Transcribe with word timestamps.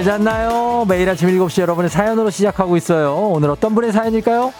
잘 0.00 0.18
잤나요? 0.18 0.86
매일 0.88 1.10
아침 1.10 1.28
7시 1.28 1.60
여러분의 1.60 1.90
사연으로 1.90 2.30
시작하고 2.30 2.78
있어요. 2.78 3.14
오늘 3.16 3.50
어떤 3.50 3.74
분의 3.74 3.92
사연일까요? 3.92 4.50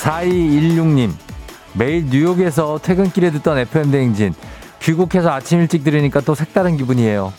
4216님, 0.00 1.12
매일 1.74 2.06
뉴욕에서 2.06 2.78
퇴근길에 2.82 3.30
듣던 3.32 3.58
FM대행진. 3.58 4.32
귀국해서 4.80 5.30
아침 5.32 5.60
일찍 5.60 5.84
들으니까 5.84 6.20
또 6.20 6.34
색다른 6.34 6.78
기분이에요. 6.78 7.34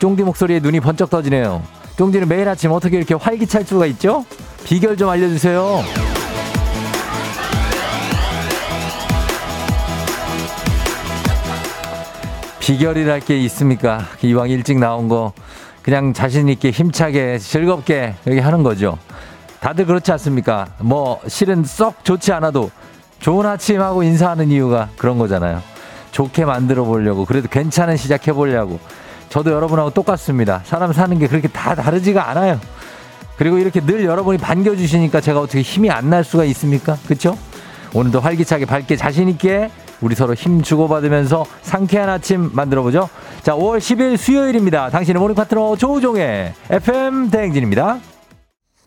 쫑디 0.00 0.24
목소리에 0.24 0.60
눈이 0.60 0.80
번쩍 0.80 1.08
떠지네요. 1.08 1.77
쫑디는 1.98 2.28
매일 2.28 2.48
아침 2.48 2.70
어떻게 2.70 2.96
이렇게 2.96 3.14
활기찰 3.14 3.64
수가 3.64 3.86
있죠? 3.86 4.24
비결 4.62 4.96
좀 4.96 5.08
알려주세요. 5.08 5.82
비결이랄 12.60 13.18
게 13.20 13.36
있습니까? 13.38 14.04
이왕 14.22 14.48
일찍 14.48 14.78
나온 14.78 15.08
거 15.08 15.32
그냥 15.82 16.12
자신 16.12 16.48
있게 16.48 16.70
힘차게 16.70 17.38
즐겁게 17.38 18.14
여기 18.28 18.38
하는 18.38 18.62
거죠. 18.62 18.96
다들 19.58 19.84
그렇지 19.86 20.12
않습니까? 20.12 20.68
뭐 20.78 21.20
실은 21.26 21.64
썩 21.64 22.04
좋지 22.04 22.32
않아도 22.32 22.70
좋은 23.18 23.44
아침 23.44 23.80
하고 23.80 24.04
인사하는 24.04 24.52
이유가 24.52 24.88
그런 24.96 25.18
거잖아요. 25.18 25.60
좋게 26.12 26.44
만들어 26.44 26.84
보려고 26.84 27.24
그래도 27.24 27.48
괜찮은 27.48 27.96
시작해 27.96 28.32
보려고 28.32 28.78
저도 29.28 29.50
여러분하고 29.52 29.90
똑같습니다. 29.90 30.62
사람 30.64 30.92
사는 30.92 31.18
게 31.18 31.26
그렇게 31.28 31.48
다 31.48 31.74
다르지가 31.74 32.30
않아요. 32.30 32.58
그리고 33.36 33.58
이렇게 33.58 33.80
늘 33.80 34.04
여러분이 34.04 34.38
반겨주시니까 34.38 35.20
제가 35.20 35.40
어떻게 35.40 35.62
힘이 35.62 35.90
안 35.90 36.08
날 36.10 36.24
수가 36.24 36.44
있습니까? 36.44 36.96
그쵸? 37.06 37.36
오늘도 37.94 38.20
활기차게 38.20 38.64
밝게 38.64 38.96
자신있게 38.96 39.70
우리 40.00 40.14
서로 40.14 40.34
힘 40.34 40.62
주고받으면서 40.62 41.44
상쾌한 41.62 42.08
아침 42.08 42.50
만들어보죠. 42.52 43.08
자, 43.42 43.54
5월 43.54 43.78
10일 43.78 44.16
수요일입니다. 44.16 44.90
당신의 44.90 45.20
모닝 45.20 45.34
파트너 45.34 45.76
조우종의 45.76 46.54
FM 46.70 47.30
대행진입니다. 47.30 47.98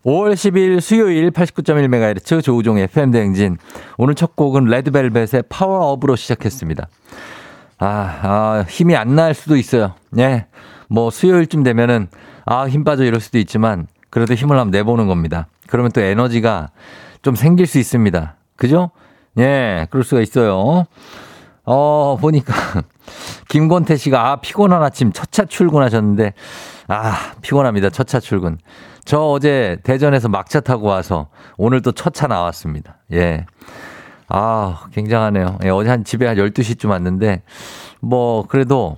5월 0.06 0.34
10일 0.34 0.82
수요일 0.82 1.32
89.1MHz 1.32 2.44
조우종의 2.44 2.86
FM 2.86 3.12
대행진. 3.12 3.58
오늘 3.98 4.16
첫 4.16 4.36
곡은 4.36 4.66
레드벨벳의 4.66 5.44
파워업으로 5.50 6.16
시작했습니다. 6.16 6.88
아, 7.82 8.20
아, 8.24 8.66
힘이 8.70 8.96
안 8.96 9.16
날 9.16 9.34
수도 9.34 9.56
있어요. 9.58 9.96
예. 10.18 10.46
뭐 10.88 11.10
수요일쯤 11.10 11.64
되면은 11.64 12.08
아, 12.46 12.68
힘 12.68 12.84
빠져 12.84 13.04
이럴 13.04 13.20
수도 13.20 13.38
있지만 13.40 13.88
그래도 14.10 14.34
힘을 14.36 14.58
한번 14.60 14.72
내보는 14.72 15.08
겁니다. 15.08 15.48
그러면 15.68 15.92
또 15.92 16.02
에너지가 16.02 16.70
좀 17.22 17.36
생길 17.36 17.66
수 17.68 17.80
있습니다. 17.80 18.36
그죠? 18.56 18.92
예, 19.40 19.88
그럴 19.90 20.04
수가 20.04 20.22
있어요. 20.22 20.86
어, 21.66 22.18
보니까 22.20 22.54
김권태 23.50 23.96
씨가 23.98 24.32
아, 24.32 24.36
피곤한 24.38 24.84
아침 24.84 25.12
첫 25.12 25.32
차 25.32 25.46
출근하셨는데 25.46 26.34
아, 26.88 27.34
피곤합니다. 27.42 27.90
첫 27.90 28.06
차 28.08 28.20
출근. 28.20 28.58
저 29.06 29.20
어제 29.20 29.78
대전에서 29.84 30.30
막차 30.30 30.60
타고 30.60 30.88
와서 30.88 31.30
오늘 31.58 31.82
또 31.82 31.92
첫 31.92 32.12
차 32.14 32.28
나왔습니다. 32.28 32.98
예. 33.14 33.46
아, 34.34 34.86
굉장하네요. 34.94 35.58
예, 35.66 35.70
어제 35.70 35.90
한 35.90 36.04
집에 36.04 36.26
한 36.26 36.38
12시쯤 36.38 36.90
왔는데 36.90 37.42
뭐 38.00 38.46
그래도 38.48 38.98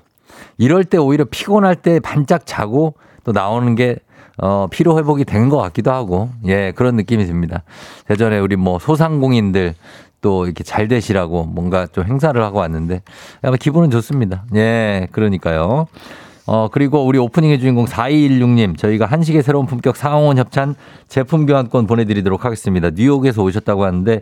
이럴 0.58 0.84
때 0.84 0.98
오히려 0.98 1.26
피곤할 1.30 1.76
때 1.76 2.00
반짝 2.00 2.46
자고 2.46 2.94
또 3.24 3.32
나오는 3.32 3.74
게 3.76 3.98
어, 4.38 4.68
피로 4.70 4.98
회복이 4.98 5.26
된 5.26 5.50
것 5.50 5.58
같기도 5.58 5.92
하고, 5.92 6.30
예, 6.48 6.72
그런 6.76 6.96
느낌이 6.96 7.26
듭니다. 7.26 7.62
대전에 8.08 8.40
우리 8.40 8.56
뭐 8.56 8.80
소상공인들 8.80 9.76
또 10.22 10.46
이렇게 10.46 10.64
잘 10.64 10.88
되시라고 10.88 11.44
뭔가 11.44 11.86
좀 11.86 12.06
행사를 12.06 12.42
하고 12.42 12.58
왔는데, 12.60 13.04
약간 13.44 13.58
기분은 13.60 13.92
좋습니다. 13.92 14.44
예, 14.56 15.08
그러니까요. 15.12 15.86
어, 16.48 16.68
그리고 16.72 17.06
우리 17.06 17.20
오프닝의 17.20 17.60
주인공 17.60 17.86
4216님, 17.86 18.76
저희가 18.76 19.06
한식의 19.06 19.44
새로운 19.44 19.68
품격 19.68 19.96
상황원 19.96 20.40
협찬 20.40 20.74
제품 21.08 21.46
교환권 21.46 21.86
보내드리도록 21.86 22.44
하겠습니다. 22.44 22.90
뉴욕에서 22.90 23.44
오셨다고 23.44 23.86
하는데, 23.86 24.22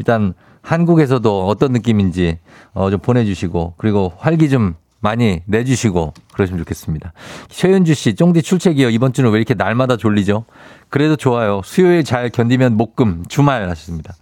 일단 0.00 0.32
한국에서도 0.62 1.46
어떤 1.46 1.72
느낌인지 1.72 2.38
어, 2.72 2.90
좀 2.90 3.00
보내주시고, 3.00 3.74
그리고 3.76 4.12
활기 4.18 4.48
좀 4.48 4.74
많이 5.02 5.40
내주시고 5.46 6.12
그러시면 6.32 6.58
좋겠습니다. 6.60 7.12
최윤주 7.48 7.94
씨, 7.94 8.14
쫑디 8.14 8.42
출첵이요. 8.42 8.90
이번 8.90 9.12
주는 9.12 9.30
왜 9.30 9.36
이렇게 9.38 9.54
날마다 9.54 9.96
졸리죠? 9.96 10.44
그래도 10.88 11.16
좋아요. 11.16 11.60
수요일 11.64 12.02
잘 12.04 12.28
견디면 12.30 12.76
목금 12.76 13.24
주말 13.28 13.62
하셨습니다. 13.68 14.14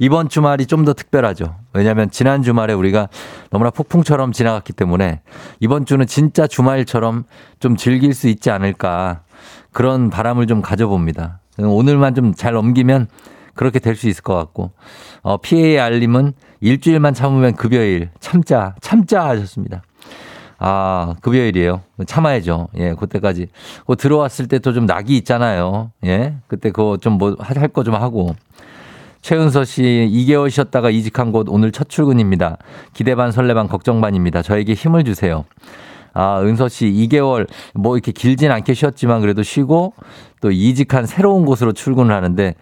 이번 0.00 0.28
주말이 0.28 0.66
좀 0.66 0.84
더 0.84 0.94
특별하죠. 0.94 1.56
왜냐하면 1.74 2.10
지난 2.10 2.42
주말에 2.42 2.72
우리가 2.72 3.08
너무나 3.50 3.70
폭풍처럼 3.70 4.32
지나갔기 4.32 4.72
때문에 4.72 5.20
이번 5.60 5.84
주는 5.86 6.06
진짜 6.06 6.46
주말처럼 6.46 7.24
좀 7.60 7.76
즐길 7.76 8.14
수 8.14 8.28
있지 8.28 8.50
않을까 8.50 9.20
그런 9.72 10.08
바람을 10.10 10.46
좀 10.46 10.62
가져봅니다. 10.62 11.40
오늘만 11.58 12.14
좀 12.14 12.32
잘 12.34 12.54
넘기면 12.54 13.08
그렇게 13.60 13.78
될 13.78 13.94
수 13.94 14.08
있을 14.08 14.22
것 14.22 14.34
같고 14.34 14.70
어, 15.22 15.36
PA 15.36 15.78
알림은 15.78 16.32
일주일만 16.62 17.12
참으면 17.12 17.54
급여일 17.54 18.08
참자 18.18 18.74
참자 18.80 19.28
하셨습니다. 19.28 19.82
아, 20.58 21.14
급여일이에요. 21.20 21.82
참아야죠. 22.06 22.68
예, 22.78 22.94
그때까지. 22.94 23.48
그 23.86 23.96
들어왔을 23.96 24.46
때 24.48 24.58
또 24.60 24.72
좀 24.72 24.86
낙이 24.86 25.14
있잖아요. 25.18 25.90
예, 26.04 26.36
그때 26.48 26.70
그거 26.70 26.96
좀 26.96 27.18
뭐 27.18 27.36
할 27.38 27.68
거 27.68 27.82
좀 27.84 27.94
하고. 27.96 28.34
최은서 29.20 29.64
씨, 29.66 29.82
2개월 30.10 30.48
쉬었다가 30.48 30.88
이직한 30.88 31.30
곳 31.30 31.46
오늘 31.50 31.70
첫 31.72 31.90
출근입니다. 31.90 32.56
기대 32.94 33.14
반 33.14 33.30
설레 33.32 33.52
반 33.52 33.68
걱정 33.68 34.00
반입니다. 34.00 34.40
저에게 34.40 34.72
힘을 34.72 35.04
주세요. 35.04 35.44
아, 36.14 36.40
은서 36.40 36.68
씨, 36.68 36.86
2개월 36.86 37.46
뭐 37.74 37.96
이렇게 37.96 38.12
길진 38.12 38.50
않게 38.50 38.72
쉬었지만 38.74 39.20
그래도 39.20 39.42
쉬고 39.42 39.92
또 40.40 40.50
이직한 40.50 41.04
새로운 41.06 41.44
곳으로 41.44 41.72
출근을 41.72 42.14
하는데 42.14 42.54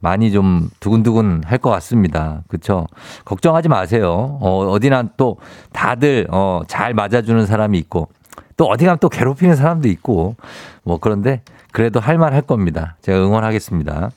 많이 0.00 0.30
좀 0.32 0.68
두근두근 0.80 1.42
할 1.44 1.58
것 1.58 1.70
같습니다. 1.70 2.42
그쵸? 2.48 2.86
걱정하지 3.24 3.68
마세요. 3.68 4.38
어, 4.40 4.66
어디나 4.70 5.04
또 5.16 5.38
다들, 5.72 6.26
어, 6.30 6.62
잘 6.68 6.94
맞아주는 6.94 7.44
사람이 7.46 7.78
있고 7.78 8.08
또 8.56 8.66
어디 8.66 8.84
가면 8.84 8.98
또 9.00 9.08
괴롭히는 9.08 9.56
사람도 9.56 9.88
있고 9.88 10.36
뭐 10.82 10.98
그런데 10.98 11.42
그래도 11.72 12.00
할 12.00 12.18
말 12.18 12.32
할 12.34 12.42
겁니다. 12.42 12.96
제가 13.02 13.18
응원하겠습니다. 13.18 14.10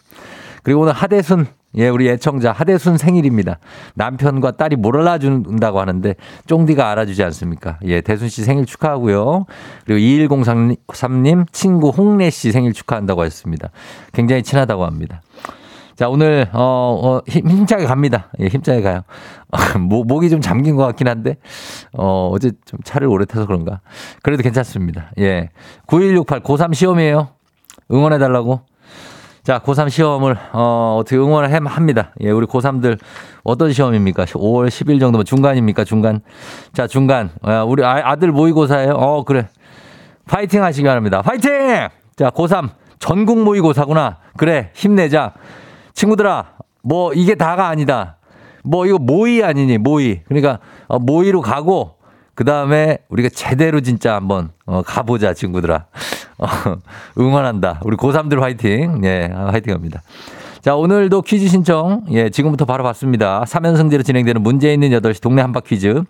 그리고 0.64 0.82
오늘 0.82 0.94
하대순 0.94 1.48
예, 1.76 1.88
우리 1.88 2.10
애청자 2.10 2.52
하대순 2.52 2.98
생일입니다. 2.98 3.60
남편과 3.94 4.52
딸이 4.58 4.76
몰라준다고 4.78 5.80
하는데 5.80 6.16
쫑디가 6.48 6.90
알아주지 6.90 7.24
않습니까? 7.26 7.78
예, 7.84 8.02
대순 8.02 8.28
씨 8.28 8.44
생일 8.44 8.66
축하하고요. 8.66 9.46
그리고 9.86 10.00
2103님 10.00 11.46
친구 11.52 11.90
홍래 11.90 12.30
씨 12.32 12.52
생일 12.52 12.74
축하한다고 12.74 13.24
했습니다. 13.24 13.70
굉장히 14.14 14.42
친하다고 14.42 14.84
합니다. 14.86 15.22
자, 16.00 16.08
오늘, 16.08 16.48
어, 16.54 16.98
어 17.04 17.22
힘, 17.28 17.50
힘차게 17.50 17.84
갑니다. 17.84 18.30
예, 18.40 18.48
힘차게 18.48 18.82
가요. 18.82 19.02
목, 19.78 20.08
목이 20.08 20.30
좀 20.30 20.40
잠긴 20.40 20.78
것 20.78 20.86
같긴 20.86 21.10
한데, 21.10 21.36
어, 21.92 22.30
어제 22.32 22.54
좀 22.64 22.80
차를 22.86 23.10
오래 23.10 23.26
타서 23.26 23.46
그런가. 23.46 23.82
그래도 24.24 24.42
괜찮습니다. 24.42 25.12
예. 25.20 25.50
9168 25.88 26.40
고3 26.40 26.74
시험이에요. 26.74 27.28
응원해달라고. 27.92 28.62
자, 29.44 29.60
고3 29.60 29.90
시험을, 29.90 30.38
어, 30.54 31.00
어떻게 31.02 31.18
응원을 31.18 31.50
해, 31.50 31.60
합니다. 31.62 32.14
예, 32.22 32.32
우리 32.32 32.46
고3들 32.46 32.98
어떤 33.44 33.74
시험입니까? 33.74 34.24
5월 34.24 34.70
10일 34.70 35.02
정도면 35.02 35.26
중간입니까? 35.26 35.84
중간. 35.84 36.22
자, 36.72 36.88
중간. 36.88 37.30
아, 37.42 37.64
우리 37.64 37.84
아, 37.84 38.16
들 38.16 38.32
모의고사예요? 38.32 38.94
어, 38.94 39.26
그래. 39.26 39.50
파이팅 40.30 40.64
하시기 40.64 40.88
바랍니다. 40.88 41.22
파이팅! 41.22 41.90
자, 42.16 42.30
고3. 42.30 42.70
전국 43.00 43.44
모의고사구나. 43.44 44.20
그래, 44.38 44.72
힘내자. 44.74 45.34
친구들아, 46.00 46.54
뭐 46.82 47.12
이게 47.14 47.36
다가 47.36 47.68
아니다. 47.68 48.16
뭐 48.64 48.86
이거 48.86 48.98
모의 48.98 49.44
아니니 49.44 49.78
모의. 49.78 50.22
그러니까 50.30 50.60
어, 50.88 50.98
모의로 50.98 51.42
가고 51.42 51.96
그 52.36 52.46
다음에 52.46 53.00
우리가 53.10 53.28
제대로 53.28 53.82
진짜 53.82 54.16
한번 54.16 54.52
어, 54.66 54.82
가보자 54.82 55.34
친구들아. 55.34 55.88
어, 56.38 56.48
응원한다. 57.20 57.82
우리 57.84 57.98
고3들 57.98 58.40
화이팅. 58.40 59.02
예, 59.04 59.30
아, 59.36 59.48
화이팅 59.48 59.74
합니다. 59.74 60.02
자, 60.62 60.78
오늘도 60.78 61.22
퀴즈 61.24 61.50
신청, 61.50 62.06
예, 62.12 62.30
지금부터 62.30 62.64
바로 62.64 62.82
받습니다. 62.86 63.44
3연승제로 63.44 64.06
진행되는 64.06 64.42
문제 64.42 64.74
있는 64.74 64.92
8시 64.92 65.22
동네 65.22 65.42
한바 65.42 65.62
퀴즈. 65.62 66.04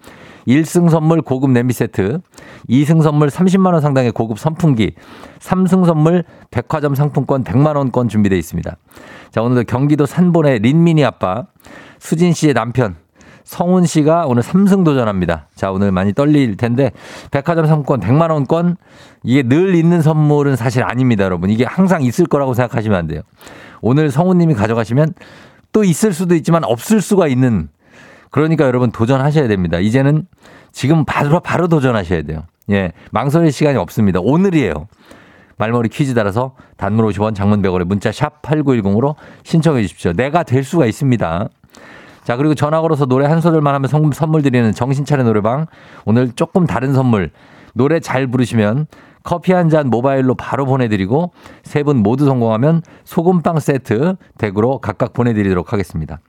1승 0.48 0.90
선물 0.90 1.22
고급 1.22 1.52
냄비 1.52 1.74
세트, 1.74 2.20
2승 2.70 3.02
선물 3.02 3.30
30만 3.30 3.74
원 3.74 3.82
상당의 3.82 4.12
고급 4.12 4.40
선풍기, 4.40 4.94
3승 5.40 5.86
선물 5.86 6.24
백화점 6.52 6.96
상품권 6.96 7.44
100만 7.44 7.76
원권 7.76 8.10
준비되어 8.10 8.38
있습니다. 8.38 8.76
자, 9.32 9.42
오늘도 9.42 9.64
경기도 9.68 10.06
산본의 10.06 10.60
린미니 10.60 11.04
아빠, 11.04 11.46
수진 12.00 12.34
씨의 12.34 12.54
남편, 12.54 12.96
성훈 13.44 13.88
씨가 13.88 14.26
오늘 14.28 14.44
3승 14.44 14.86
도전합니다. 14.86 15.48
자, 15.56 15.72
오늘 15.72 15.92
많이 15.92 16.14
떨릴 16.14 16.56
텐데 16.56 16.92
백화점 17.32 17.66
상권 17.66 18.00
100만 18.00 18.30
원권 18.30 18.78
이게 19.24 19.42
늘 19.42 19.74
있는 19.74 20.04
선물은 20.04 20.56
사실 20.56 20.84
아닙니다, 20.84 21.24
여러분. 21.24 21.50
이게 21.50 21.66
항상 21.66 22.04
있을 22.04 22.28
거라고 22.28 22.54
생각하시면 22.54 22.98
안 22.98 23.08
돼요. 23.08 23.22
오늘 23.82 24.12
성훈 24.12 24.38
님이 24.38 24.54
가져가시면 24.54 25.14
또 25.72 25.84
있을 25.84 26.14
수도 26.14 26.36
있지만 26.36 26.64
없을 26.64 27.02
수가 27.02 27.28
있는 27.28 27.70
그러니까 28.30 28.66
여러분 28.66 28.92
도전하셔야 28.92 29.48
됩니다. 29.48 29.80
이제는 29.80 30.26
지금 30.72 31.06
바로 31.06 31.40
바로 31.40 31.68
도전하셔야 31.68 32.22
돼요. 32.24 32.44
예. 32.70 32.92
망설일 33.12 33.52
시간이 33.52 33.78
없습니다. 33.78 34.20
오늘이에요. 34.22 34.88
말머리 35.58 35.90
퀴즈 35.90 36.14
따라서 36.14 36.56
단문 36.78 37.06
50원 37.08 37.36
장문 37.36 37.62
100원에 37.62 37.84
문자 37.84 38.12
샵 38.12 38.42
8910으로 38.42 39.16
신청해 39.44 39.82
주십시오. 39.82 40.14
내가 40.14 40.44
될 40.44 40.64
수가 40.64 40.86
있습니다. 40.86 41.50
자, 42.24 42.38
그리고 42.38 42.54
전화 42.54 42.80
걸어서 42.80 43.06
노래 43.06 43.26
한 43.26 43.42
소절만 43.42 43.74
하면 43.76 44.12
선물 44.14 44.42
드리는 44.42 44.72
정신차려 44.72 45.24
노래방. 45.24 45.66
오늘 46.06 46.32
조금 46.32 46.66
다른 46.66 46.94
선물. 46.94 47.32
노래 47.74 48.00
잘 48.00 48.28
부르시면 48.28 48.88
커피 49.24 49.52
한 49.54 49.70
잔 49.70 49.90
모바일로 49.90 50.36
바로 50.36 50.66
보내드리고 50.66 51.32
세 51.64 51.84
분 51.84 51.98
모두 51.98 52.26
성공하면 52.26 52.82
소금빵 53.04 53.60
세트 53.60 54.16
댁으로 54.38 54.80
각각 54.80 55.14
보내드리도록 55.14 55.72
하겠습니다. 55.74 56.20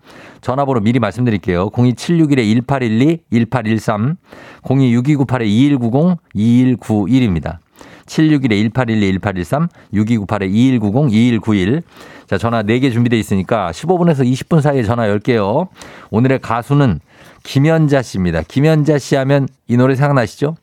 전화번호 0.40 0.80
미리 0.80 0.98
말씀드릴게요. 0.98 1.70
02761-1812, 1.70 3.20
1813, 3.30 4.16
026298-2190, 4.62 6.18
2191입니다. 6.34 7.58
761-1812-1813, 8.06 9.68
6298-2190, 9.94 11.12
2191. 11.12 11.82
자, 12.26 12.38
전화 12.38 12.62
4개 12.62 12.92
준비되어 12.92 13.18
있으니까 13.18 13.70
15분에서 13.72 14.20
20분 14.24 14.60
사이에 14.60 14.82
전화 14.82 15.06
10개요. 15.06 15.68
오늘의 16.10 16.40
가수는 16.40 17.00
김연자 17.42 18.02
씨입니다. 18.02 18.42
김연자 18.46 18.98
씨 18.98 19.16
하면 19.16 19.48
이 19.68 19.76
노래 19.76 19.94
생각나시죠? 19.94 20.56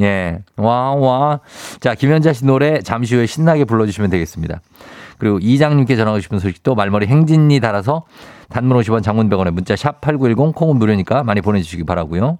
예. 0.00 0.38
와, 0.56 0.94
와. 0.94 1.40
자, 1.80 1.94
김연자 1.94 2.32
씨 2.32 2.44
노래 2.44 2.80
잠시 2.80 3.14
후에 3.14 3.26
신나게 3.26 3.64
불러주시면 3.64 4.10
되겠습니다. 4.10 4.60
그리고 5.18 5.38
이장님께 5.40 5.96
전하고 5.96 6.20
싶은 6.20 6.38
소식도 6.38 6.74
말머리 6.74 7.06
행진이 7.06 7.60
달아서 7.60 8.04
단문 8.48 8.78
50원 8.80 9.02
장문 9.02 9.30
100원에 9.30 9.50
문자 9.50 9.76
샵 9.76 10.00
8910 10.00 10.54
콩은 10.54 10.76
무료니까 10.76 11.22
많이 11.22 11.40
보내주시기 11.40 11.84
바라고요. 11.84 12.38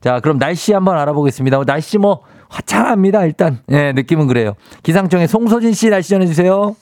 자, 0.00 0.20
그럼 0.20 0.38
날씨 0.38 0.72
한번 0.72 0.98
알아보겠습니다. 0.98 1.64
날씨 1.64 1.98
뭐 1.98 2.20
화창합니다. 2.48 3.24
일단. 3.24 3.60
예, 3.70 3.92
느낌은 3.92 4.26
그래요. 4.26 4.54
기상청의 4.82 5.28
송소진 5.28 5.72
씨 5.72 5.88
날씨 5.88 6.10
전해주세요. 6.10 6.76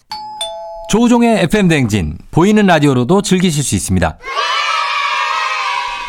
조우종의 0.91 1.43
FM 1.44 1.69
대행진 1.69 2.19
보이는 2.31 2.67
라디오로도 2.67 3.23
즐기실 3.23 3.62
수 3.62 3.75
있습니다. 3.75 4.19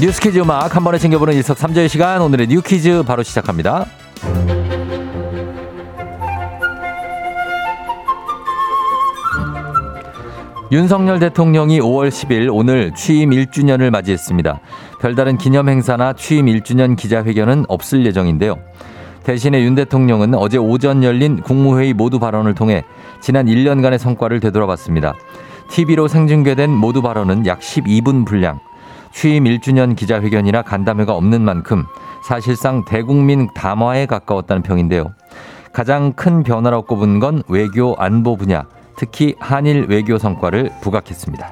뉴스 0.00 0.20
퀴즈 0.20 0.38
음악 0.40 0.74
한 0.74 0.82
번에 0.82 0.98
챙겨보는 0.98 1.34
일석삼조의 1.34 1.88
시간 1.88 2.22
오늘의 2.22 2.48
뉴 2.48 2.60
퀴즈 2.60 3.02
바로 3.04 3.22
시작합니다. 3.22 3.86
윤석열 10.72 11.18
대통령이 11.18 11.80
5월 11.80 12.08
10일 12.08 12.48
오늘 12.50 12.92
취임 12.94 13.30
1주년을 13.30 13.90
맞이했습니다. 13.90 14.60
별다른 15.00 15.36
기념 15.36 15.68
행사나 15.68 16.14
취임 16.14 16.46
1주년 16.46 16.96
기자회견은 16.96 17.66
없을 17.68 18.06
예정인데요. 18.06 18.56
대신에 19.22 19.62
윤 19.62 19.74
대통령은 19.74 20.34
어제 20.34 20.56
오전 20.56 21.04
열린 21.04 21.42
국무회의 21.42 21.92
모두 21.92 22.18
발언을 22.18 22.54
통해 22.54 22.82
지난 23.20 23.46
1년간의 23.46 23.98
성과를 23.98 24.40
되돌아봤습니다. 24.40 25.14
TV로 25.70 26.08
생중계된 26.08 26.70
모두 26.70 27.02
발언은 27.02 27.46
약 27.46 27.60
12분 27.60 28.26
분량. 28.26 28.58
취임 29.12 29.44
1주년 29.44 29.94
기자회견이나 29.94 30.62
간담회가 30.62 31.14
없는 31.14 31.42
만큼 31.42 31.84
사실상 32.24 32.84
대국민 32.84 33.48
담화에 33.54 34.06
가까웠다는 34.06 34.62
평인데요. 34.62 35.12
가장 35.72 36.12
큰 36.12 36.42
변화라고 36.42 36.86
꼽은 36.86 37.18
건 37.18 37.42
외교 37.48 37.94
안보 37.98 38.36
분야, 38.36 38.64
특히 38.96 39.34
한일 39.38 39.86
외교 39.88 40.18
성과를 40.18 40.70
부각했습니다. 40.80 41.50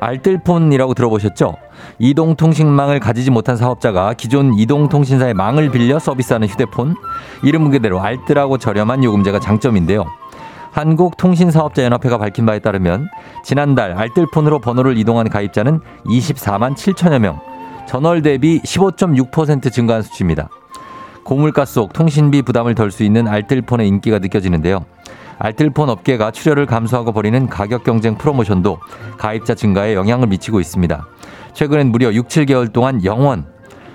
알뜰폰이라고 0.00 0.94
들어보셨죠? 0.94 1.56
이동통신망을 1.98 3.00
가지지 3.00 3.30
못한 3.30 3.56
사업자가 3.56 4.14
기존 4.14 4.54
이동통신사의 4.54 5.34
망을 5.34 5.70
빌려 5.70 5.98
서비스하는 5.98 6.46
휴대폰. 6.48 6.94
이름 7.42 7.70
그대로 7.70 8.00
알뜰하고 8.00 8.58
저렴한 8.58 9.02
요금제가 9.02 9.40
장점인데요. 9.40 10.06
한국통신사업자연합회가 10.78 12.18
밝힌 12.18 12.46
바에 12.46 12.60
따르면 12.60 13.08
지난달 13.42 13.92
알뜰폰으로 13.92 14.60
번호를 14.60 14.96
이동한 14.96 15.28
가입자는 15.28 15.80
24만 16.04 16.76
7천여 16.76 17.18
명, 17.18 17.40
전월 17.88 18.22
대비 18.22 18.60
15.6% 18.60 19.72
증가한 19.72 20.02
수치입니다. 20.02 20.48
고물가 21.24 21.64
속 21.64 21.92
통신비 21.92 22.42
부담을 22.42 22.76
덜 22.76 22.92
수 22.92 23.02
있는 23.02 23.26
알뜰폰의 23.26 23.88
인기가 23.88 24.20
느껴지는데요. 24.20 24.84
알뜰폰 25.40 25.88
업계가 25.88 26.30
출혈을 26.30 26.66
감수하고 26.66 27.12
벌이는 27.12 27.48
가격 27.48 27.82
경쟁 27.82 28.16
프로모션도 28.16 28.78
가입자 29.18 29.56
증가에 29.56 29.94
영향을 29.94 30.28
미치고 30.28 30.60
있습니다. 30.60 31.06
최근엔 31.54 31.90
무려 31.90 32.12
6, 32.12 32.28
7개월 32.28 32.72
동안 32.72 33.04
영원, 33.04 33.46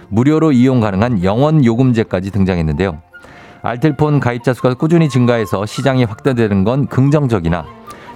무료로 0.10 0.52
이용 0.52 0.82
가능한 0.82 1.24
영원 1.24 1.64
요금제까지 1.64 2.32
등장했는데요. 2.32 3.02
알뜰폰 3.64 4.20
가입자 4.20 4.54
수가 4.54 4.74
꾸준히 4.74 5.08
증가해서 5.08 5.66
시장이 5.66 6.04
확대되는 6.04 6.66
건 6.66 6.86
긍정적이나 6.88 7.66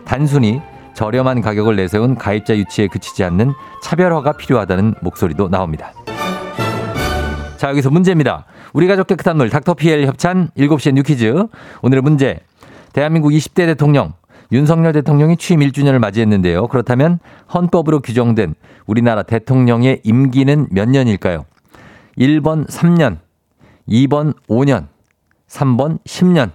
단순히 0.03 0.61
저렴한 0.93 1.39
가격을 1.41 1.77
내세운 1.77 2.15
가입자 2.15 2.57
유치에 2.57 2.87
그치지 2.87 3.23
않는 3.23 3.53
차별화가 3.81 4.33
필요하다는 4.33 4.95
목소리도 5.01 5.47
나옵니다. 5.47 5.93
자, 7.55 7.69
여기서 7.69 7.89
문제입니다. 7.89 8.45
우리 8.73 8.87
가족 8.87 9.07
깨끗한 9.07 9.37
물 9.37 9.49
닥터피엘 9.49 10.05
협찬 10.05 10.49
7시에 10.57 10.93
뉴퀴즈. 10.93 11.47
오늘의 11.81 12.01
문제. 12.01 12.39
대한민국 12.91 13.29
20대 13.29 13.67
대통령 13.67 14.13
윤석열 14.51 14.91
대통령이 14.91 15.37
취임 15.37 15.61
1주년을 15.61 15.99
맞이했는데요. 15.99 16.67
그렇다면 16.67 17.19
헌법으로 17.53 18.01
규정된 18.01 18.55
우리나라 18.85 19.23
대통령의 19.23 20.01
임기는 20.03 20.67
몇 20.71 20.89
년일까요? 20.89 21.45
1번 22.17 22.67
3년, 22.67 23.17
2번 23.87 24.33
5년, 24.47 24.87
3번 25.49 25.99
10년. 26.03 26.51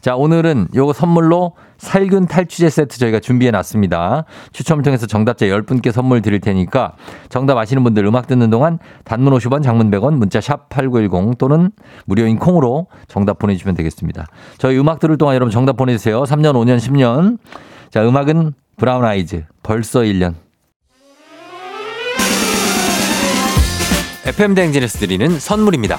자, 0.00 0.16
오늘은 0.16 0.68
요거 0.74 0.94
선물로 0.94 1.52
살균 1.76 2.26
탈취제 2.26 2.70
세트 2.70 2.98
저희가 2.98 3.20
준비해 3.20 3.50
놨습니다. 3.50 4.24
추첨을 4.52 4.82
통해서 4.82 5.06
정답자 5.06 5.46
10분께 5.46 5.92
선물 5.92 6.22
드릴 6.22 6.40
테니까 6.40 6.94
정답 7.28 7.58
아시는 7.58 7.84
분들 7.84 8.04
음악 8.06 8.26
듣는 8.26 8.50
동안 8.50 8.78
단문 9.04 9.34
50원, 9.34 9.62
장문 9.62 9.90
100원, 9.90 10.14
문자 10.14 10.40
샵 10.40 10.68
8910 10.70 11.38
또는 11.38 11.70
무료인 12.06 12.38
콩으로 12.38 12.86
정답 13.08 13.38
보내주시면 13.38 13.74
되겠습니다. 13.74 14.26
저희 14.58 14.78
음악 14.78 15.00
들을 15.00 15.18
동안 15.18 15.34
여러분 15.34 15.50
정답 15.50 15.76
보내주세요. 15.76 16.22
3년, 16.22 16.54
5년, 16.54 16.78
10년. 16.78 17.38
자, 17.90 18.06
음악은 18.06 18.54
브라운 18.76 19.04
아이즈. 19.04 19.44
벌써 19.62 20.00
1년. 20.00 20.34
FM 24.26 24.54
대행진에서 24.54 24.98
드리는 24.98 25.38
선물입니다. 25.38 25.98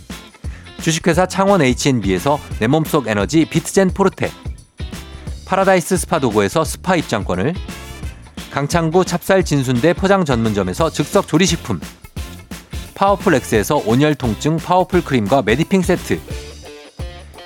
주식회사 0.81 1.27
창원 1.27 1.61
H&B에서 1.61 2.39
내 2.59 2.67
몸속 2.67 3.07
에너지 3.07 3.45
비트젠 3.45 3.91
포르테. 3.91 4.31
파라다이스 5.45 5.97
스파 5.97 6.19
도구에서 6.19 6.63
스파 6.63 6.95
입장권을. 6.95 7.53
강창구 8.51 9.05
찹쌀 9.05 9.43
진순대 9.43 9.93
포장 9.93 10.25
전문점에서 10.25 10.89
즉석 10.89 11.27
조리식품. 11.27 11.79
파워풀 12.95 13.35
엑스에서 13.35 13.81
온열 13.85 14.15
통증 14.15 14.57
파워풀 14.57 15.03
크림과 15.03 15.43
메디핑 15.43 15.81
세트. 15.81 16.19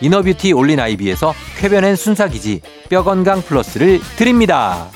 inner 0.01 0.25
beauty 0.25 0.53
올린 0.53 0.79
아이비에서 0.79 1.33
쾌변엔 1.57 1.95
순사기지 1.95 2.61
뼈 2.89 3.03
건강 3.03 3.41
플러스를 3.41 4.01
드립니다. 4.17 4.89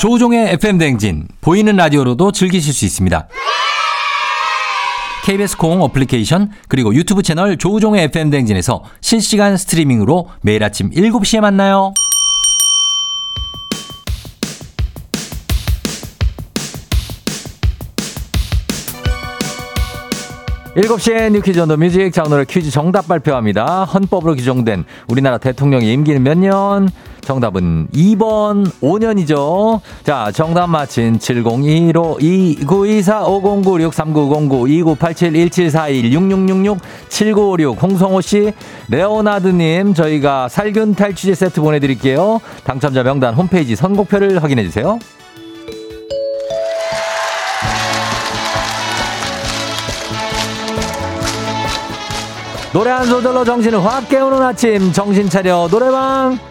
조우종의 0.00 0.54
FM 0.54 0.78
대행진 0.78 1.28
보이는 1.42 1.76
라디오로도 1.76 2.32
즐기실 2.32 2.72
수 2.72 2.86
있습니다. 2.86 3.28
KBS 5.26 5.58
콩 5.58 5.82
어플리케이션 5.82 6.50
그리고 6.68 6.94
유튜브 6.94 7.22
채널 7.22 7.58
조우종의 7.58 8.04
FM 8.04 8.30
대행진에서 8.30 8.82
실시간 9.02 9.58
스트리밍으로 9.58 10.30
매일 10.40 10.64
아침 10.64 10.88
7시에 10.88 11.40
만나요. 11.40 11.92
7시에 20.76 21.30
뉴 21.30 21.42
퀴즈 21.42 21.60
on 21.60 21.66
the 21.66 21.76
music 21.76 22.10
자 22.14 22.22
오늘 22.24 22.46
퀴즈 22.46 22.70
정답 22.70 23.06
발표합니다. 23.06 23.84
헌법으로 23.84 24.34
규정된 24.34 24.84
우리나라 25.08 25.36
대통령의 25.36 25.92
임기는 25.92 26.22
몇 26.22 26.38
년? 26.38 26.88
정답은 27.30 27.86
2번 27.94 28.68
5년이죠. 28.80 29.80
자, 30.02 30.32
정답 30.34 30.66
맞힌 30.66 31.20
7015 31.20 32.18
2924 32.18 33.24
5096 33.24 33.94
3909 33.94 34.66
2987 34.68 35.50
1741 35.50 36.12
6666 36.12 36.80
7956 37.08 37.80
홍성호 37.80 38.20
씨, 38.20 38.52
레오나드 38.88 39.46
님 39.46 39.94
저희가 39.94 40.48
살균 40.48 40.96
탈취제 40.96 41.36
세트 41.36 41.60
보내 41.60 41.78
드릴게요. 41.78 42.40
당첨자 42.64 43.04
명단 43.04 43.34
홈페이지 43.34 43.76
선곡표를 43.76 44.42
확인해 44.42 44.64
주세요. 44.64 44.98
노래 52.72 52.90
한 52.90 53.06
소절로 53.06 53.44
정신을 53.44 53.84
확 53.84 54.08
깨우는 54.08 54.42
아침 54.42 54.92
정신 54.92 55.28
차려 55.28 55.68
노래방 55.70 56.49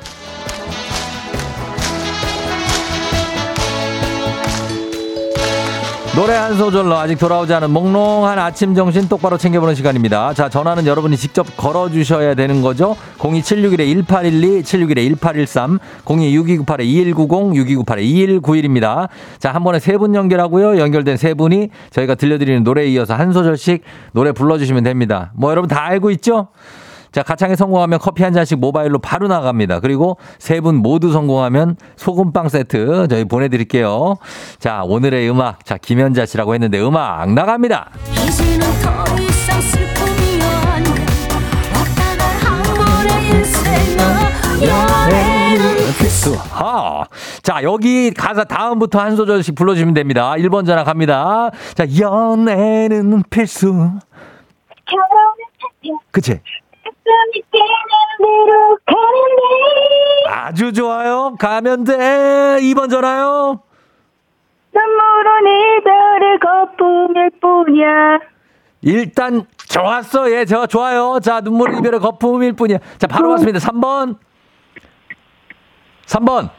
노래 6.19 6.33
한 6.33 6.57
소절로 6.57 6.97
아직 6.97 7.17
돌아오지 7.17 7.53
않은 7.53 7.71
몽롱한 7.71 8.37
아침 8.39 8.75
정신 8.75 9.07
똑바로 9.07 9.37
챙겨보는 9.37 9.73
시간입니다. 9.73 10.33
자, 10.33 10.49
전화는 10.49 10.85
여러분이 10.85 11.15
직접 11.15 11.47
걸어주셔야 11.55 12.35
되는 12.35 12.61
거죠. 12.61 12.97
02761-1812, 13.19 15.15
761-1813, 15.17 15.79
026298-2190, 16.03 17.85
6298-2191입니다. 18.43 19.07
자, 19.39 19.53
한 19.53 19.63
번에 19.63 19.79
세 19.79 19.95
분 19.95 20.13
연결하고요. 20.13 20.77
연결된 20.77 21.15
세 21.15 21.33
분이 21.33 21.69
저희가 21.91 22.15
들려드리는 22.15 22.63
노래에 22.65 22.87
이어서 22.87 23.13
한 23.13 23.31
소절씩 23.31 23.83
노래 24.11 24.33
불러주시면 24.33 24.83
됩니다. 24.83 25.31
뭐 25.35 25.51
여러분 25.51 25.69
다 25.69 25.85
알고 25.85 26.11
있죠? 26.11 26.49
자, 27.11 27.23
가창에 27.23 27.55
성공하면 27.55 27.99
커피 27.99 28.23
한 28.23 28.33
잔씩 28.33 28.59
모바일로 28.59 28.99
바로 28.99 29.27
나갑니다. 29.27 29.79
그리고 29.79 30.17
세 30.37 30.59
분 30.59 30.75
모두 30.75 31.13
성공하면 31.13 31.77
소금빵 31.95 32.49
세트 32.49 33.07
저희 33.09 33.23
보내드릴게요. 33.23 34.15
자, 34.59 34.81
오늘의 34.83 35.29
음악. 35.29 35.63
자, 35.63 35.77
김현자 35.77 36.25
씨라고 36.25 36.53
했는데 36.53 36.81
음악 36.81 37.31
나갑니다. 37.33 37.91
이제는 38.11 38.67
더 38.81 39.21
이상 39.21 39.61
슬픔이 39.61 40.39
하. 46.51 47.05
자, 47.41 47.63
여기 47.63 48.11
가사 48.11 48.43
다음부터 48.43 48.99
한 48.99 49.15
소절씩 49.15 49.55
불러주시면 49.55 49.93
됩니다. 49.93 50.33
1번 50.37 50.65
전화 50.65 50.83
갑니다. 50.83 51.49
자, 51.73 51.85
연애는 51.99 53.23
필수. 53.29 53.91
그치? 56.11 56.41
아주 60.27 60.73
좋아요. 60.73 61.35
가면 61.39 61.83
돼. 61.83 61.93
2번 62.61 62.89
전화요. 62.89 63.61
눈물은 64.73 65.77
이별의 65.79 66.39
거품일 66.39 67.31
뿐이야. 67.41 68.19
일단 68.81 69.45
좋았어. 69.67 70.31
예, 70.31 70.45
저 70.45 70.65
좋아요. 70.67 71.19
자, 71.21 71.41
눈물 71.41 71.73
이별의 71.77 71.99
거품일 71.99 72.53
뿐이야. 72.53 72.77
자, 72.97 73.07
바로 73.07 73.29
왔습니다. 73.31 73.59
3번. 73.59 74.17
3번. 76.05 76.49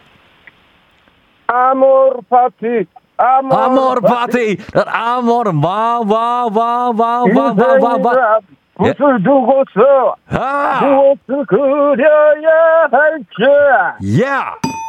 아모르 1.47 2.21
파티. 2.29 2.87
아모르 3.17 4.01
파티. 4.01 4.57
아모르 4.87 5.51
와와와와와와와 5.63 7.21
무엇을 8.81 9.19
예? 9.21 9.23
두고서 9.23 10.15
아! 10.31 10.81
무엇을 10.85 11.47
그려야 11.47 12.89
할지 12.91 14.21
예! 14.21 14.27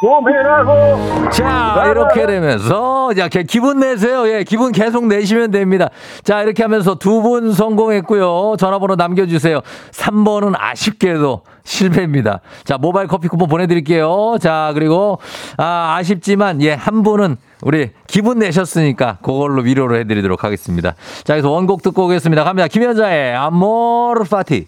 고민하고 0.01 1.29
자 1.29 1.83
이렇게 1.87 2.25
되면서 2.25 3.13
자 3.13 3.27
기분 3.27 3.79
내세요 3.81 4.27
예 4.27 4.43
기분 4.43 4.71
계속 4.71 5.05
내시면 5.05 5.51
됩니다 5.51 5.89
자 6.23 6.41
이렇게 6.41 6.63
하면서 6.63 6.95
두 6.95 7.21
분 7.21 7.51
성공했고요 7.53 8.55
전화번호 8.57 8.95
남겨주세요 8.95 9.59
3번은 9.91 10.55
아쉽게도 10.57 11.43
실패입니다 11.63 12.39
자 12.63 12.79
모바일 12.79 13.07
커피 13.07 13.27
쿠폰 13.27 13.47
보내드릴게요 13.47 14.37
자 14.41 14.71
그리고 14.73 15.19
아 15.57 15.95
아쉽지만 15.99 16.63
예한 16.63 17.03
분은 17.03 17.37
우리 17.61 17.91
기분 18.07 18.39
내셨으니까 18.39 19.17
그걸로 19.21 19.61
위로를 19.61 19.99
해드리도록 19.99 20.43
하겠습니다. 20.43 20.95
자, 21.23 21.33
그래서 21.33 21.49
원곡 21.49 21.83
듣고 21.83 22.05
오겠습니다. 22.05 22.43
갑니다. 22.43 22.67
김연자의 22.67 23.35
아모르 23.35 24.23
파티. 24.23 24.67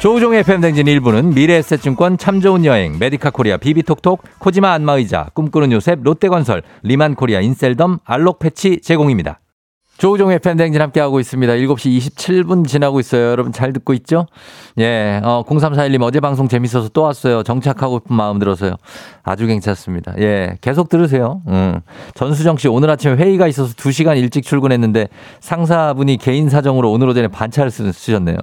조우종의 0.00 0.44
FM 0.44 0.50
대행진 0.50 0.86
1부는 0.86 1.34
미래에셋증권 1.34 2.16
참 2.16 2.40
좋은 2.40 2.64
여행, 2.64 2.98
메디카 2.98 3.28
코리아 3.28 3.58
비비톡톡, 3.58 4.22
코지마 4.38 4.72
안마의자, 4.72 5.28
꿈꾸는 5.34 5.72
요셉, 5.72 6.00
롯데건설, 6.02 6.62
리만 6.82 7.14
코리아 7.14 7.42
인셀덤, 7.42 7.98
알록 8.06 8.38
패치 8.38 8.80
제공입니다. 8.80 9.40
조우종의 10.00 10.38
팬댕진 10.38 10.80
함께하고 10.80 11.20
있습니다. 11.20 11.52
7시 11.52 11.98
27분 11.98 12.66
지나고 12.66 13.00
있어요. 13.00 13.28
여러분 13.32 13.52
잘 13.52 13.74
듣고 13.74 13.92
있죠? 13.92 14.24
예, 14.78 15.20
어, 15.22 15.44
0341님 15.46 16.00
어제 16.02 16.20
방송 16.20 16.48
재밌어서 16.48 16.88
또 16.88 17.02
왔어요. 17.02 17.42
정착하고 17.42 18.00
싶은 18.02 18.16
마음 18.16 18.38
들어서요. 18.38 18.76
아주 19.22 19.46
괜찮습니다. 19.46 20.14
예, 20.18 20.56
계속 20.62 20.88
들으세요. 20.88 21.42
음. 21.48 21.80
전수정 22.14 22.56
씨 22.56 22.66
오늘 22.68 22.88
아침에 22.88 23.14
회의가 23.16 23.46
있어서 23.48 23.74
2시간 23.74 24.16
일찍 24.16 24.42
출근했는데 24.42 25.08
상사분이 25.40 26.16
개인 26.16 26.48
사정으로 26.48 26.90
오늘 26.90 27.06
오전에 27.10 27.28
반차를 27.28 27.70
쓰셨네요. 27.70 28.38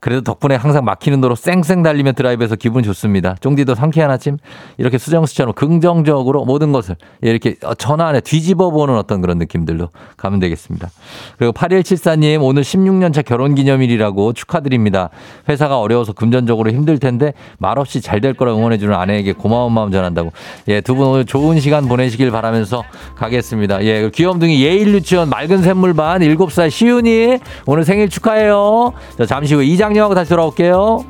그래도 0.00 0.22
덕분에 0.22 0.54
항상 0.54 0.84
막히는 0.84 1.20
도로 1.20 1.34
쌩쌩 1.34 1.82
달리며 1.82 2.12
드라이브해서 2.12 2.56
기분 2.56 2.82
좋습니다. 2.82 3.34
쫑디도 3.40 3.74
상쾌한 3.74 4.10
아침 4.10 4.36
이렇게 4.76 4.98
수정수처럼 4.98 5.54
긍정적으로 5.54 6.44
모든 6.44 6.70
것을 6.72 6.96
이렇게 7.22 7.56
전환에 7.78 8.20
뒤집어 8.20 8.70
보는 8.70 8.96
어떤 8.96 9.20
그런 9.20 9.38
느낌들로 9.38 9.88
가면 10.16 10.38
되겠습니다. 10.40 10.90
그리고 11.38 11.52
8174님 11.52 12.42
오늘 12.42 12.62
16년차 12.62 13.24
결혼 13.24 13.54
기념일이라고 13.54 14.34
축하드립니다. 14.34 15.10
회사가 15.48 15.80
어려워서 15.80 16.12
금전적으로 16.12 16.70
힘들 16.70 16.98
텐데 16.98 17.32
말없이 17.58 18.00
잘 18.02 18.18
될 18.18 18.34
거라 18.34 18.52
응원해주는 18.52 18.92
아내에게 18.92 19.32
고마운 19.32 19.72
마음 19.72 19.92
전한다고. 19.92 20.32
예, 20.66 20.80
두 20.80 20.96
분 20.96 21.06
오늘 21.06 21.24
좋은 21.24 21.60
시간 21.60 21.86
보내시길 21.86 22.32
바라면서 22.32 22.82
가겠습니다. 23.14 23.84
예, 23.84 24.10
귀염둥이 24.12 24.60
예일 24.64 24.92
유치원 24.92 25.28
맑은 25.28 25.62
샘물반 25.62 26.20
7살 26.22 26.68
시윤이 26.68 27.38
오늘 27.66 27.84
생일 27.84 28.08
축하해요. 28.08 28.92
자, 29.16 29.24
잠시 29.24 29.54
후 29.54 29.62
이장 29.62 29.87
님하고 29.92 30.14
다시 30.14 30.30
돌아올게요. 30.30 31.04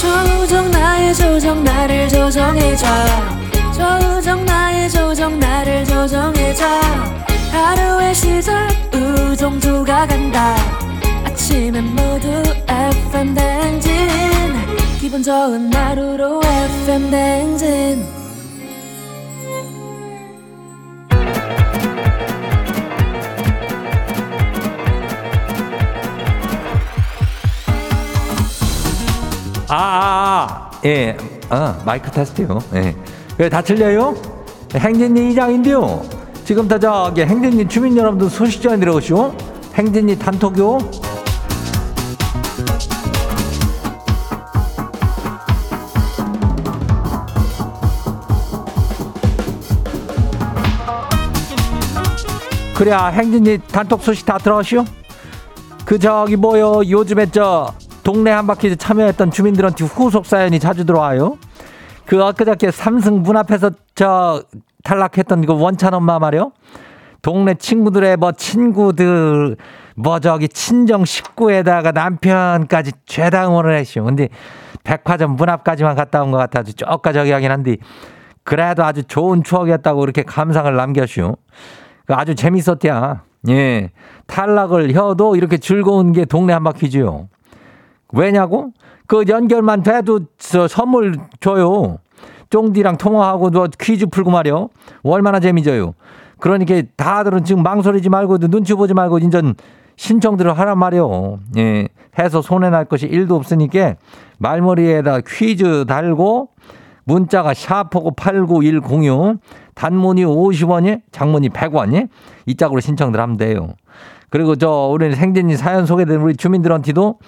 조정 0.00 0.70
나의 0.70 1.14
조정 1.14 1.64
나를 1.64 2.08
조정해줘. 2.08 2.86
조정 3.72 4.44
나의 4.44 4.90
조정 4.90 5.38
나를 5.38 5.84
조정해줘. 5.84 6.64
하루의 7.52 8.14
시절 8.14 8.68
우정조가 8.94 10.06
간다. 10.06 10.56
아침엔 11.24 11.84
모두 11.94 12.42
FM 12.68 13.34
댕진. 13.34 13.90
기분 15.00 15.22
좋은 15.22 15.72
하루로 15.72 16.40
FM 16.44 17.10
댕진 17.10 18.19
아, 29.72 29.76
아, 29.76 30.70
아, 30.72 30.80
예, 30.84 31.16
아, 31.48 31.80
마이크 31.84 32.10
테스트요. 32.10 32.58
예. 32.74 32.96
왜 33.38 33.48
다 33.48 33.62
틀려요? 33.62 34.14
행진이 34.74 35.30
이장인데요. 35.30 36.02
지금부터 36.44 36.78
저기 36.78 37.22
행진이 37.22 37.68
주민 37.68 37.96
여러분들 37.96 38.28
소식 38.28 38.60
전해 38.62 38.78
들어오시오. 38.78 39.32
행진이 39.74 40.18
단톡요. 40.18 40.78
그래야 52.76 53.06
행진이 53.08 53.58
단톡 53.70 54.02
소식 54.02 54.24
다 54.24 54.38
들어오시오. 54.38 54.84
그 55.84 55.98
저기 55.98 56.36
뭐요 56.36 56.82
요즘에 56.88 57.26
저 57.30 57.72
동네 58.02 58.30
한바퀴 58.30 58.76
참여했던 58.76 59.30
주민들한테 59.30 59.84
후속 59.84 60.26
사연이 60.26 60.58
자주 60.58 60.84
들어와요. 60.84 61.38
그 62.06 62.22
엊그저께 62.22 62.70
삼승 62.70 63.22
문 63.22 63.36
앞에서 63.36 63.70
저 63.94 64.42
탈락했던 64.82 65.46
그 65.46 65.52
원찬 65.60 65.94
엄마 65.94 66.18
말이요. 66.18 66.52
동네 67.22 67.54
친구들의 67.54 68.16
뭐 68.16 68.32
친구들 68.32 69.56
뭐 69.94 70.18
저기 70.20 70.48
친정 70.48 71.04
식구에다가 71.04 71.92
남편까지 71.92 72.92
죄다 73.04 73.46
응원을 73.46 73.76
했시오. 73.76 74.04
근데 74.04 74.28
백화점 74.82 75.36
문 75.36 75.50
앞까지만 75.50 75.94
갔다 75.94 76.22
온 76.22 76.30
것 76.30 76.38
같아 76.38 76.60
아주 76.60 76.72
쪼까 76.74 77.12
저기 77.12 77.30
하긴 77.32 77.50
한데 77.50 77.76
그래도 78.42 78.82
아주 78.84 79.04
좋은 79.04 79.42
추억이었다고 79.44 80.02
이렇게 80.02 80.22
감상을 80.22 80.74
남겨시오. 80.74 81.36
그 82.06 82.14
아주 82.14 82.34
재밌었대야. 82.34 83.22
예. 83.50 83.90
탈락을 84.26 84.88
해도 84.90 85.36
이렇게 85.36 85.58
즐거운 85.58 86.12
게 86.12 86.24
동네 86.24 86.54
한바퀴지요. 86.54 87.28
왜냐고? 88.12 88.72
그 89.06 89.24
연결만 89.28 89.82
돼도 89.82 90.20
저 90.38 90.68
선물 90.68 91.16
줘요. 91.40 91.98
쫑디랑 92.50 92.96
통화하고 92.96 93.50
너 93.50 93.68
퀴즈 93.78 94.06
풀고 94.06 94.30
말이요. 94.30 94.68
얼마나 95.02 95.40
재미져요. 95.40 95.94
그러니까 96.38 96.82
다들은 96.96 97.44
지금 97.44 97.62
망설이지 97.62 98.08
말고 98.08 98.38
눈치 98.38 98.74
보지 98.74 98.94
말고 98.94 99.18
인전 99.18 99.54
신청들을 99.96 100.58
하란 100.58 100.78
말이요. 100.78 101.38
예. 101.58 101.88
해서 102.18 102.42
손해 102.42 102.70
날 102.70 102.86
것이 102.86 103.06
일도 103.06 103.36
없으니까 103.36 103.96
말머리에다 104.38 105.20
퀴즈 105.26 105.84
달고 105.86 106.48
문자가 107.04 107.54
샤프고 107.54 108.12
89106 108.12 109.38
단문이 109.74 110.24
50원이 110.24 111.02
장문이 111.12 111.50
100원이 111.50 112.08
이 112.46 112.54
짝으로 112.56 112.80
신청들 112.80 113.20
하면 113.20 113.36
돼요. 113.36 113.68
그리고 114.30 114.56
저 114.56 114.88
우리 114.92 115.14
생진이 115.14 115.56
사연 115.56 115.86
소개된 115.86 116.20
우리 116.20 116.36
주민들한테도 116.36 117.18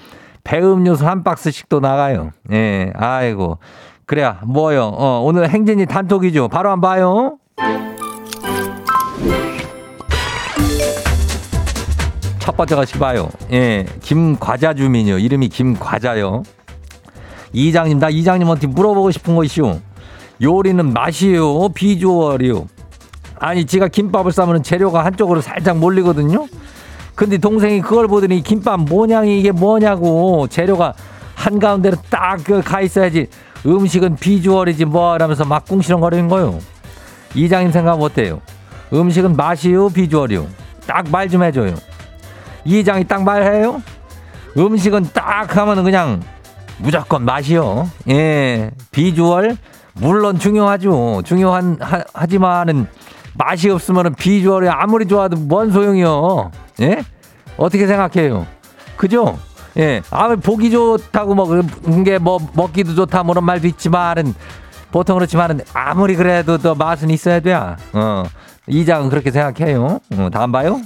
배음료수 0.44 1.06
한 1.06 1.22
박스씩도 1.22 1.80
나가요. 1.80 2.30
예, 2.50 2.92
아이고. 2.96 3.58
그래야, 4.06 4.40
뭐요? 4.44 4.84
어, 4.84 5.20
오늘 5.24 5.48
행진이 5.48 5.86
단톡이죠. 5.86 6.48
바로 6.48 6.70
한번 6.70 6.90
봐요. 6.90 7.38
첫 12.38 12.56
번째 12.56 12.74
것이 12.74 12.98
봐요. 12.98 13.28
예, 13.52 13.86
김과자 14.02 14.74
주민이요. 14.74 15.18
이름이 15.18 15.48
김과자요. 15.48 16.42
이장님, 17.52 17.98
나 18.00 18.08
이장님한테 18.08 18.66
물어보고 18.66 19.12
싶은 19.12 19.36
것이요. 19.36 19.80
요리는 20.42 20.92
맛이요, 20.92 21.68
비주얼이요. 21.68 22.66
아니, 23.38 23.64
제가 23.64 23.88
김밥을 23.88 24.32
싸면 24.32 24.62
재료가 24.64 25.04
한쪽으로 25.04 25.40
살짝 25.40 25.78
몰리거든요. 25.78 26.46
근데 27.14 27.38
동생이 27.38 27.80
그걸 27.80 28.08
보더니 28.08 28.42
김밥 28.42 28.80
모양이 28.80 29.38
이게 29.38 29.50
뭐냐고 29.52 30.46
재료가 30.48 30.94
한가운데로 31.34 31.96
딱 32.10 32.38
가 32.64 32.80
있어야지 32.80 33.28
음식은 33.66 34.16
비주얼이지 34.16 34.86
뭐 34.86 35.12
하면서 35.12 35.44
막 35.44 35.64
궁시렁거리는 35.66 36.28
거요. 36.28 36.58
이장님 37.34 37.70
생각 37.72 38.00
어때요? 38.00 38.40
음식은 38.92 39.36
맛이요 39.36 39.90
비주얼이요. 39.90 40.46
딱 40.86 41.08
말 41.10 41.28
좀 41.28 41.42
해줘요. 41.42 41.74
이장이 42.64 43.04
딱 43.04 43.22
말해요? 43.22 43.82
음식은 44.56 45.10
딱 45.14 45.56
하면은 45.56 45.84
그냥 45.84 46.20
무조건 46.78 47.24
맛이요. 47.24 47.88
예, 48.10 48.70
비주얼 48.90 49.56
물론 49.94 50.38
중요하죠. 50.38 51.22
중요한 51.24 51.76
하, 51.80 52.02
하지만은 52.12 52.86
맛이 53.34 53.70
없으면은 53.70 54.14
비주얼이 54.14 54.68
아무리 54.68 55.06
좋아도 55.06 55.36
뭔 55.36 55.70
소용이요. 55.70 56.50
예? 56.80 57.02
어떻게 57.56 57.86
생각해요? 57.86 58.46
그죠? 58.96 59.38
예. 59.78 60.02
아, 60.10 60.34
보기 60.36 60.70
좋다고 60.70 61.34
뭐, 61.34 61.46
그게 61.46 62.18
뭐, 62.18 62.38
먹기도 62.54 62.94
좋다, 62.94 63.22
뭐 63.22 63.34
그런 63.34 63.44
말도 63.44 63.66
있지만은, 63.68 64.34
보통 64.90 65.16
그렇지만은, 65.16 65.60
아무리 65.72 66.14
그래도 66.14 66.58
더 66.58 66.74
맛은 66.74 67.10
있어야 67.10 67.40
돼. 67.40 67.54
어. 67.54 68.24
이장은 68.66 69.08
그렇게 69.08 69.30
생각해요. 69.30 69.98
어, 70.16 70.28
다음 70.32 70.52
봐요. 70.52 70.80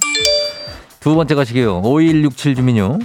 두 1.01 1.15
번째 1.15 1.35
것이게요. 1.35 1.81
5167 1.81 2.55
주민요. 2.55 2.99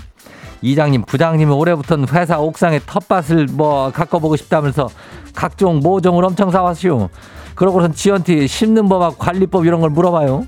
이장님, 0.62 1.04
부장님이 1.04 1.52
올해부터는 1.52 2.08
회사 2.14 2.40
옥상에 2.40 2.80
텃밭을 2.86 3.48
뭐, 3.52 3.92
가꿔보고 3.92 4.36
싶다면서 4.36 4.90
각종 5.34 5.80
모종을 5.80 6.24
엄청 6.24 6.52
사왔시오. 6.52 7.10
그러고선 7.56 7.94
지한테 7.94 8.48
심는 8.48 8.88
법하고 8.90 9.16
관리법 9.18 9.66
이런 9.66 9.82
걸 9.82 9.90
물어봐요. 9.90 10.46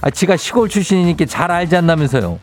아, 0.00 0.10
지가 0.10 0.36
시골 0.36 0.68
출신이니까 0.68 1.26
잘 1.26 1.50
알지 1.50 1.76
않나면서요. 1.76 2.38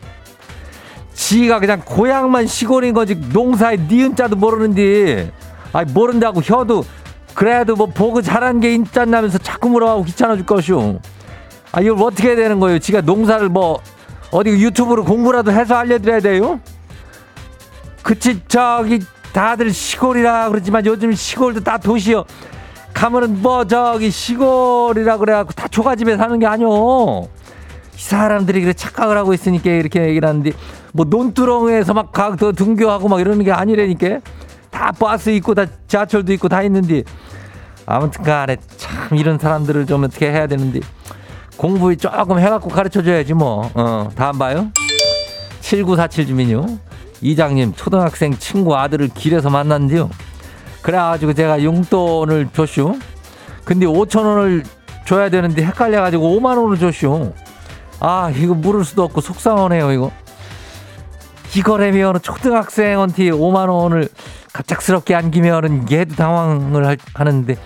지가 1.14 1.58
그냥 1.58 1.82
고향만 1.84 2.46
시골인 2.46 2.94
거지 2.94 3.16
농사에 3.16 3.76
니은자도 3.76 4.36
모르는데 4.36 5.32
아 5.72 5.84
모른다고 5.84 6.40
혀도 6.40 6.84
그래도 7.34 7.74
뭐 7.74 7.86
보고 7.86 8.22
잘한 8.22 8.60
게 8.60 8.72
있지 8.74 8.98
않나면서 8.98 9.38
자꾸 9.38 9.68
물어보고 9.68 10.04
귀찮아 10.04 10.36
줄 10.36 10.46
것이오. 10.46 11.00
아 11.72 11.80
이걸 11.80 11.96
어떻게 12.00 12.28
해야 12.28 12.36
되는 12.36 12.60
거예요? 12.60 12.78
지가 12.78 13.00
농사를 13.00 13.48
뭐 13.48 13.80
어디 14.30 14.50
유튜브로 14.50 15.04
공부라도 15.04 15.50
해서 15.50 15.74
알려드려야 15.74 16.20
돼요? 16.20 16.60
그치 18.02 18.40
저기 18.46 19.00
다들 19.32 19.72
시골이라 19.72 20.48
그러지만 20.50 20.86
요즘 20.86 21.12
시골도 21.12 21.60
다 21.60 21.78
도시요. 21.78 22.24
가면은 22.92 23.42
뭐 23.42 23.64
저기 23.66 24.10
시골이라 24.10 25.18
그래갖고 25.18 25.52
다 25.52 25.68
초가집에 25.68 26.16
사는 26.16 26.38
게 26.38 26.46
아니오. 26.46 27.28
이 27.94 28.00
사람들이 28.00 28.60
그래 28.60 28.72
착각을 28.72 29.16
하고 29.16 29.34
있으니까 29.34 29.70
이렇게 29.70 30.02
얘기를 30.06 30.28
하는데 30.28 30.52
뭐 30.92 31.04
논두렁에서 31.08 31.94
막각 31.94 32.36
등교하고 32.36 33.08
막 33.08 33.20
이러는 33.20 33.44
게 33.44 33.52
아니라니까 33.52 34.20
다 34.70 34.92
버스 34.92 35.30
있고 35.30 35.54
다 35.54 35.66
지하철도 35.86 36.32
있고 36.34 36.48
다 36.48 36.62
있는데 36.62 37.02
아무튼 37.86 38.22
간에 38.22 38.56
참 38.76 39.16
이런 39.16 39.38
사람들을 39.38 39.86
좀 39.86 40.04
어떻게 40.04 40.30
해야 40.30 40.46
되는데 40.46 40.80
공부 41.56 41.96
조금 41.96 42.38
해갖고 42.38 42.68
가르쳐 42.68 43.02
줘야지 43.02 43.34
뭐. 43.34 43.70
어, 43.74 44.08
다음 44.14 44.38
봐요. 44.38 44.70
7947 45.60 46.26
주민요. 46.26 46.66
이장님 47.20 47.74
초등학생 47.74 48.36
친구 48.38 48.76
아들을 48.76 49.08
길에서 49.08 49.50
만났는데요. 49.50 50.08
그래가지고 50.82 51.32
제가 51.34 51.62
용돈을 51.62 52.48
줬슈. 52.52 52.98
근데 53.64 53.86
5천 53.86 54.24
원을 54.24 54.64
줘야 55.06 55.28
되는데 55.28 55.64
헷갈려가지고 55.64 56.38
5만 56.40 56.62
원을 56.62 56.78
줬쇼. 56.78 57.32
아 58.00 58.30
이거 58.34 58.54
물을 58.54 58.84
수도 58.84 59.02
없고 59.04 59.20
속상하네요 59.20 59.92
이거. 59.92 60.10
이거라면 61.54 62.20
초등학생한테 62.22 63.30
5만 63.30 63.68
원을 63.68 64.08
갑작스럽게 64.52 65.14
안기면은 65.14 65.90
얘도 65.90 66.14
당황을 66.14 66.86
할- 66.86 66.98
하는데 67.14 67.56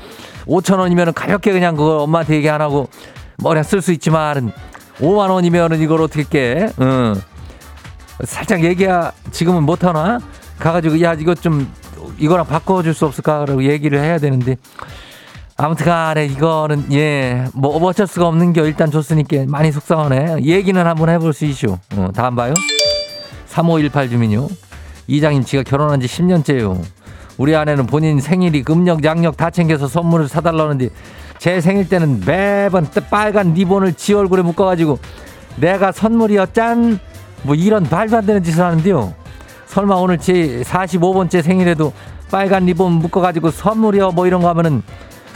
5천 0.46 0.79
원이면은 0.79 1.12
가볍게 1.12 1.53
그냥 1.53 1.77
그걸 1.77 1.98
엄마한테 1.98 2.35
얘기 2.37 2.48
안 2.48 2.61
하고 2.61 2.88
머리 3.38 3.62
쓸수 3.62 3.92
있지만 3.92 4.53
5만 5.01 5.31
원이면은 5.31 5.81
이걸 5.81 6.01
어떻게 6.03 6.22
깨? 6.25 6.68
응. 6.81 7.14
살짝 8.25 8.62
얘기야 8.64 9.12
지금은 9.33 9.64
못 9.64 9.85
하나? 9.85 10.20
가가지고 10.59 11.01
야 11.03 11.14
이거 11.14 11.35
좀 11.35 11.68
이거랑 12.22 12.46
바꿔줄 12.46 12.94
수 12.94 13.04
없을까라고 13.06 13.64
얘기를 13.64 14.00
해야 14.00 14.18
되는데 14.18 14.56
아무튼 15.56 15.87
간에 15.87 16.26
이거는 16.26 16.92
예 16.92 17.46
뭐 17.54 17.76
어쩔 17.85 18.06
수가 18.06 18.28
없는 18.28 18.52
게 18.52 18.62
일단 18.62 18.90
줬으니까 18.90 19.44
많이 19.48 19.70
속상하네. 19.72 20.42
얘기는 20.42 20.87
한번 20.87 21.08
해볼 21.11 21.32
수 21.32 21.44
있슈. 21.44 21.76
어, 21.96 22.08
다음 22.14 22.35
봐요. 22.37 22.54
3518 23.46 24.08
주민요. 24.08 24.48
이장님 25.06 25.44
지가 25.44 25.62
결혼한 25.64 26.00
지 26.00 26.06
10년째요. 26.06 26.80
우리 27.38 27.54
아내는 27.56 27.87
본인 27.87 28.20
생일이 28.20 28.64
음력 28.70 29.04
양력 29.04 29.37
다 29.37 29.50
챙겨서 29.50 29.88
선물을 29.88 30.28
사달라는데 30.28 30.88
제 31.38 31.61
생일 31.61 31.88
때는 31.88 32.22
매번 32.24 32.87
빨간 33.11 33.52
리본을 33.52 33.94
지 33.94 34.14
얼굴에 34.14 34.42
묶어가지고 34.42 34.98
내가 35.56 35.92
선물이여 35.92 36.46
짠! 36.52 37.00
뭐 37.42 37.54
이런 37.56 37.87
말도 37.90 38.16
안 38.18 38.26
되는 38.26 38.42
짓을 38.42 38.62
하는데요. 38.64 39.12
설마 39.66 39.96
오늘 39.96 40.18
제 40.18 40.62
45번째 40.64 41.42
생일에도 41.42 41.92
빨간 42.33 42.64
리본 42.64 42.92
묶어가지고 42.92 43.51
선물이여 43.51 44.12
뭐 44.12 44.27
이런 44.27 44.40
거 44.40 44.49
하면은 44.49 44.83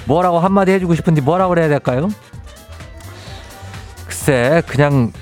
뭐라고 0.06 0.40
한마디 0.40 0.72
해주고 0.72 0.94
싶은데 0.94 1.20
뭐라고 1.20 1.50
그래야 1.50 1.68
될까요? 1.68 2.08
글쎄 4.06 4.62
그냥 4.66 5.12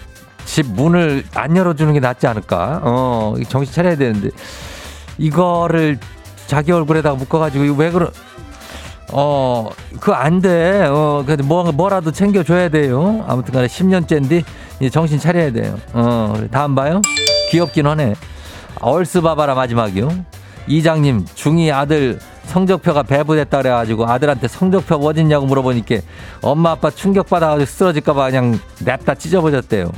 집 0.45 0.67
문을 0.71 1.25
안 1.35 1.57
열어주는 1.57 1.93
게 1.93 1.99
낫지 1.99 2.29
않을까? 2.29 2.81
어 2.85 3.35
정신 3.49 3.75
차려야 3.75 3.97
되는데 3.97 4.31
이거를 5.19 5.99
자기 6.47 6.71
얼굴에다가 6.71 7.17
묶어가지고 7.17 7.75
왜 7.75 7.91
그러? 7.91 8.11
어 9.13 9.69
그거 9.99 10.13
안 10.13 10.41
돼. 10.41 10.87
어 10.89 11.25
근데 11.27 11.43
뭐 11.43 11.65
뭐라도 11.73 12.13
챙겨줘야 12.13 12.69
돼요. 12.69 13.25
아무튼 13.27 13.53
간에 13.53 13.67
10년째인데 13.67 14.45
이제 14.79 14.91
정신 14.91 15.19
차려야 15.19 15.51
돼요. 15.51 15.77
어 15.93 16.35
다음 16.53 16.77
봐요. 16.77 17.01
귀엽긴 17.51 17.89
하네. 17.89 18.15
얼스 18.81 19.23
바바라 19.23 19.55
마지막이요. 19.55 20.09
이장님 20.67 21.27
중이 21.35 21.71
아들 21.71 22.19
성적표가 22.47 23.03
배부됐다 23.05 23.59
그래가지고 23.59 24.07
아들한테 24.07 24.49
성적표 24.49 24.97
어딨냐고 24.97 25.47
물어보니까 25.47 25.97
엄마 26.43 26.73
아빠 26.73 26.91
충격받아가지고 26.91 27.67
쓰러질까봐 27.67 28.27
그냥 28.27 28.59
냅다 28.85 29.15
찢어버렸대요. 29.15 29.91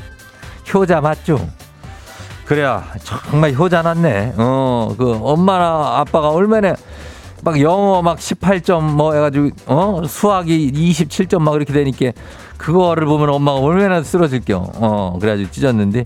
효자 0.73 1.01
맞죠? 1.01 1.49
그래야 2.45 2.85
정말 3.03 3.53
효자 3.55 3.83
났네. 3.83 4.35
어, 4.37 4.95
그 4.97 5.19
엄마나 5.23 5.99
아빠가 5.99 6.31
얼마나 6.31 6.75
막 7.43 7.61
영어 7.61 8.03
막 8.03 8.19
18점 8.19 8.81
뭐 8.83 9.15
해가지고 9.15 9.51
어 9.67 10.03
수학이 10.07 10.73
27점 10.73 11.41
막 11.41 11.55
이렇게 11.55 11.73
되니까 11.73 12.13
그거를 12.57 13.07
보면 13.07 13.31
엄마가 13.31 13.59
얼마나 13.59 14.03
쓰러질겨. 14.03 14.73
어 14.77 15.19
그래가지고 15.21 15.51
찢었는데 15.51 16.05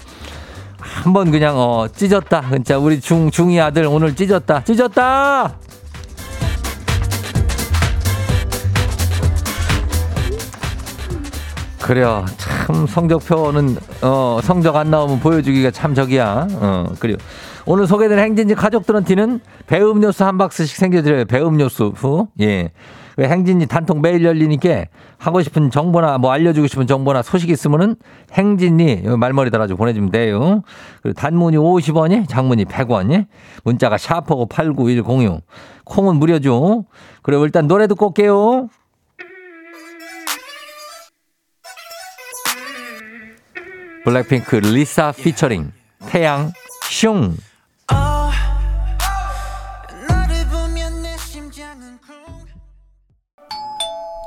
한번 0.81 1.31
그냥 1.31 1.55
어 1.57 1.87
찢었다. 1.95 2.51
진짜 2.51 2.79
우리 2.79 3.01
중 3.01 3.31
중이 3.31 3.61
아들 3.61 3.87
오늘 3.87 4.15
찢었다. 4.15 4.65
찢었다. 4.65 5.57
그래요. 11.81 12.25
참 12.37 12.87
성적표는 12.87 13.77
어 14.03 14.41
성적 14.43 14.77
안 14.77 14.91
나오면 14.91 15.21
보여주기가 15.21 15.71
참 15.71 15.95
저기야. 15.95 16.47
어 16.53 16.93
그래요. 17.01 17.17
오늘 17.67 17.87
소개된 17.87 18.19
행진지 18.19 18.55
가족들한테는 18.55 19.41
배음료수 19.67 20.25
한 20.25 20.39
박스씩 20.39 20.77
생겨드려요. 20.77 21.25
배음료수 21.25 21.93
후. 21.97 22.29
예. 22.41 22.71
그 23.17 23.25
행진지 23.25 23.67
단통 23.67 24.01
매일 24.01 24.25
열리니까 24.25 24.85
하고 25.19 25.43
싶은 25.43 25.71
정보나 25.71 26.19
뭐 26.19 26.33
알려주고 26.33 26.67
싶은 26.67 26.87
정보나 26.87 27.23
소식 27.23 27.51
있으면은 27.51 27.97
행진이 28.33 29.03
말머리 29.19 29.51
달아주고 29.51 29.79
보내주면 29.79 30.11
돼요. 30.11 30.63
그리고 31.03 31.15
단문이 31.15 31.57
50원이, 31.57 32.29
장문이 32.29 32.65
100원이, 32.67 33.27
문자가 33.65 33.99
샤퍼고 33.99 34.47
89106. 34.47 35.43
콩은 35.85 36.17
무료죠. 36.17 36.85
그리고 37.23 37.45
일단 37.45 37.67
노래 37.67 37.87
듣고 37.87 38.09
올게요. 38.09 38.69
블랙핑크 44.05 44.57
리사 44.57 45.13
피처링 45.13 45.73
태양 46.09 46.53
슝 46.85 47.37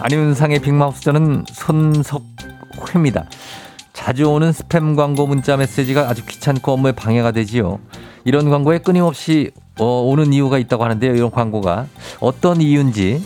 안윤상의 0.00 0.60
빅마우스전은 0.60 1.44
손석회입니다. 1.52 3.24
자주 3.92 4.30
오는 4.30 4.50
스팸 4.52 4.96
광고 4.96 5.26
문자 5.26 5.56
메시지가 5.56 6.02
아주 6.08 6.24
귀찮고 6.24 6.72
업무에 6.72 6.92
방해가 6.92 7.32
되지요. 7.32 7.78
이런 8.24 8.48
광고에 8.48 8.78
끊임없이 8.78 9.50
어, 9.80 10.02
오는 10.02 10.32
이유가 10.32 10.58
있다고 10.58 10.84
하는데요. 10.84 11.14
이런 11.14 11.30
광고가 11.30 11.86
어떤 12.20 12.60
이유인지 12.60 13.24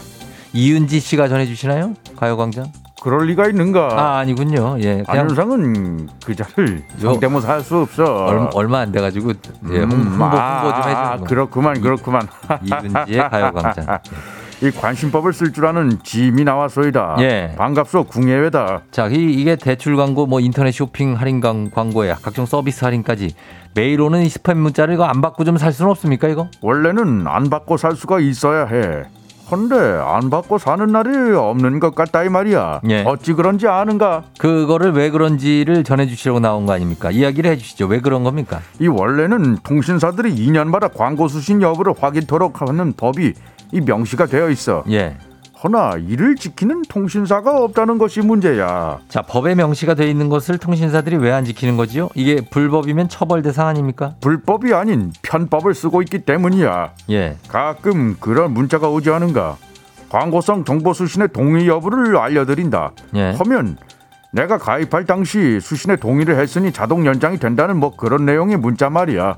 이윤지 0.55 1.01
씨가 1.01 1.29
전해주시나요? 1.29 1.95
가요광장? 2.17 2.67
그럴 3.03 3.27
리가 3.27 3.49
있는가? 3.49 3.89
아 3.93 4.19
아니군요. 4.19 4.77
예, 4.81 5.03
안윤상은 5.09 6.09
그 6.25 6.37
자를 6.37 6.85
요- 7.03 7.13
성대모사 7.13 7.53
할 7.53 7.63
수 7.63 7.79
없어. 7.79 8.05
얼마, 8.27 8.51
얼마 8.55 8.79
안 8.79 8.93
돼가지고 8.93 9.33
예, 9.73 9.79
홍, 9.81 9.91
음, 9.91 9.91
홍보, 9.91 10.25
홍보 10.25 10.29
좀 10.29 10.39
아, 10.39 10.87
해주는 10.89 11.19
거. 11.19 11.25
그렇구만, 11.25 11.81
그렇구만. 11.81 12.29
이윤지의 12.63 13.29
가요광장. 13.29 13.99
이 14.63 14.71
관심법을 14.71 15.33
쓸 15.33 15.53
줄 15.53 15.67
아는 15.67 15.99
짐이 16.05 16.45
나왔소이다. 16.45 17.17
예. 17.19 17.53
반갑소, 17.59 18.05
궁예회다. 18.05 18.83
자, 18.93 19.09
이, 19.09 19.15
이게 19.33 19.57
대출 19.57 19.97
광고, 19.97 20.27
뭐 20.27 20.39
인터넷 20.39 20.71
쇼핑 20.71 21.15
할인 21.15 21.41
광- 21.41 21.69
광고에 21.71 22.15
각종 22.23 22.47
서비스 22.47 22.85
할인까지 22.85 23.35
매일 23.75 24.01
오는 24.01 24.23
이 24.23 24.29
스팸 24.29 24.55
문자를 24.55 24.95
이거 24.95 25.05
안 25.05 25.21
받고 25.21 25.43
좀 25.45 25.57
살 25.59 25.73
수는 25.73 25.91
없습니까 25.91 26.29
이거? 26.29 26.49
원래는 26.61 27.27
안 27.27 27.51
받고 27.51 27.77
살 27.77 27.97
수가 27.97 28.21
있어야 28.21 28.67
해. 28.67 29.03
헌데 29.51 29.75
안 29.77 30.31
받고 30.31 30.57
사는 30.59 30.87
날이 30.87 31.35
없는 31.35 31.79
것 31.81 31.95
같다 31.97 32.23
이 32.23 32.29
말이야. 32.29 32.83
예. 32.89 33.03
어찌 33.05 33.33
그런지 33.35 33.67
아는가? 33.67 34.23
그거를 34.39 34.93
왜 34.93 35.11
그런지를 35.11 35.83
전해주시려고 35.85 36.39
나온 36.41 36.65
거 36.67 36.73
아닙니까? 36.73 37.11
이야기를 37.11 37.51
해주시죠. 37.51 37.87
왜 37.87 38.01
그런 38.01 38.23
겁니까? 38.25 38.61
이 38.81 38.87
원래는 38.87 39.59
통신사들이 39.65 40.35
2년마다 40.37 40.91
광고 40.97 41.27
수신 41.29 41.61
여부를 41.61 41.95
확인토록 41.99 42.63
하는 42.63 42.93
법이 42.97 43.35
이 43.73 43.81
명시가 43.81 44.27
되어 44.27 44.51
있어. 44.51 44.85
예. 44.91 45.17
허나 45.65 45.93
이를 46.09 46.35
지키는 46.35 46.83
통신사가 46.89 47.63
없다는 47.63 47.97
것이 47.97 48.21
문제야. 48.21 48.99
자, 49.09 49.23
법에 49.23 49.55
명시가 49.55 49.95
돼 49.95 50.11
있는 50.11 50.29
것을 50.29 50.59
통신사들이 50.59 51.17
왜 51.17 51.31
안 51.33 51.45
지키는 51.45 51.77
거지요? 51.77 52.09
이게 52.15 52.41
불법이면 52.51 53.09
처벌 53.09 53.43
대상 53.43 53.69
아닙니까? 53.69 54.15
불법이 54.21 54.75
아닌 54.75 55.13
편법을 55.23 55.75
쓰고 55.75 56.03
있기 56.03 56.21
때문이야. 56.21 56.93
예. 57.11 57.37
가끔 57.49 58.17
그런 58.21 58.53
문자가 58.53 58.89
오지 58.89 59.11
않은가? 59.11 59.57
광고성 60.11 60.65
정보 60.65 60.93
수신의 60.93 61.29
동의 61.33 61.67
여부를 61.69 62.17
알려드린다. 62.19 62.93
예. 63.15 63.31
하면 63.39 63.79
내가 64.33 64.59
가입할 64.59 65.05
당시 65.07 65.61
수신에 65.61 65.97
동의를 65.97 66.39
했으니 66.41 66.73
자동 66.73 67.07
연장이 67.07 67.39
된다는 67.39 67.77
뭐 67.79 67.95
그런 67.97 68.27
내용의 68.27 68.57
문자 68.59 68.91
말이야. 68.91 69.37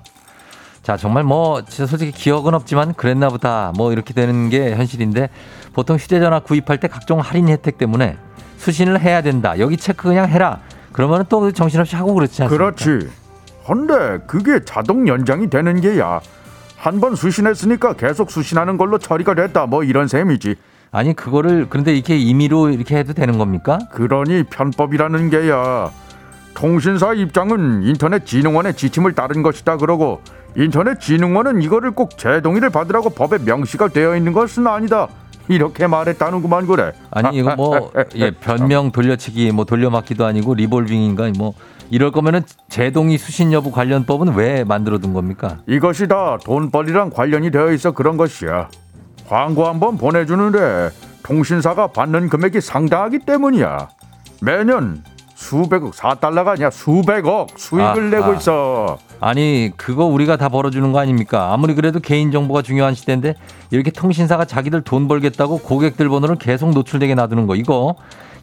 자, 0.85 0.99
정말 0.99 1.25
뭐, 1.25 1.62
진짜 1.64 1.87
솔직히 1.87 2.12
기억은 2.12 2.53
없지만 2.53 2.92
그랬나 2.92 3.31
보다. 3.31 3.73
뭐 3.75 3.90
이렇게 3.90 4.12
되는 4.12 4.51
게 4.51 4.75
현실인데 4.77 5.31
보통 5.73 5.97
휴대전화 5.97 6.40
구입할 6.40 6.79
때 6.79 6.88
각종 6.88 7.20
할인 7.20 7.49
혜택 7.49 7.79
때문에 7.79 8.18
수신을 8.59 9.01
해야 9.01 9.23
된다. 9.23 9.59
여기 9.59 9.79
체크 9.79 10.09
그냥 10.09 10.29
해라. 10.29 10.61
그러면 10.92 11.25
또 11.31 11.51
정신없이 11.53 11.97
하고 11.97 12.12
그렇지 12.14 12.42
않습니까? 12.42 12.70
그렇지. 12.73 13.09
헌데 13.66 14.18
그게 14.27 14.62
자동 14.64 15.09
연장이 15.09 15.49
되는 15.49 15.81
게야. 15.81 16.20
한 16.77 17.01
번 17.01 17.14
수신했으니까 17.16 17.94
계속 17.94 18.31
수신하는 18.31 18.77
걸로 18.77 18.99
처리가 18.99 19.35
됐다. 19.35 19.64
뭐 19.64 19.85
이런 19.85 20.07
셈이지. 20.07 20.55
아니 20.92 21.14
그거를 21.16 21.66
그런데 21.70 21.94
이렇게 21.94 22.14
임의로 22.18 22.68
이렇게 22.68 22.99
해도 22.99 23.14
되는 23.14 23.38
겁니까? 23.38 23.79
그러니 23.90 24.42
편법이라는 24.44 25.31
게야. 25.31 25.90
통신사 26.53 27.14
입장은 27.14 27.85
인터넷 27.85 28.27
진흥원의 28.27 28.75
지침을 28.75 29.14
따른 29.14 29.42
것이다 29.42 29.79
그러고 29.79 30.20
인터넷진흥원은 30.57 31.62
이거를 31.62 31.90
꼭 31.93 32.17
제 32.17 32.40
동의를 32.40 32.71
받으라고 32.71 33.11
법에 33.11 33.38
명시가 33.38 33.88
되어 33.88 34.17
있는 34.17 34.33
것은 34.33 34.67
아니다. 34.67 35.09
이렇게 35.49 35.87
말했다는구만 35.87 36.67
그래. 36.67 36.93
아니 37.11 37.37
이거 37.38 37.55
뭐 37.57 37.93
예, 38.17 38.31
변명 38.31 38.93
돌려치기 38.93 39.53
뭐 39.53 39.64
돌려막기도 39.64 40.25
아니고 40.25 40.55
리볼빙인가 40.55 41.31
뭐 41.37 41.53
이럴 41.90 42.12
거면은 42.12 42.43
제동의 42.71 43.19
수신 43.19 43.53
여부 43.53 43.71
관련법은 43.71 44.35
왜 44.37 44.64
만들어 44.64 44.99
둔 44.99 45.12
겁니까? 45.12 45.59
이것이 45.67 46.09
다 46.09 46.38
돈벌이랑 46.45 47.11
관련이 47.11 47.51
되어 47.51 47.73
있어 47.73 47.93
그런 47.93 48.17
것이야. 48.17 48.69
광고 49.29 49.67
한번 49.67 49.99
보내주는데 49.99 50.90
통신사가 51.23 51.88
받는 51.88 52.29
금액이 52.31 52.61
상당하기 52.61 53.21
때문이야. 53.21 53.88
매년 54.40 55.03
수백억, 55.49 55.93
4달러가 55.93 56.49
아니야 56.49 56.71
수백억 56.71 57.49
수익을 57.57 57.85
아, 57.85 57.95
내고 58.11 58.25
아. 58.33 58.35
있어. 58.35 58.99
아니 59.21 59.71
그거 59.77 60.07
우리가 60.07 60.37
다 60.39 60.49
벌어주는 60.49 60.91
거 60.93 60.99
아닙니까? 61.01 61.53
아무리 61.53 61.75
그래도 61.75 62.01
개인 62.01 62.33
정보가 62.33 62.63
중요한 62.63 62.95
시대인데 62.95 63.35
이렇게 63.71 63.91
통신사가 63.91 64.47
자기들 64.47 64.83
돈 64.83 65.07
벌겠다고 65.07 65.59
고객들 65.59 66.09
번호를 66.09 66.37
계속 66.37 66.71
노출되게 66.71 67.15
놔두는 67.15 67.47
거 67.47 67.57
이거 67.57 67.95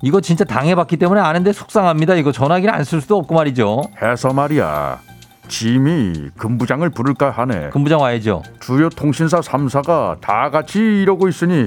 이거 0.04 0.22
진짜 0.22 0.44
당해봤기 0.44 0.98
때문에 0.98 1.20
아는데 1.22 1.54
속상합니다. 1.54 2.16
이거 2.16 2.32
전화기를 2.32 2.72
안 2.74 2.84
쓸 2.84 3.02
수도 3.02 3.18
없고 3.18 3.34
말이죠. 3.34 3.82
해서 4.02 4.32
말이야. 4.34 5.00
짐이 5.48 6.30
금부장을 6.38 6.90
부를까 6.92 7.32
하네. 7.32 7.70
금부장 7.72 8.00
와야죠. 8.00 8.44
주요 8.60 8.90
통신사 8.90 9.40
3사가 9.40 10.22
다 10.22 10.50
같이 10.52 10.80
이러고 10.80 11.28
있으니 11.28 11.66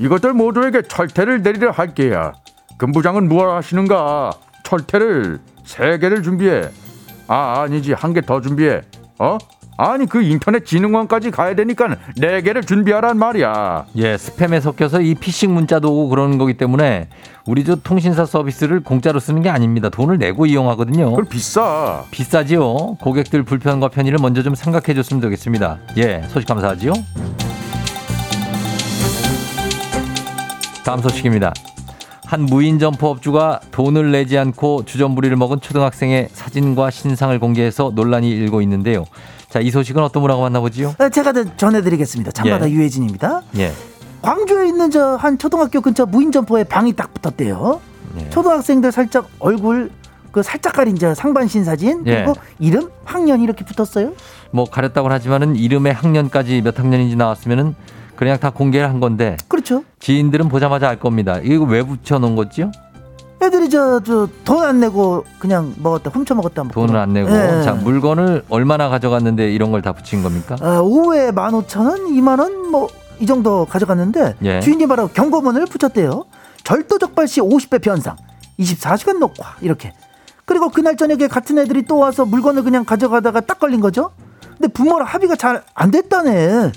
이것들 0.00 0.32
모두에게 0.34 0.82
철퇴를 0.82 1.42
내리려 1.42 1.70
할 1.70 1.94
게야. 1.94 2.32
금부장은 2.76 3.28
무엇 3.28 3.50
하시는가? 3.56 4.30
철퇴를 4.68 5.38
세 5.64 5.98
개를 5.98 6.22
준비해. 6.22 6.68
아 7.26 7.62
아니지 7.62 7.92
한 7.94 8.12
개 8.12 8.20
더 8.20 8.40
준비해. 8.42 8.82
어? 9.18 9.38
아니 9.80 10.06
그 10.06 10.20
인터넷 10.22 10.66
진흥원까지 10.66 11.30
가야 11.30 11.54
되니까 11.54 11.96
네 12.16 12.42
개를 12.42 12.62
준비하란 12.64 13.16
말이야. 13.16 13.86
예, 13.96 14.16
스팸에 14.16 14.60
섞여서 14.60 15.00
이 15.00 15.14
피싱 15.14 15.54
문자도 15.54 15.88
오고 15.90 16.08
그러는 16.10 16.36
거기 16.36 16.54
때문에 16.54 17.08
우리 17.46 17.64
저 17.64 17.76
통신사 17.76 18.26
서비스를 18.26 18.80
공짜로 18.80 19.20
쓰는 19.20 19.40
게 19.40 19.48
아닙니다. 19.48 19.88
돈을 19.88 20.18
내고 20.18 20.46
이용하거든요. 20.46 21.10
그걸 21.10 21.24
비싸. 21.24 22.04
비싸지요. 22.10 22.96
고객들 23.00 23.44
불편과 23.44 23.88
편의를 23.88 24.18
먼저 24.20 24.42
좀 24.42 24.54
생각해 24.54 24.94
줬으면 24.94 25.20
되겠습니다. 25.22 25.78
예, 25.96 26.24
소식 26.28 26.46
감사하지요. 26.48 26.92
다음 30.84 31.00
소식입니다. 31.02 31.52
한 32.28 32.42
무인 32.42 32.78
점포 32.78 33.08
업주가 33.08 33.58
돈을 33.70 34.12
내지 34.12 34.36
않고 34.36 34.84
주전부리를 34.84 35.34
먹은 35.38 35.60
초등학생의 35.62 36.28
사진과 36.30 36.90
신상을 36.90 37.38
공개해서 37.38 37.90
논란이 37.94 38.28
일고 38.28 38.60
있는데요. 38.60 39.06
자, 39.48 39.60
이 39.60 39.70
소식은 39.70 40.02
어떤 40.02 40.20
분하고 40.20 40.42
만나보지요? 40.42 40.94
어, 40.98 41.08
제가 41.08 41.32
더 41.32 41.56
전해드리겠습니다. 41.56 42.32
참가다 42.32 42.68
예. 42.68 42.72
유혜진입니다. 42.74 43.40
예. 43.56 43.72
광주에 44.20 44.68
있는 44.68 44.90
저 44.90 45.16
한 45.16 45.38
초등학교 45.38 45.80
근처 45.80 46.04
무인 46.04 46.30
점포에 46.30 46.64
방이 46.64 46.92
딱 46.92 47.14
붙었대요. 47.14 47.80
예. 48.20 48.28
초등학생들 48.28 48.92
살짝 48.92 49.30
얼굴 49.38 49.90
그 50.30 50.42
살짝 50.42 50.74
가린 50.74 50.96
저 50.98 51.14
상반신 51.14 51.64
사진 51.64 52.02
예. 52.06 52.16
그리고 52.16 52.34
이름 52.58 52.90
학년 53.06 53.40
이렇게 53.40 53.64
붙었어요. 53.64 54.12
뭐 54.50 54.66
가렸다고 54.66 55.08
하지만은 55.08 55.56
이름에 55.56 55.92
학년까지 55.92 56.60
몇 56.60 56.78
학년인지 56.78 57.16
나왔으면은 57.16 57.74
그냥 58.18 58.36
다 58.40 58.50
공개를 58.50 58.88
한 58.88 58.98
건데 58.98 59.36
그렇죠. 59.46 59.84
지인들은 60.00 60.48
보자마자 60.48 60.88
알 60.88 60.98
겁니다. 60.98 61.38
이거 61.40 61.62
왜 61.64 61.84
붙여 61.84 62.18
놓은 62.18 62.34
거지요? 62.34 62.72
애들이 63.40 63.70
저저돈 63.70 64.64
안 64.64 64.80
내고 64.80 65.24
그냥 65.38 65.72
먹었다 65.78 66.10
훔쳐 66.10 66.34
먹었다. 66.34 66.64
뭐 66.64 66.72
돈을 66.72 66.96
안 66.96 67.12
내고 67.12 67.30
예. 67.30 67.62
자 67.62 67.74
물건을 67.74 68.42
얼마나 68.48 68.88
가져갔는데 68.88 69.52
이런 69.52 69.70
걸 69.70 69.82
다 69.82 69.92
붙인 69.92 70.24
겁니까? 70.24 70.56
어, 70.60 70.80
오후에 70.82 71.30
만 71.30 71.54
오천 71.54 71.86
원, 71.86 72.08
이만 72.08 72.40
원 72.40 72.52
뭐 72.72 72.88
이 73.20 73.26
정도 73.26 73.64
가져갔는데 73.66 74.34
예. 74.42 74.60
주인이 74.60 74.86
바로 74.88 75.06
경고문을 75.08 75.66
붙였대요. 75.66 76.24
절도 76.64 76.98
적발 76.98 77.26
시 77.28 77.40
50배 77.40 77.80
변상, 77.82 78.16
24시간 78.60 79.18
녹화 79.18 79.54
이렇게. 79.60 79.92
그리고 80.44 80.68
그날 80.70 80.96
저녁에 80.96 81.26
같은 81.28 81.56
애들이 81.58 81.82
또 81.82 81.98
와서 81.98 82.24
물건을 82.24 82.62
그냥 82.64 82.84
가져가다가 82.84 83.40
딱 83.42 83.58
걸린 83.60 83.80
거죠. 83.80 84.10
근데 84.56 84.66
부모랑 84.72 85.06
합의가 85.06 85.34
잘 85.36 85.62
안 85.74 85.90
됐다네. 85.92 86.70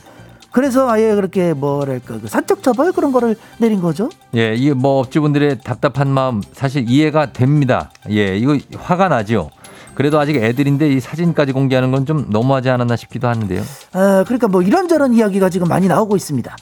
그래서 0.51 0.89
아예 0.89 1.15
그렇게 1.15 1.53
뭐랄까 1.53 2.19
그 2.19 2.27
사적 2.27 2.61
처벌 2.61 2.91
그런 2.91 3.11
거를 3.11 3.35
내린 3.57 3.79
거죠. 3.81 4.09
예, 4.35 4.53
이게 4.55 4.73
뭐 4.73 4.99
업주분들의 4.99 5.59
답답한 5.63 6.09
마음 6.09 6.41
사실 6.53 6.89
이해가 6.89 7.31
됩니다. 7.33 7.89
예, 8.09 8.37
이거 8.37 8.57
화가 8.77 9.07
나죠. 9.07 9.49
그래도 9.93 10.19
아직 10.19 10.35
애들인데 10.37 10.89
이 10.91 10.99
사진까지 10.99 11.51
공개하는 11.53 11.91
건 11.91 12.05
좀 12.05 12.25
너무하지 12.29 12.69
않았나 12.69 12.95
싶기도 12.95 13.27
하는데요. 13.27 13.61
아, 13.93 14.23
그러니까 14.25 14.47
뭐 14.47 14.61
이런저런 14.61 15.13
이야기가 15.13 15.49
지금 15.49 15.67
많이 15.67 15.87
나오고 15.87 16.15
있습니다. 16.15 16.55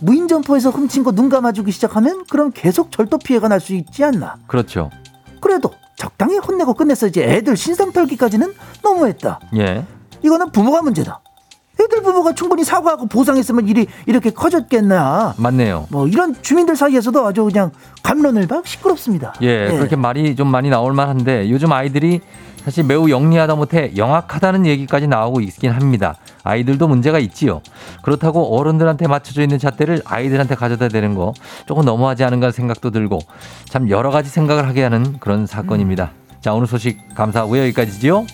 무인 0.00 0.28
점포에서 0.28 0.70
훔친 0.70 1.02
거 1.04 1.12
눈 1.12 1.28
감아주기 1.28 1.70
시작하면 1.72 2.24
그럼 2.30 2.50
계속 2.54 2.90
절도 2.92 3.18
피해가 3.18 3.48
날 3.48 3.60
수 3.60 3.74
있지 3.74 4.04
않나. 4.04 4.36
그렇죠. 4.46 4.90
그래도 5.40 5.70
적당히 5.96 6.38
혼내고 6.38 6.74
끝냈어야지 6.74 7.22
애들 7.22 7.56
신상 7.56 7.92
털기까지는 7.92 8.52
너무했다. 8.82 9.40
예. 9.56 9.84
이거는 10.22 10.50
부모가 10.52 10.82
문제다. 10.82 11.20
애들 11.80 12.02
부모가 12.02 12.34
충분히 12.34 12.64
사과하고 12.64 13.06
보상했으면 13.06 13.68
일이 13.68 13.86
이렇게 14.06 14.30
커졌겠나. 14.30 15.34
맞네요. 15.36 15.86
뭐 15.90 16.06
이런 16.06 16.34
주민들 16.42 16.76
사이에서도 16.76 17.26
아주 17.26 17.44
그냥 17.44 17.70
감론을 18.02 18.46
박 18.46 18.66
시끄럽습니다. 18.66 19.34
예, 19.42 19.68
그렇게 19.68 19.96
말이 19.96 20.36
좀 20.36 20.48
많이 20.48 20.70
나올 20.70 20.92
만한데 20.92 21.50
요즘 21.50 21.72
아이들이 21.72 22.20
사실 22.64 22.82
매우 22.84 23.10
영리하다 23.10 23.56
못해 23.56 23.92
영악하다는 23.94 24.64
얘기까지 24.64 25.06
나오고 25.06 25.40
있긴 25.42 25.72
합니다. 25.72 26.14
아이들도 26.44 26.88
문제가 26.88 27.18
있지요. 27.18 27.60
그렇다고 28.02 28.56
어른들한테 28.56 29.06
맞춰져 29.06 29.42
있는 29.42 29.58
잣대를 29.58 30.00
아이들한테 30.04 30.54
가져다 30.54 30.88
대는 30.88 31.14
거 31.14 31.34
조금 31.66 31.84
너무하지 31.84 32.24
않은가 32.24 32.52
생각도 32.52 32.90
들고 32.90 33.18
참 33.66 33.90
여러 33.90 34.10
가지 34.10 34.30
생각을 34.30 34.66
하게 34.66 34.82
하는 34.82 35.18
그런 35.20 35.46
사건입니다. 35.46 36.12
자, 36.40 36.54
오늘 36.54 36.66
소식 36.66 36.98
감사하고요. 37.14 37.62
여기까지지요. 37.62 38.24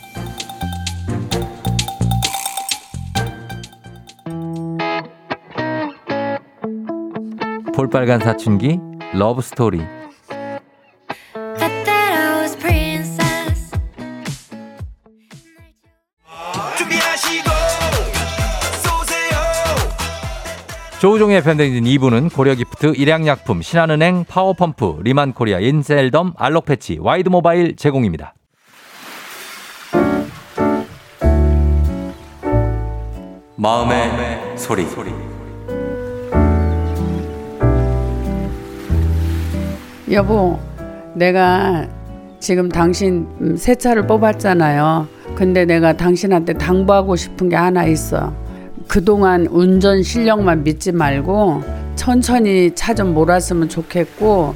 볼빨간 7.81 8.21
사춘기 8.21 8.79
러브 9.15 9.41
스토리. 9.41 9.81
조우종의 20.99 21.43
FM 21.43 21.49
대행진 21.49 21.83
2부는 21.83 22.31
고려기프트, 22.31 22.93
일양약품, 22.97 23.63
신한은행, 23.63 24.27
파워펌프, 24.29 24.99
리만코리아, 25.01 25.61
인셀덤, 25.61 26.35
알록패치, 26.37 26.99
와이드모바일 27.01 27.77
제공입니다. 27.77 28.35
마음의, 33.57 34.59
소리. 34.59 35.30
여보, 40.11 40.59
내가 41.15 41.87
지금 42.41 42.69
당신 42.69 43.27
음, 43.41 43.57
새 43.57 43.75
차를 43.75 44.07
뽑았잖아요. 44.07 45.07
근데 45.35 45.65
내가 45.65 45.97
당신한테 45.97 46.55
당부하고 46.55 47.17
싶은 47.17 47.49
게 47.49 47.57
하나 47.57 47.85
있어. 47.85 48.33
그동안 48.89 49.47
운전 49.47 50.03
실력만 50.03 50.65
믿지 50.65 50.91
말고 50.93 51.63
천천히 51.95 52.75
차 52.75 52.95
좀 52.95 53.15
몰았으면 53.15 53.69
좋겠고 53.69 54.55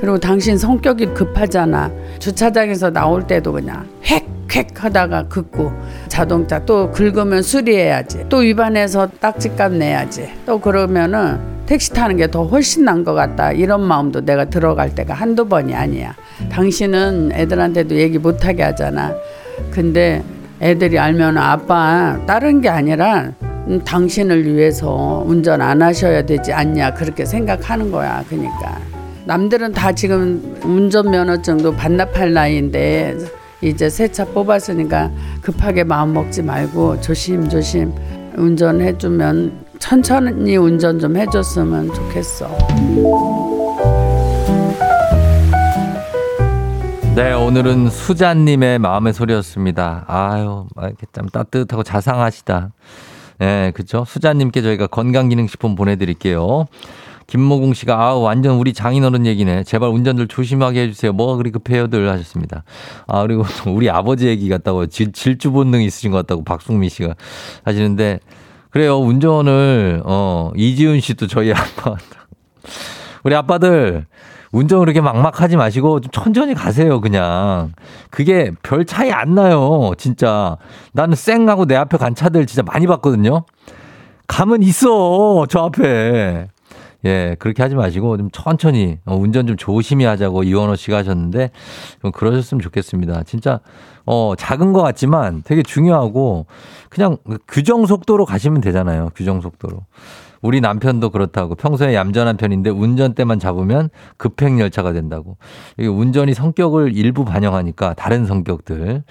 그리고 0.00 0.18
당신 0.18 0.58
성격이 0.58 1.06
급하잖아. 1.14 1.90
주차장에서 2.18 2.90
나올 2.90 3.26
때도 3.26 3.52
그냥 3.52 3.86
획획 4.04 4.84
하다가 4.84 5.28
긋고 5.28 5.72
자동차 6.08 6.58
또 6.64 6.90
긁으면 6.90 7.42
수리해야지. 7.42 8.26
또 8.28 8.38
위반해서 8.38 9.08
딱지값 9.20 9.72
내야지. 9.72 10.28
또 10.46 10.60
그러면은 10.60 11.38
택시 11.66 11.90
타는 11.94 12.16
게 12.18 12.26
더 12.26 12.44
훨씬 12.44 12.84
난 12.84 13.04
것 13.04 13.14
같다. 13.14 13.52
이런 13.52 13.80
마음도 13.82 14.20
내가 14.20 14.44
들어갈 14.44 14.94
때가 14.94 15.14
한두 15.14 15.46
번이 15.48 15.74
아니야. 15.74 16.14
당신은 16.50 17.30
애들한테도 17.32 17.94
얘기 17.96 18.18
못하게 18.18 18.62
하잖아. 18.64 19.14
근데 19.70 20.22
애들이 20.60 20.98
알면 20.98 21.38
아빠 21.38 22.18
다른 22.26 22.60
게 22.60 22.68
아니라 22.68 23.32
음, 23.66 23.80
당신을 23.82 24.44
위해서 24.44 25.24
운전 25.26 25.62
안 25.62 25.80
하셔야 25.80 26.20
되지 26.26 26.52
않냐 26.52 26.92
그렇게 26.92 27.24
생각하는 27.24 27.90
거야. 27.90 28.22
그러니까 28.28 28.78
남들은 29.26 29.72
다 29.72 29.92
지금 29.92 30.58
운전면허증도 30.62 31.74
반납할 31.76 32.32
나이인데 32.32 33.16
이제 33.62 33.88
새 33.88 34.08
차 34.08 34.24
뽑았으니까 34.26 35.10
급하게 35.40 35.84
마음 35.84 36.12
먹지 36.12 36.42
말고 36.42 37.00
조심조심 37.00 37.92
운전해주면 38.36 39.64
천천히 39.78 40.56
운전 40.56 40.98
좀 40.98 41.16
해줬으면 41.16 41.92
좋겠어. 41.94 42.48
네, 47.14 47.32
오늘은 47.32 47.90
수자님의 47.90 48.80
마음의 48.80 49.12
소리였습니다. 49.12 50.04
아유, 50.08 50.66
막 50.74 50.86
이렇게 50.86 51.06
참 51.12 51.28
따뜻하고 51.28 51.82
자상하시다. 51.84 52.70
네, 53.38 53.70
그죠? 53.74 54.04
수자님께 54.06 54.62
저희가 54.62 54.88
건강기능식품 54.88 55.76
보내드릴게요. 55.76 56.66
김모공 57.26 57.74
씨가 57.74 57.98
아우 58.00 58.20
완전 58.20 58.56
우리 58.56 58.72
장인어른 58.72 59.26
얘기네. 59.26 59.64
제발 59.64 59.90
운전들 59.90 60.28
조심하게 60.28 60.82
해주세요. 60.82 61.12
뭐가 61.12 61.36
그리 61.36 61.50
급해요들 61.50 62.08
하셨습니다. 62.10 62.64
아 63.06 63.22
그리고 63.22 63.44
우리 63.66 63.90
아버지 63.90 64.26
얘기 64.26 64.48
같다고 64.48 64.86
질, 64.86 65.12
질주 65.12 65.52
본능 65.52 65.82
있으신 65.82 66.10
것 66.10 66.18
같다고 66.18 66.44
박숙미 66.44 66.88
씨가 66.88 67.14
하시는데 67.64 68.20
그래요 68.70 68.98
운전을 68.98 70.02
어 70.04 70.50
이지훈 70.56 71.00
씨도 71.00 71.26
저희 71.28 71.52
아빠 71.52 71.96
우리 73.22 73.34
아빠들 73.34 74.06
운전 74.54 74.78
그렇게 74.78 75.00
막막하지 75.00 75.56
마시고 75.56 76.00
좀 76.00 76.10
천천히 76.12 76.54
가세요, 76.54 77.00
그냥. 77.00 77.72
그게 78.10 78.52
별 78.62 78.84
차이 78.84 79.10
안 79.10 79.34
나요, 79.34 79.90
진짜. 79.98 80.56
나는 80.92 81.16
쌩하고 81.16 81.66
내 81.66 81.74
앞에 81.74 81.98
간 81.98 82.14
차들 82.14 82.46
진짜 82.46 82.62
많이 82.62 82.86
봤거든요. 82.86 83.46
가면 84.28 84.62
있어, 84.62 85.46
저 85.50 85.58
앞에. 85.64 86.46
예, 87.04 87.36
그렇게 87.38 87.62
하지 87.62 87.74
마시고 87.74 88.16
좀 88.16 88.30
천천히 88.30 88.98
어, 89.04 89.14
운전 89.14 89.46
좀 89.46 89.56
조심히 89.56 90.04
하자고 90.04 90.42
이원호 90.42 90.76
씨가 90.76 90.98
하셨는데 90.98 91.50
좀 92.00 92.12
그러셨으면 92.12 92.60
좋겠습니다. 92.60 93.24
진짜 93.24 93.60
어 94.06 94.34
작은 94.36 94.72
것 94.72 94.82
같지만 94.82 95.42
되게 95.44 95.62
중요하고 95.62 96.46
그냥 96.88 97.16
규정 97.48 97.86
속도로 97.86 98.24
가시면 98.24 98.60
되잖아요. 98.60 99.10
규정 99.14 99.40
속도로. 99.40 99.84
우리 100.40 100.60
남편도 100.60 101.08
그렇다고 101.08 101.54
평소에 101.54 101.94
얌전한 101.94 102.36
편인데 102.36 102.68
운전대만 102.68 103.38
잡으면 103.38 103.88
급행 104.18 104.60
열차가 104.60 104.92
된다고. 104.92 105.38
이게 105.78 105.88
운전이 105.88 106.34
성격을 106.34 106.94
일부 106.94 107.24
반영하니까 107.24 107.94
다른 107.94 108.26
성격들. 108.26 109.04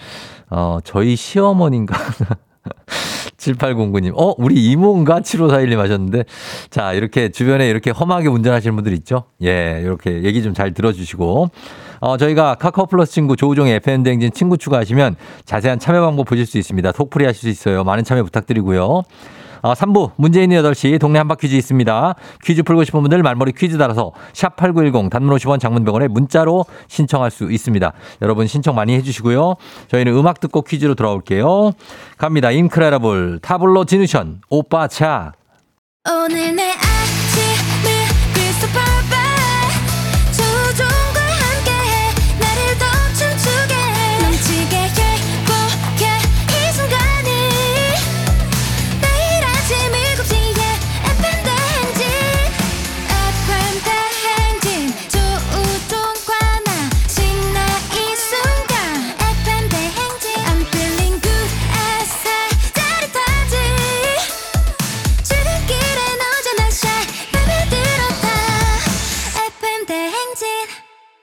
어 0.51 0.77
저희 0.83 1.15
시어머니인가 1.15 1.95
7809님, 3.51 4.13
어, 4.15 4.33
우리 4.37 4.55
이모인가? 4.71 5.19
7541님 5.19 5.77
하셨는데, 5.77 6.23
자, 6.69 6.93
이렇게 6.93 7.29
주변에 7.29 7.69
이렇게 7.69 7.91
험하게 7.91 8.27
운전하시는 8.29 8.75
분들 8.75 8.93
있죠? 8.93 9.25
예, 9.43 9.79
이렇게 9.83 10.23
얘기 10.23 10.41
좀 10.41 10.53
잘 10.53 10.73
들어주시고, 10.73 11.49
어, 11.99 12.17
저희가 12.17 12.55
카카오 12.55 12.85
플러스 12.85 13.13
친구 13.13 13.35
조우종의 13.35 13.75
FM대행진 13.75 14.31
친구 14.33 14.57
추가하시면 14.57 15.15
자세한 15.45 15.79
참여 15.79 16.01
방법 16.01 16.25
보실 16.27 16.45
수 16.45 16.57
있습니다. 16.57 16.91
톡풀이 16.91 17.25
하실 17.25 17.41
수 17.41 17.49
있어요. 17.49 17.83
많은 17.83 18.03
참여 18.03 18.23
부탁드리고요. 18.23 19.03
어, 19.63 19.73
3부 19.73 20.11
문제 20.17 20.43
있는 20.43 20.61
8시 20.61 20.99
동네 20.99 21.19
한바 21.19 21.35
퀴즈 21.35 21.55
있습니다. 21.55 22.15
퀴즈 22.43 22.63
풀고 22.63 22.83
싶은 22.83 23.01
분들 23.01 23.23
말머리 23.23 23.53
퀴즈 23.53 23.77
달아서 23.77 24.11
샵 24.33 24.57
8910 24.57 25.09
단문 25.09 25.35
50원 25.37 25.59
장문병원에 25.59 26.09
문자로 26.09 26.65
신청할 26.89 27.31
수 27.31 27.49
있습니다. 27.49 27.93
여러분 28.21 28.45
신청 28.45 28.75
많이 28.75 28.93
해주시고요. 28.95 29.55
저희는 29.87 30.13
음악 30.15 30.41
듣고 30.41 30.61
퀴즈로 30.63 30.95
돌아올게요. 30.95 31.71
갑니다. 32.17 32.51
임크레라블 32.51 33.39
타블로 33.41 33.85
지누션 33.85 34.41
오빠 34.49 34.87
차. 34.87 35.31
오늘 36.05 36.55
내 36.57 36.73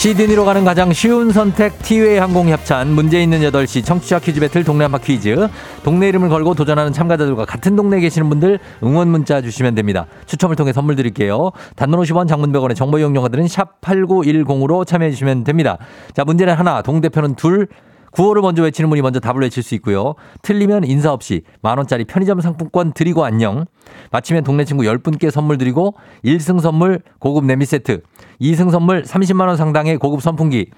시드니로 0.00 0.46
가는 0.46 0.64
가장 0.64 0.94
쉬운 0.94 1.30
선택 1.30 1.78
티웨이 1.82 2.16
항공 2.16 2.48
협찬 2.48 2.88
문제 2.88 3.22
있는 3.22 3.40
8시 3.40 3.84
청취자 3.84 4.20
퀴즈 4.20 4.40
배틀 4.40 4.64
동네 4.64 4.84
한바 4.84 4.96
퀴즈 4.96 5.46
동네 5.84 6.08
이름을 6.08 6.30
걸고 6.30 6.54
도전하는 6.54 6.90
참가자들과 6.90 7.44
같은 7.44 7.76
동네에 7.76 8.00
계시는 8.00 8.30
분들 8.30 8.60
응원 8.82 9.08
문자 9.08 9.42
주시면 9.42 9.74
됩니다. 9.74 10.06
추첨을 10.24 10.56
통해 10.56 10.72
선물 10.72 10.96
드릴게요. 10.96 11.50
단문 11.76 12.00
50원 12.00 12.28
장문 12.28 12.50
100원의 12.50 12.76
정보 12.76 12.98
이용료가들은 12.98 13.46
샵 13.46 13.78
8910으로 13.82 14.86
참여해 14.86 15.10
주시면 15.10 15.44
됩니다. 15.44 15.76
자 16.14 16.24
문제는 16.24 16.54
하나 16.54 16.80
동대표는 16.80 17.34
둘 17.34 17.68
구호를 18.10 18.42
먼저 18.42 18.62
외치는 18.62 18.90
분이 18.90 19.02
먼저 19.02 19.20
답을 19.20 19.42
외칠 19.42 19.62
수 19.62 19.74
있고요. 19.76 20.14
틀리면 20.42 20.84
인사 20.84 21.12
없이 21.12 21.42
만원짜리 21.62 22.04
편의점 22.04 22.40
상품권 22.40 22.92
드리고 22.92 23.24
안녕. 23.24 23.66
마치면 24.10 24.44
동네 24.44 24.64
친구 24.64 24.82
10분께 24.84 25.30
선물 25.30 25.58
드리고 25.58 25.94
1승 26.24 26.60
선물 26.60 27.00
고급 27.18 27.44
냄비 27.44 27.64
세트, 27.66 28.02
2승 28.40 28.70
선물 28.70 29.02
30만원 29.02 29.56
상당의 29.56 29.98
고급 29.98 30.22
선풍기, 30.22 30.70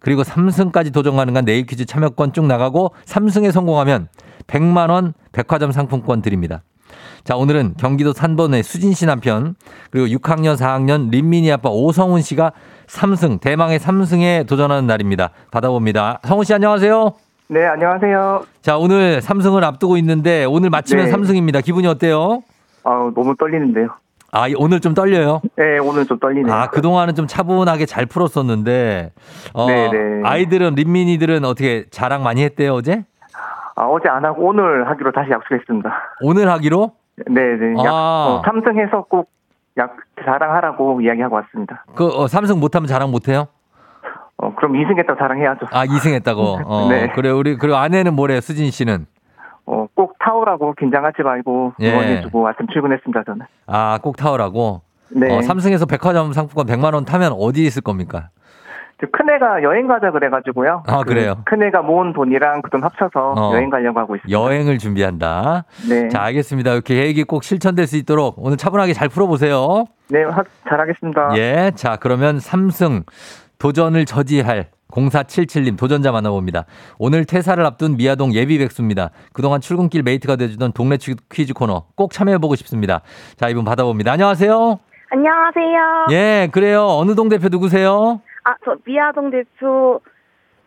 그리고 0.00 0.22
3승까지 0.22 0.92
도전 0.92 1.16
가능한 1.16 1.44
네일 1.44 1.66
퀴즈 1.66 1.84
참여권 1.84 2.32
쭉 2.32 2.46
나가고 2.46 2.94
3승에 3.04 3.52
성공하면 3.52 4.08
100만원 4.46 5.12
백화점 5.32 5.72
상품권 5.72 6.22
드립니다. 6.22 6.62
자, 7.22 7.36
오늘은 7.36 7.74
경기도 7.78 8.12
산번의 8.12 8.62
수진 8.62 8.94
씨 8.94 9.06
남편, 9.06 9.54
그리고 9.90 10.06
6학년, 10.18 10.56
4학년 10.56 11.10
린민이 11.10 11.52
아빠 11.52 11.68
오성훈 11.70 12.22
씨가 12.22 12.52
3승, 12.94 13.40
대망의 13.40 13.78
3승에 13.78 14.46
도전하는 14.48 14.86
날입니다. 14.86 15.30
받아봅니다. 15.52 16.20
성훈 16.24 16.44
씨 16.44 16.52
안녕하세요. 16.52 17.12
네, 17.48 17.64
안녕하세요. 17.66 18.42
자, 18.62 18.76
오늘 18.76 19.20
3승을 19.20 19.62
앞두고 19.62 19.96
있는데 19.98 20.44
오늘 20.44 20.70
마치면 20.70 21.06
네. 21.06 21.12
3승입니다. 21.12 21.64
기분이 21.64 21.86
어때요? 21.86 22.42
아, 22.84 23.10
너무 23.14 23.34
떨리는데요. 23.36 23.88
아, 24.32 24.46
오늘 24.56 24.80
좀 24.80 24.94
떨려요? 24.94 25.40
네, 25.56 25.78
오늘 25.78 26.04
좀 26.06 26.18
떨리네요. 26.18 26.52
아, 26.52 26.68
그동안은 26.68 27.14
좀 27.14 27.26
차분하게 27.26 27.86
잘 27.86 28.06
풀었었는데, 28.06 29.12
어, 29.54 29.66
네, 29.66 29.90
네. 29.90 30.22
아이들은, 30.24 30.74
린민이들은 30.74 31.44
어떻게 31.44 31.86
자랑 31.90 32.22
많이 32.22 32.42
했대요, 32.44 32.74
어제? 32.74 33.04
아, 33.74 33.84
어제 33.86 34.08
안 34.08 34.24
하고 34.24 34.46
오늘 34.46 34.88
하기로 34.88 35.12
다시 35.12 35.30
약속했습니다. 35.30 35.90
오늘 36.22 36.48
하기로? 36.50 36.92
네, 37.26 37.40
네. 37.40 37.84
약, 37.84 37.92
아. 37.92 38.26
어, 38.28 38.42
삼성해서 38.44 39.06
꼭 39.08 39.30
약, 39.78 39.96
자랑하라고 40.24 41.00
이야기하고 41.00 41.36
왔습니다. 41.36 41.84
그, 41.94 42.06
어, 42.08 42.26
삼승 42.26 42.58
못하면 42.60 42.86
자랑 42.86 43.10
못해요? 43.10 43.48
어, 44.36 44.54
그럼 44.54 44.72
2승했다고 44.72 45.18
자랑해야죠. 45.18 45.66
아, 45.70 45.84
2승 45.86 46.12
했다고? 46.14 46.42
어, 46.64 46.88
네. 46.88 47.10
그래, 47.14 47.30
우리, 47.30 47.56
그리고 47.56 47.76
아내는 47.76 48.14
뭐래요, 48.14 48.40
수진 48.40 48.70
씨는? 48.70 49.06
어, 49.66 49.86
꼭 49.94 50.16
타오라고 50.18 50.74
긴장하지 50.74 51.22
말고 51.22 51.74
예. 51.80 51.92
응원해주고 51.92 52.48
아침 52.48 52.66
출근했습니다, 52.72 53.22
저는. 53.24 53.46
아, 53.66 53.98
꼭 54.02 54.16
타오라고? 54.16 54.82
네. 55.10 55.36
어, 55.36 55.42
삼승에서 55.42 55.86
백화점 55.86 56.32
상품권 56.32 56.66
100만 56.66 56.94
원 56.94 57.04
타면 57.04 57.32
어디 57.32 57.64
있을 57.64 57.82
겁니까? 57.82 58.30
저 59.00 59.06
큰애가 59.10 59.62
여행 59.62 59.86
가자 59.86 60.10
그래가지고요. 60.10 60.82
아, 60.86 60.98
그 60.98 61.04
그래요? 61.06 61.36
큰애가 61.46 61.82
모은 61.82 62.12
돈이랑 62.12 62.62
그 62.62 62.70
돈 62.70 62.84
합쳐서 62.84 63.32
어. 63.36 63.52
여행 63.54 63.70
가려고 63.70 63.98
하고 63.98 64.14
있습니다. 64.16 64.38
여행을 64.38 64.78
준비한다. 64.78 65.64
네. 65.88 66.08
자, 66.08 66.22
알겠습니다. 66.22 66.72
이렇게 66.74 66.94
계획이 66.94 67.24
꼭 67.24 67.42
실천될 67.42 67.86
수 67.86 67.96
있도록 67.96 68.34
오늘 68.38 68.56
차분하게 68.56 68.92
잘 68.92 69.08
풀어보세요. 69.08 69.86
네, 70.08 70.22
하- 70.24 70.42
잘하겠습니다. 70.68 71.30
예. 71.36 71.72
자, 71.74 71.96
그러면 71.96 72.38
삼승 72.40 73.04
도전을 73.58 74.04
저지할 74.04 74.68
0477님 74.90 75.78
도전자 75.78 76.10
만나봅니다. 76.12 76.64
오늘 76.98 77.24
퇴사를 77.24 77.64
앞둔 77.64 77.96
미아동 77.96 78.34
예비 78.34 78.58
백수입니다. 78.58 79.10
그동안 79.32 79.60
출근길 79.60 80.02
메이트가 80.02 80.36
돼주던 80.36 80.72
동네 80.72 80.96
퀴- 80.96 81.14
퀴즈 81.32 81.52
코너 81.54 81.84
꼭 81.96 82.12
참여해보고 82.12 82.54
싶습니다. 82.56 83.00
자, 83.36 83.48
이분 83.48 83.64
받아봅니다. 83.64 84.12
안녕하세요. 84.12 84.78
안녕하세요. 85.12 86.06
예, 86.12 86.48
그래요. 86.52 86.86
어느 86.86 87.14
동 87.14 87.28
대표 87.28 87.48
누구세요? 87.48 88.20
아, 88.44 88.54
저 88.64 88.76
미아동 88.84 89.30
대표, 89.30 90.00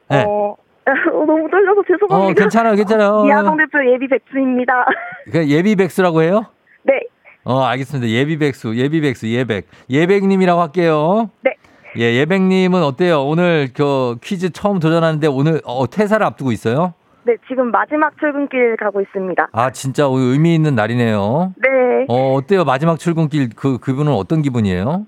네. 0.10 0.24
어, 0.28 0.56
너무 1.12 1.50
떨려서 1.50 1.82
어, 1.82 1.84
죄송합니다. 1.88 2.42
괜찮아요, 2.42 2.76
괜찮아요. 2.76 3.24
미아동 3.26 3.58
대표 3.58 3.92
예비 3.92 4.08
백수입니다. 4.08 4.86
그 5.32 5.48
예비 5.50 5.76
백수라고 5.76 6.22
해요? 6.22 6.46
네. 6.84 7.02
어, 7.44 7.62
알겠습니다. 7.62 8.10
예비 8.10 8.38
백수, 8.38 8.76
예비 8.78 9.02
백수, 9.02 9.28
예백. 9.28 9.68
예백님이라고 9.90 10.62
할게요. 10.62 11.30
네. 11.42 11.56
예, 11.98 12.16
예백님은 12.16 12.82
어때요? 12.82 13.24
오늘 13.24 13.70
그 13.76 14.18
퀴즈 14.24 14.52
처음 14.52 14.80
도전하는데 14.80 15.28
오늘 15.28 15.62
어, 15.64 15.88
퇴사를 15.88 16.26
앞두고 16.26 16.52
있어요? 16.52 16.94
네, 17.26 17.36
지금 17.48 17.72
마지막 17.72 18.18
출근길 18.20 18.76
가고 18.78 19.00
있습니다. 19.00 19.48
아, 19.52 19.70
진짜 19.70 20.06
의미 20.10 20.56
있는 20.56 20.76
날이네요. 20.76 21.54
네. 21.58 21.70
어, 22.10 22.34
어때요? 22.34 22.66
마지막 22.66 22.98
출근길 23.00 23.50
그, 23.56 23.78
그분은 23.78 24.12
어떤 24.12 24.42
기분이에요? 24.42 25.06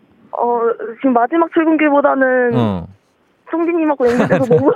어, 0.76 0.96
지금 1.02 1.14
마지막 1.14 1.50
출근길보다는 1.54 2.52
어. 2.56 2.88
송진님하고 3.52 4.08
연결돼서 4.12 4.46
너무 4.56 4.72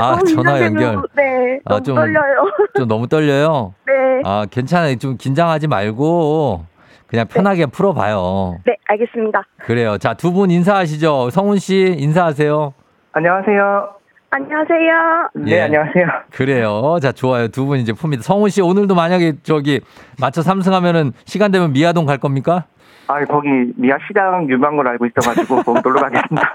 아, 0.00 0.10
너무 0.12 0.24
전화 0.24 0.62
연결. 0.62 1.02
네, 1.16 1.58
아, 1.64 1.70
너무 1.70 1.82
좀- 1.82 1.94
떨려요. 1.96 2.44
좀 2.76 2.88
너무 2.88 3.08
떨려요? 3.08 3.74
네. 3.86 3.92
아, 4.24 4.46
괜찮아요. 4.50 4.96
좀 4.96 5.16
긴장하지 5.16 5.66
말고 5.68 6.64
그냥 7.06 7.26
편하게 7.28 7.66
풀어봐요. 7.66 8.58
네, 8.64 8.76
알겠습니다. 8.86 9.42
그래요. 9.58 9.98
자, 9.98 10.14
두 10.14 10.32
분 10.32 10.50
인사하시죠. 10.50 11.30
성훈 11.30 11.58
씨, 11.58 11.94
인사하세요. 11.98 12.72
안녕하세요. 13.12 13.90
안녕하세요. 14.30 15.28
네, 15.34 15.50
예. 15.52 15.60
안녕하세요. 15.62 16.06
그래요. 16.32 16.96
자, 17.00 17.12
좋아요. 17.12 17.46
두 17.48 17.66
분 17.66 17.78
이제 17.78 17.92
풉니다. 17.92 18.22
성훈 18.22 18.50
씨, 18.50 18.62
오늘도 18.62 18.94
만약에 18.96 19.34
저기 19.44 19.80
맞춰 20.20 20.42
삼승하면은 20.42 21.12
시간 21.24 21.52
되면 21.52 21.72
미아동 21.72 22.04
갈 22.06 22.18
겁니까? 22.18 22.64
아, 23.06 23.24
거기 23.26 23.48
미아 23.76 23.96
시장 24.06 24.48
유명한 24.48 24.76
걸 24.76 24.88
알고 24.88 25.06
있어가지고 25.06 25.62
거기 25.64 25.80
놀러 25.84 26.00
가겠습니다. 26.00 26.54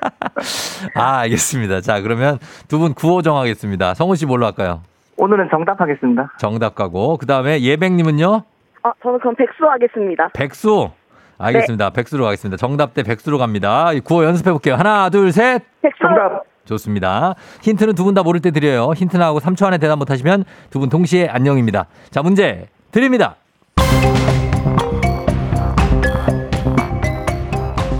아, 0.95 1.17
알겠습니다. 1.19 1.81
자, 1.81 2.01
그러면 2.01 2.39
두 2.67 2.79
분 2.79 2.93
구호 2.93 3.21
정하겠습니다. 3.21 3.93
성훈 3.93 4.15
씨 4.15 4.25
뭘로 4.25 4.45
할까요? 4.45 4.81
오늘은 5.17 5.49
정답하겠습니다. 5.51 6.33
정답 6.37 6.75
가고. 6.75 7.17
그 7.17 7.25
다음에 7.25 7.61
예백님은요? 7.61 8.43
아, 8.83 8.91
저는 9.03 9.19
그럼 9.19 9.35
백수 9.35 9.65
하겠습니다. 9.69 10.29
백수. 10.33 10.89
알겠습니다. 11.37 11.89
백수로 11.91 12.23
가겠습니다. 12.25 12.57
정답 12.57 12.93
대 12.93 13.03
백수로 13.03 13.37
갑니다. 13.37 13.93
이 13.93 13.99
구호 14.01 14.23
연습해 14.25 14.51
볼게요. 14.51 14.75
하나, 14.75 15.09
둘, 15.09 15.31
셋. 15.31 15.61
백수. 15.81 15.99
정답. 16.01 16.43
좋습니다. 16.65 17.33
힌트는 17.61 17.95
두 17.95 18.03
분 18.03 18.13
다 18.13 18.23
모를 18.23 18.39
때 18.41 18.51
드려요. 18.51 18.91
힌트 18.95 19.17
나하고 19.17 19.39
3초 19.39 19.65
안에 19.65 19.77
대답 19.77 19.97
못하시면 19.99 20.43
두 20.69 20.79
분 20.79 20.89
동시에 20.89 21.27
안녕입니다. 21.29 21.85
자, 22.11 22.21
문제 22.21 22.67
드립니다. 22.91 23.35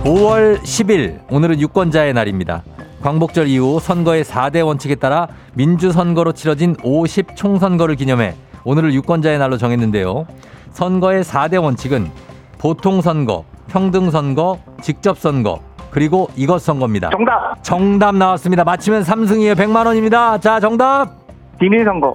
5월 0.04 0.58
10일 0.60 1.20
오늘은 1.30 1.60
유권자의 1.60 2.14
날입니다. 2.14 2.62
광복절 3.02 3.48
이후 3.48 3.78
선거의 3.80 4.24
4대 4.24 4.64
원칙에 4.64 4.94
따라 4.94 5.28
민주선거로 5.54 6.32
치러진 6.32 6.74
50 6.82 7.36
총선거를 7.36 7.96
기념해 7.96 8.34
오늘을 8.64 8.94
유권자의 8.94 9.38
날로 9.38 9.58
정했는데요. 9.58 10.26
선거의 10.70 11.22
4대 11.22 11.62
원칙은 11.62 12.10
보통선거, 12.58 13.44
평등선거, 13.68 14.58
직접선거, 14.82 15.60
그리고 15.90 16.28
이것 16.36 16.62
선거입니다. 16.62 17.10
정답. 17.10 17.62
정답 17.62 18.14
나왔습니다. 18.14 18.64
맞히면 18.64 19.02
3승이에요. 19.02 19.54
100만 19.54 19.86
원입니다. 19.86 20.38
자, 20.38 20.60
정답. 20.60 21.10
비밀 21.58 21.84
선거. 21.84 22.14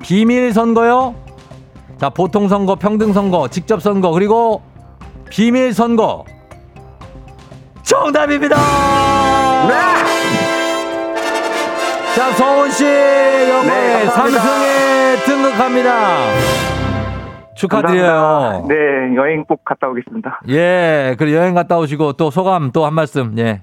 비밀 0.00 0.52
선거요. 0.52 1.14
자, 1.98 2.10
보통 2.10 2.48
선거, 2.48 2.74
평등 2.74 3.12
선거, 3.12 3.48
직접 3.48 3.80
선거, 3.82 4.10
그리고 4.10 4.62
비밀 5.30 5.72
선거. 5.72 6.24
정답입니다. 7.82 8.56
자, 12.14 12.30
성훈 12.32 12.70
씨 12.70 12.84
영어에 12.84 13.64
네. 13.66 14.06
삼승에 14.06 15.16
등극합니다. 15.24 15.92
축하드려요. 17.54 18.02
감사합니다. 18.06 18.74
네, 18.74 19.16
여행 19.16 19.44
꼭 19.44 19.64
갔다 19.64 19.88
오겠습니다. 19.88 20.42
예, 20.48 21.14
그리고 21.18 21.36
여행 21.38 21.54
갔다 21.54 21.78
오시고 21.78 22.14
또 22.14 22.30
소감 22.30 22.70
또 22.72 22.84
한 22.86 22.94
말씀. 22.94 23.34
예. 23.38 23.62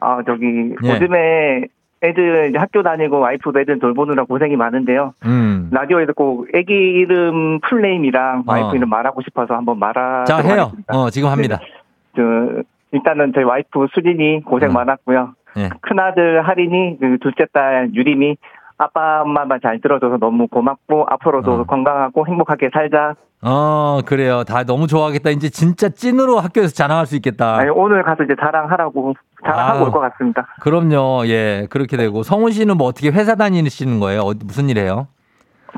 아, 0.00 0.18
저기 0.26 0.46
예. 0.84 0.88
요즘에 0.94 1.64
애들 2.02 2.52
학교 2.56 2.82
다니고 2.82 3.18
와이프도 3.18 3.60
애들 3.60 3.80
돌보느라 3.80 4.24
고생이 4.24 4.54
많은데요. 4.56 5.14
음. 5.26 5.68
라디오에서 5.72 6.12
꼭 6.12 6.46
애기 6.54 6.72
이름 6.72 7.58
풀네임이랑 7.60 8.44
와이프 8.46 8.68
어. 8.68 8.74
이름 8.74 8.88
말하고 8.88 9.20
싶어서 9.22 9.54
한번 9.54 9.78
말하. 9.78 10.24
자, 10.24 10.38
해요. 10.38 10.70
어, 10.86 11.10
지금 11.10 11.28
합니다. 11.28 11.58
저 12.14 12.22
일단은 12.92 13.32
저희 13.34 13.44
와이프 13.44 13.86
수진이 13.94 14.42
고생 14.44 14.70
음. 14.70 14.74
많았고요. 14.74 15.30
예. 15.58 15.68
큰아들 15.82 16.46
할인이 16.46 16.98
그 17.00 17.18
둘째 17.20 17.46
딸 17.52 17.90
유림이 17.94 18.36
아빠 18.78 19.22
엄마만 19.22 19.58
잘 19.62 19.80
들어줘서 19.80 20.18
너무 20.18 20.46
고맙고 20.46 21.06
앞으로도 21.08 21.52
어. 21.52 21.64
건강하고 21.64 22.26
행복하게 22.26 22.70
살자. 22.72 23.14
어, 23.42 24.00
그래요. 24.06 24.42
다 24.44 24.64
너무 24.64 24.86
좋아하겠다. 24.86 25.30
이제 25.30 25.48
진짜 25.48 25.88
찐으로 25.88 26.38
학교에서 26.38 26.72
자랑할 26.74 27.06
수 27.06 27.14
있겠다. 27.16 27.56
아니, 27.56 27.70
오늘 27.70 28.02
가서 28.02 28.24
이제 28.24 28.34
자랑하라고 28.40 29.14
자랑하고. 29.44 29.84
올 29.84 29.90
것 29.92 30.00
같습니다. 30.00 30.46
그럼요. 30.60 31.26
예. 31.26 31.66
그렇게 31.70 31.96
되고. 31.96 32.22
성훈 32.22 32.50
씨는 32.52 32.76
뭐 32.76 32.86
어떻게 32.88 33.10
회사 33.10 33.34
다니시는 33.36 34.00
거예요? 34.00 34.22
어, 34.22 34.32
무슨 34.44 34.68
일 34.68 34.78
해요? 34.78 35.06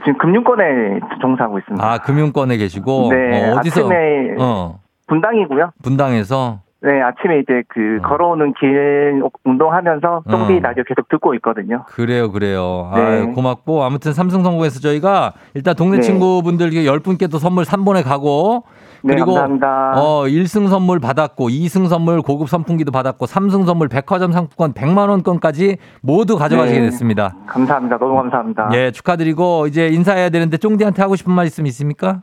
지금 0.04 0.16
금융권에 0.18 1.00
종사하고 1.20 1.58
있습니다. 1.58 1.84
아, 1.86 1.98
금융권에 1.98 2.56
계시고. 2.56 3.08
네, 3.12 3.50
어, 3.50 3.60
디서 3.62 3.80
아침에 3.82 3.96
어, 4.38 4.78
분당이고요. 5.06 5.72
분당에서. 5.82 6.60
네, 6.82 7.02
아침에 7.02 7.40
이제 7.40 7.62
그 7.68 7.98
어. 8.02 8.08
걸어오는 8.08 8.54
길 8.58 9.22
운동하면서 9.44 10.24
쫑디 10.30 10.56
어. 10.56 10.60
라디오 10.60 10.82
계속 10.84 11.08
듣고 11.08 11.34
있거든요. 11.34 11.84
그래요, 11.86 12.32
그래요. 12.32 12.90
네. 12.94 13.00
아 13.00 13.26
고맙고. 13.34 13.82
아무튼 13.84 14.14
삼성 14.14 14.42
성공해서 14.42 14.80
저희가 14.80 15.34
일단 15.54 15.76
동네 15.76 15.96
네. 15.96 16.02
친구분들 16.02 16.70
10분께 16.70 17.30
또 17.30 17.38
선물 17.38 17.64
3번에 17.64 18.02
가고. 18.02 18.64
네, 19.02 19.14
그리고 19.14 19.34
감사합니다. 19.34 19.92
어, 19.96 20.24
1승 20.24 20.68
선물 20.68 21.00
받았고, 21.00 21.48
2승 21.48 21.88
선물 21.88 22.20
고급 22.20 22.50
선풍기도 22.50 22.92
받았고, 22.92 23.24
3승 23.24 23.64
선물 23.64 23.88
백화점 23.88 24.32
상품권 24.32 24.74
100만 24.74 25.08
원권까지 25.08 25.78
모두 26.02 26.36
가져가시게 26.36 26.80
네. 26.80 26.84
됐습니다. 26.86 27.34
감사합니다. 27.46 27.96
너무 27.98 28.14
감사합니다. 28.16 28.70
예, 28.74 28.90
축하드리고 28.90 29.68
이제 29.68 29.88
인사해야 29.88 30.28
되는데 30.28 30.58
쫑디한테 30.58 31.00
하고 31.00 31.16
싶은 31.16 31.32
말 31.32 31.46
있으면 31.46 31.66
있습니까? 31.68 32.20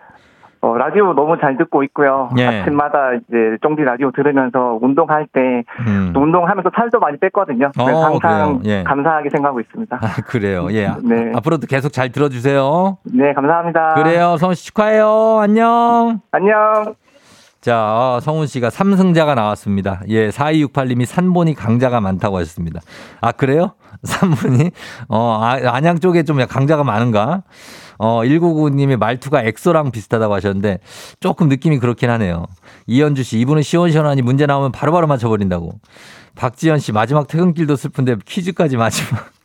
어, 0.62 0.78
라디오 0.78 1.14
너무 1.14 1.38
잘 1.40 1.58
듣고 1.58 1.84
있고요. 1.84 2.30
예. 2.38 2.46
아침마다 2.46 3.14
이제 3.14 3.58
쫑디 3.62 3.84
라디오 3.84 4.12
들으면서 4.12 4.80
운동할 4.82 5.28
때 5.32 5.64
음. 5.88 6.12
또 6.14 6.22
운동하면서 6.22 6.72
살도 6.76 7.00
많이 7.00 7.18
뺐거든요. 7.18 7.72
어, 7.78 7.84
항상? 7.84 8.62
예. 8.66 8.84
감사하게 8.84 9.30
생각하고 9.30 9.60
있습니다. 9.60 10.00
아, 10.02 10.22
그래요. 10.26 10.68
예. 10.72 10.90
네. 11.04 11.32
앞으로도 11.36 11.68
계속 11.68 11.94
잘 11.94 12.12
들어주세요. 12.12 12.98
네, 13.14 13.34
감사합니다. 13.34 13.94
그래요. 13.96 14.38
성훈 14.38 14.56
씨 14.56 14.66
축하해요. 14.66 15.40
안녕. 15.42 16.22
안녕. 16.32 16.96
자, 17.62 17.84
어, 17.84 18.20
성훈 18.22 18.48
씨가 18.48 18.70
삼승자가 18.70 19.36
나왔습니다. 19.36 20.02
예, 20.08 20.30
4268님이 20.30 21.06
산본이 21.06 21.54
강자가 21.54 22.00
많다고 22.00 22.38
하셨습니다. 22.38 22.80
아, 23.20 23.32
그래요? 23.32 23.74
산본이? 24.04 24.72
어, 25.10 25.40
아, 25.42 25.58
안양 25.76 26.00
쪽에 26.00 26.24
좀 26.24 26.38
강자가 26.46 26.84
많은가? 26.84 27.44
어, 27.98 28.22
199님이 28.24 28.98
말투가 28.98 29.44
엑소랑 29.44 29.92
비슷하다고 29.92 30.34
하셨는데 30.34 30.80
조금 31.20 31.50
느낌이 31.50 31.80
그렇긴 31.80 32.10
하네요. 32.12 32.46
이현주 32.86 33.24
씨, 33.24 33.40
이분은 33.40 33.64
시원시원하니 33.64 34.22
문제 34.22 34.46
나오면 34.46 34.72
바로 34.72 34.92
바로 34.92 35.08
맞춰버린다고. 35.08 35.72
박지현 36.36 36.80
씨, 36.80 36.92
마지막 36.92 37.28
퇴근길도 37.28 37.76
슬픈데 37.76 38.18
퀴즈까지 38.26 38.78
마지막. 38.78 39.32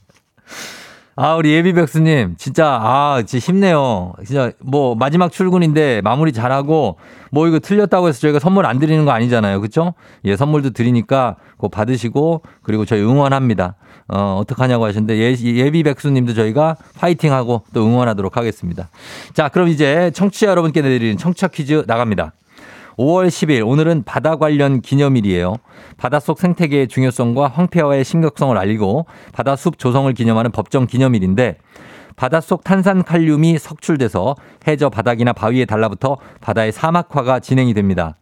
아, 1.15 1.35
우리 1.35 1.53
예비백수님, 1.53 2.37
진짜, 2.39 2.79
아, 2.81 3.23
진짜 3.27 3.45
힘내요. 3.45 4.15
진짜, 4.25 4.53
뭐, 4.61 4.95
마지막 4.95 5.31
출근인데 5.31 6.01
마무리 6.03 6.33
잘하고, 6.33 6.99
뭐, 7.31 7.47
이거 7.47 7.59
틀렸다고 7.59 8.09
해서 8.09 8.19
저희가 8.21 8.39
선물 8.39 8.65
안 8.65 8.79
드리는 8.79 9.05
거 9.05 9.11
아니잖아요. 9.11 9.61
그쵸? 9.61 9.93
예, 10.25 10.37
선물도 10.37 10.71
드리니까, 10.71 11.37
그거 11.53 11.69
받으시고, 11.69 12.43
그리고 12.63 12.87
저희 12.87 13.03
응원합니다. 13.03 13.77
어, 14.09 14.39
어떡하냐고 14.41 14.85
하시는데, 14.85 15.17
예, 15.19 15.37
예비 15.57 15.83
백수님도 15.83 16.35
저희가 16.35 16.77
파이팅하고 16.97 17.63
또 17.73 17.87
응원하도록 17.87 18.37
하겠습니다. 18.37 18.89
자, 19.33 19.49
그럼 19.49 19.69
이제 19.69 20.11
청취자 20.15 20.49
여러분께 20.49 20.83
내드리는 20.83 21.17
청취자 21.17 21.49
퀴즈 21.49 21.85
나갑니다. 21.87 22.33
5월 22.97 23.29
10일 23.29 23.67
오늘은 23.67 24.03
바다 24.05 24.37
관련 24.37 24.81
기념일이에요. 24.81 25.57
바닷속 25.97 26.39
생태계의 26.39 26.89
중요성과 26.89 27.49
황폐화의 27.49 28.05
심각성을 28.05 28.57
알리고 28.57 29.07
바다숲 29.33 29.79
조성을 29.79 30.13
기념하는 30.13 30.51
법정 30.51 30.87
기념일인데 30.87 31.57
바닷속 32.17 32.65
탄산칼륨이 32.65 33.59
석출돼서 33.59 34.37
해저 34.69 34.91
바닥이나 34.91 35.33
바위에 35.33 35.65
달라붙어 35.65 36.19
바다의 36.41 36.73
사막화가 36.73 37.41
진행이 37.41 37.75
됩니다. 37.75 38.17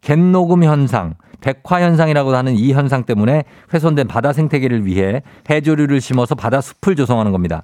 갯 0.00 0.18
녹음 0.18 0.64
현상, 0.64 1.14
백화 1.40 1.80
현상이라고 1.82 2.34
하는 2.34 2.56
이 2.56 2.72
현상 2.72 3.04
때문에 3.04 3.44
훼손된 3.72 4.08
바다 4.08 4.32
생태계를 4.32 4.86
위해 4.86 5.22
해조류를 5.48 6.00
심어서 6.00 6.34
바다 6.34 6.60
숲을 6.60 6.96
조성하는 6.96 7.32
겁니다. 7.32 7.62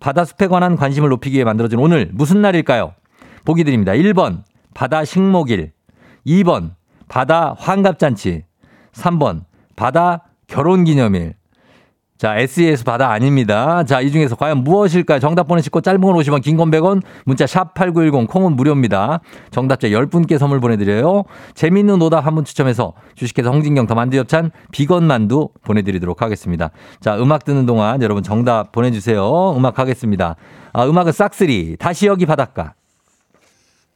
바다 0.00 0.24
숲에 0.24 0.48
관한 0.48 0.76
관심을 0.76 1.08
높이기 1.08 1.36
위해 1.36 1.44
만들어진 1.44 1.78
오늘 1.78 2.10
무슨 2.12 2.42
날일까요? 2.42 2.94
보기 3.44 3.64
드립니다. 3.64 3.92
1번 3.92 4.42
바다 4.74 5.04
식목일, 5.04 5.72
2번 6.26 6.72
바다 7.08 7.54
환갑잔치, 7.58 8.44
3번 8.92 9.44
바다 9.76 10.24
결혼기념일. 10.46 11.34
자, 12.22 12.38
SES 12.38 12.84
바다 12.84 13.10
아닙니다. 13.10 13.82
자, 13.82 14.00
이 14.00 14.12
중에서 14.12 14.36
과연 14.36 14.58
무엇일까요? 14.62 15.18
정답 15.18 15.48
보내시고 15.48 15.80
짧은 15.80 16.00
건 16.00 16.14
50원, 16.14 16.40
긴 16.40 16.56
건 16.56 16.70
100원, 16.70 17.02
문자 17.24 17.48
샵 17.48 17.74
8910, 17.74 18.28
콩은 18.30 18.54
무료입니다. 18.54 19.18
정답자 19.50 19.88
10분께 19.88 20.38
선물 20.38 20.60
보내드려요. 20.60 21.24
재밌는 21.54 22.00
오답 22.00 22.24
한 22.24 22.36
분 22.36 22.44
추첨해서 22.44 22.92
주식회사 23.16 23.50
홍진경 23.50 23.88
더 23.88 23.96
만두 23.96 24.18
엽찬 24.18 24.52
비건 24.70 25.02
만두 25.04 25.48
보내드리도록 25.64 26.22
하겠습니다. 26.22 26.70
자, 27.00 27.16
음악 27.18 27.44
듣는 27.44 27.66
동안 27.66 28.00
여러분 28.02 28.22
정답 28.22 28.70
보내주세요. 28.70 29.56
음악 29.56 29.80
하겠습니다. 29.80 30.36
아, 30.72 30.86
음악은 30.86 31.10
싹쓸이, 31.10 31.74
다시 31.80 32.06
여기 32.06 32.24
바닷가. 32.24 32.74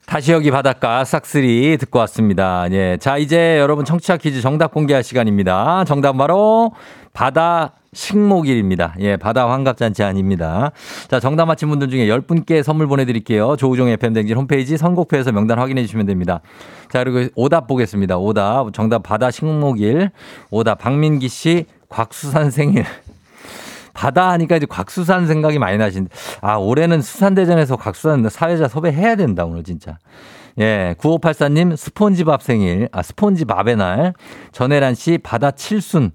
다시 0.04 0.32
여기 0.32 0.50
바닷가 0.50 1.04
싹쓸이 1.04 1.76
듣고 1.78 2.00
왔습니다. 2.00 2.66
예. 2.72 2.96
자, 3.00 3.18
이제 3.18 3.58
여러분 3.60 3.84
청취자 3.84 4.16
퀴즈 4.16 4.40
정답 4.40 4.72
공개할 4.72 5.04
시간입니다. 5.04 5.84
정답 5.84 6.16
바로 6.16 6.72
바다 7.12 7.74
식목일입니다. 7.96 8.94
예, 9.00 9.16
바다 9.16 9.50
환갑잔치 9.50 10.02
아닙니다. 10.02 10.70
자, 11.08 11.18
정답 11.18 11.46
맞힌 11.46 11.68
분들 11.70 11.88
중에 11.88 12.06
10분께 12.06 12.62
선물 12.62 12.86
보내드릴게요. 12.86 13.56
조우종 13.56 13.88
FM댕진 13.88 14.36
홈페이지 14.36 14.76
선곡표에서 14.76 15.32
명단 15.32 15.58
확인해 15.58 15.82
주시면 15.82 16.06
됩니다. 16.06 16.40
자, 16.92 17.02
그리고 17.02 17.30
오답 17.34 17.66
보겠습니다. 17.66 18.18
오답. 18.18 18.74
정답 18.74 19.02
바다 19.02 19.30
식목일. 19.30 20.10
오답 20.50 20.78
박민기 20.78 21.28
씨 21.28 21.64
곽수산 21.88 22.50
생일. 22.50 22.84
바다 23.94 24.28
하니까 24.32 24.56
이제 24.56 24.66
곽수산 24.66 25.26
생각이 25.26 25.58
많이 25.58 25.78
나신데, 25.78 26.10
아, 26.42 26.56
올해는 26.56 27.00
수산대전에서 27.00 27.76
곽수산 27.76 28.28
사회자 28.28 28.68
섭외해야 28.68 29.16
된다, 29.16 29.46
오늘 29.46 29.64
진짜. 29.64 29.96
예, 30.58 30.94
9584님 30.98 31.76
스폰지밥 31.76 32.42
생일, 32.42 32.88
아, 32.92 33.02
스폰지밥의 33.02 33.76
날. 33.76 34.14
전혜란 34.52 34.94
씨 34.94 35.18
바다 35.18 35.50
칠순. 35.50 36.12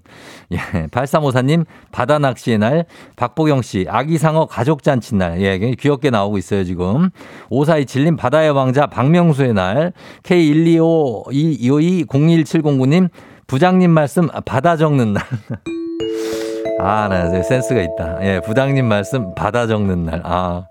예, 0.50 0.56
8354님 0.88 1.64
바다 1.92 2.18
낚시의 2.18 2.58
날. 2.58 2.86
박보경 3.16 3.62
씨 3.62 3.86
아기상어 3.88 4.46
가족 4.46 4.82
잔치 4.82 5.14
날. 5.14 5.40
예, 5.40 5.58
귀엽게 5.58 6.10
나오고 6.10 6.38
있어요, 6.38 6.64
지금. 6.64 7.10
5427님 7.50 8.18
바다의 8.18 8.50
왕자 8.50 8.86
박명수의 8.86 9.54
날. 9.54 9.92
K12522017009님 10.24 13.10
부장님 13.46 13.90
말씀 13.90 14.26
바다 14.44 14.76
적는 14.76 15.12
날. 15.12 15.22
아, 16.84 17.08
나 17.08 17.42
센스가 17.42 17.80
있다. 17.80 18.18
예, 18.22 18.40
부장님 18.40 18.86
말씀 18.86 19.34
받아 19.34 19.66
적는 19.66 20.04
날. 20.04 20.20
아. 20.24 20.66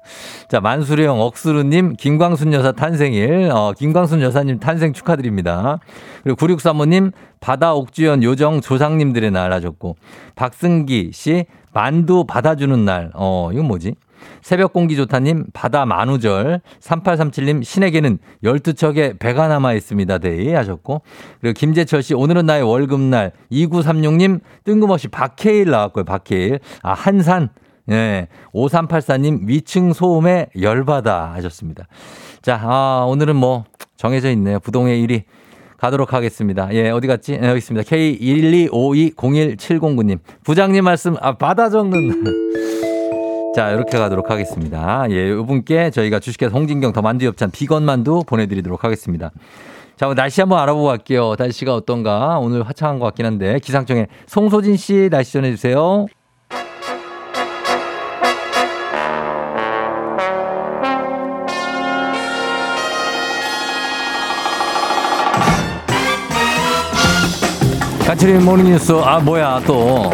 자, 0.49 0.59
만수령 0.59 1.21
억수루님, 1.21 1.95
김광순 1.97 2.51
여사 2.53 2.73
탄생일. 2.73 3.49
어, 3.51 3.73
김광순 3.77 4.21
여사님 4.21 4.59
탄생 4.59 4.91
축하드립니다. 4.91 5.79
그리고 6.23 6.37
9635님, 6.37 7.13
바다 7.39 7.73
옥주현 7.73 8.23
요정 8.23 8.59
조상님들의 8.59 9.31
날 9.31 9.53
하셨고, 9.53 9.95
박승기 10.35 11.11
씨, 11.13 11.45
만두 11.73 12.25
받아주는 12.25 12.83
날. 12.83 13.11
어, 13.13 13.49
이건 13.53 13.65
뭐지? 13.65 13.95
새벽 14.41 14.73
공기 14.73 14.95
좋다님, 14.95 15.45
바다 15.53 15.85
만우절, 15.85 16.61
3837님, 16.79 17.63
신에게는 17.63 18.17
12척의 18.43 19.19
배가 19.19 19.47
남아 19.47 19.73
있습니다. 19.73 20.17
데이 20.17 20.53
하셨고, 20.53 21.01
그리고 21.39 21.53
김재철 21.53 22.03
씨, 22.03 22.13
오늘은 22.13 22.45
나의 22.45 22.63
월급날, 22.63 23.31
2936님, 23.51 24.41
뜬금없이 24.63 25.07
박해일 25.07 25.69
나왔고요. 25.69 26.05
박해일. 26.05 26.59
아, 26.83 26.93
한산. 26.93 27.49
예. 27.89 28.27
5384님, 28.53 29.47
위층 29.47 29.93
소음에 29.93 30.47
열받아 30.59 31.33
하셨습니다. 31.35 31.87
자, 32.41 32.59
아, 32.63 33.05
오늘은 33.07 33.35
뭐, 33.35 33.65
정해져 33.97 34.29
있네요. 34.31 34.59
부동의 34.59 35.05
1위. 35.05 35.23
가도록 35.77 36.13
하겠습니다. 36.13 36.69
예, 36.73 36.91
어디 36.91 37.07
갔지? 37.07 37.39
네, 37.39 37.47
여기 37.47 37.57
있습니다. 37.57 37.89
K125200709님. 37.89 40.19
부장님 40.43 40.83
말씀, 40.83 41.15
아, 41.19 41.37
받아 41.37 41.71
적는. 41.71 42.90
자, 43.53 43.69
이렇게 43.71 43.97
가도록 43.97 44.31
하겠습니다. 44.31 45.05
예, 45.09 45.29
이분께 45.31 45.89
저희가 45.89 46.19
주식회사 46.19 46.55
홍진경 46.55 46.93
더 46.93 47.01
만두 47.01 47.25
엽찬 47.25 47.51
비건 47.51 47.83
만두 47.83 48.23
보내드리도록 48.25 48.85
하겠습니다. 48.85 49.31
자, 49.97 50.13
날씨 50.13 50.39
한번 50.39 50.59
알아보고 50.59 50.87
갈게요. 50.87 51.35
날씨가 51.37 51.75
어떤가? 51.75 52.39
오늘 52.39 52.63
화창한 52.63 52.97
것 52.99 53.05
같긴 53.07 53.25
한데. 53.25 53.59
기상청에 53.59 54.07
송소진 54.25 54.77
씨 54.77 55.09
날씨 55.11 55.33
전해주세요. 55.33 56.07
간추린 68.05 68.43
모닝뉴스. 68.43 68.93
아, 68.93 69.19
뭐야, 69.19 69.61
또. 69.67 70.09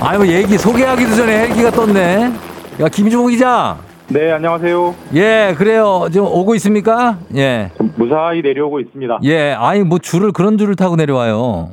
아유, 0.00 0.26
얘기 0.32 0.56
소개하기도 0.56 1.14
전에 1.16 1.40
헬기가 1.40 1.70
떴네. 1.70 2.32
야, 2.80 2.88
김주봉 2.88 3.28
기자. 3.30 3.76
네, 4.08 4.30
안녕하세요. 4.32 4.94
예, 5.14 5.54
그래요. 5.58 6.06
지금 6.10 6.26
오고 6.26 6.54
있습니까? 6.54 7.18
예. 7.36 7.70
무사히 7.96 8.40
내려오고 8.40 8.80
있습니다. 8.80 9.18
예, 9.24 9.52
아니, 9.52 9.82
뭐 9.82 9.98
줄을, 9.98 10.32
그런 10.32 10.56
줄을 10.56 10.76
타고 10.76 10.96
내려와요. 10.96 11.72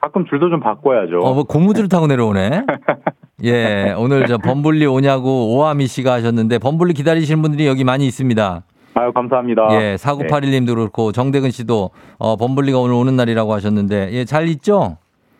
가끔 0.00 0.26
줄도 0.26 0.50
좀 0.50 0.60
바꿔야죠. 0.60 1.20
어, 1.20 1.34
뭐 1.34 1.44
고무줄을 1.44 1.88
타고 1.88 2.06
내려오네. 2.06 2.62
예, 3.44 3.94
오늘 3.96 4.26
저 4.26 4.36
범블리 4.38 4.86
오냐고 4.86 5.56
오아미 5.56 5.86
씨가 5.86 6.12
하셨는데, 6.12 6.58
범블리 6.58 6.92
기다리시는 6.92 7.42
분들이 7.42 7.66
여기 7.66 7.82
많이 7.82 8.06
있습니다. 8.06 8.62
아유, 8.96 9.12
감사합니다. 9.12 9.68
예, 9.72 9.96
4981님도 9.96 10.74
그렇고, 10.76 11.10
정대근 11.10 11.50
씨도, 11.50 11.90
어, 12.18 12.36
범블리가 12.36 12.78
오늘 12.78 12.94
오는 12.94 13.16
날이라고 13.16 13.52
하셨는데, 13.54 14.10
예, 14.12 14.24
잘 14.24 14.46
있죠? 14.48 14.98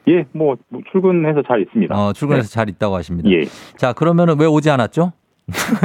예, 0.09 0.25
뭐, 0.33 0.57
뭐 0.69 0.81
출근해서 0.93 1.43
잘 1.47 1.61
있습니다. 1.63 1.95
어, 1.95 2.13
출근해서 2.13 2.49
잘 2.49 2.69
있다고 2.69 2.95
하십니다. 2.97 3.31
예. 3.31 3.45
자, 3.77 3.93
그러면은 3.93 4.39
왜 4.39 4.47
오지 4.47 4.69
않았죠? 4.71 5.13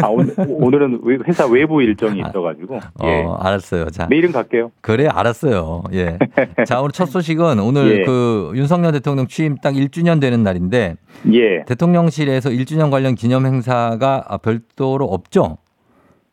아, 0.01 0.07
오늘, 0.07 0.33
오늘은 0.37 1.01
외- 1.03 1.17
회사 1.27 1.45
외부 1.45 1.81
일정이 1.81 2.19
있어가지고. 2.19 2.79
예. 3.03 3.23
어, 3.23 3.35
알았어요. 3.41 3.85
자. 3.87 4.07
내일은 4.09 4.31
갈게요. 4.31 4.71
그래, 4.81 5.07
알았어요. 5.07 5.83
예. 5.93 6.17
자, 6.65 6.79
오늘 6.79 6.91
첫 6.91 7.07
소식은 7.07 7.59
오늘 7.59 7.99
예. 7.99 8.05
그 8.05 8.51
윤석열 8.55 8.93
대통령 8.93 9.27
취임 9.27 9.55
딱 9.57 9.73
1주년 9.73 10.21
되는 10.21 10.43
날인데 10.43 10.95
예. 11.33 11.63
대통령실에서 11.65 12.49
1주년 12.51 12.89
관련 12.89 13.15
기념 13.15 13.45
행사가 13.45 14.25
아, 14.29 14.37
별도로 14.37 15.05
없죠? 15.05 15.57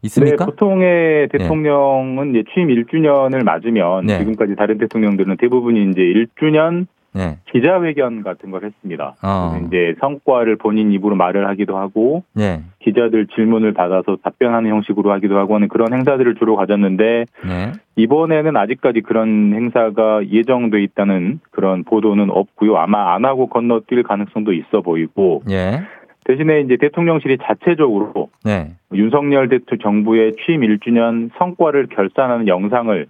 네, 0.02 0.06
있습니까? 0.06 0.44
보통의 0.44 1.28
대통령은 1.32 2.30
이제 2.30 2.44
취임 2.54 2.68
1주년을 2.68 3.42
맞으면 3.42 4.06
네. 4.06 4.18
지금까지 4.20 4.54
다른 4.54 4.78
대통령들은 4.78 5.36
대부분이 5.38 5.90
이제 5.90 6.00
1주년 6.00 6.86
네. 7.16 7.38
기자회견 7.50 8.22
같은 8.22 8.50
걸 8.50 8.64
했습니다. 8.64 9.14
어. 9.22 9.58
이제 9.66 9.94
성과를 10.00 10.56
본인 10.56 10.92
입으로 10.92 11.16
말을 11.16 11.48
하기도 11.48 11.78
하고 11.78 12.24
네. 12.34 12.62
기자들 12.80 13.28
질문을 13.34 13.72
받아서 13.72 14.18
답변하는 14.22 14.70
형식으로 14.70 15.10
하기도 15.12 15.38
하고 15.38 15.54
하는 15.54 15.68
그런 15.68 15.94
행사들을 15.94 16.34
주로 16.34 16.56
가졌는데 16.56 17.24
네. 17.46 17.72
이번에는 17.96 18.56
아직까지 18.56 19.00
그런 19.00 19.54
행사가 19.54 20.28
예정돼 20.28 20.82
있다는 20.82 21.40
그런 21.50 21.84
보도는 21.84 22.30
없고요. 22.30 22.76
아마 22.76 23.14
안 23.14 23.24
하고 23.24 23.48
건너뛸 23.48 24.02
가능성도 24.02 24.52
있어 24.52 24.82
보이고 24.82 25.42
예. 25.50 25.80
대신에 26.26 26.60
이제 26.60 26.76
대통령실이 26.76 27.38
자체적으로 27.42 28.28
네. 28.44 28.72
윤석열 28.92 29.48
대통령 29.48 29.78
정부의 29.82 30.34
취임 30.44 30.60
1주년 30.60 31.30
성과를 31.38 31.86
결산하는 31.86 32.48
영상을 32.48 33.06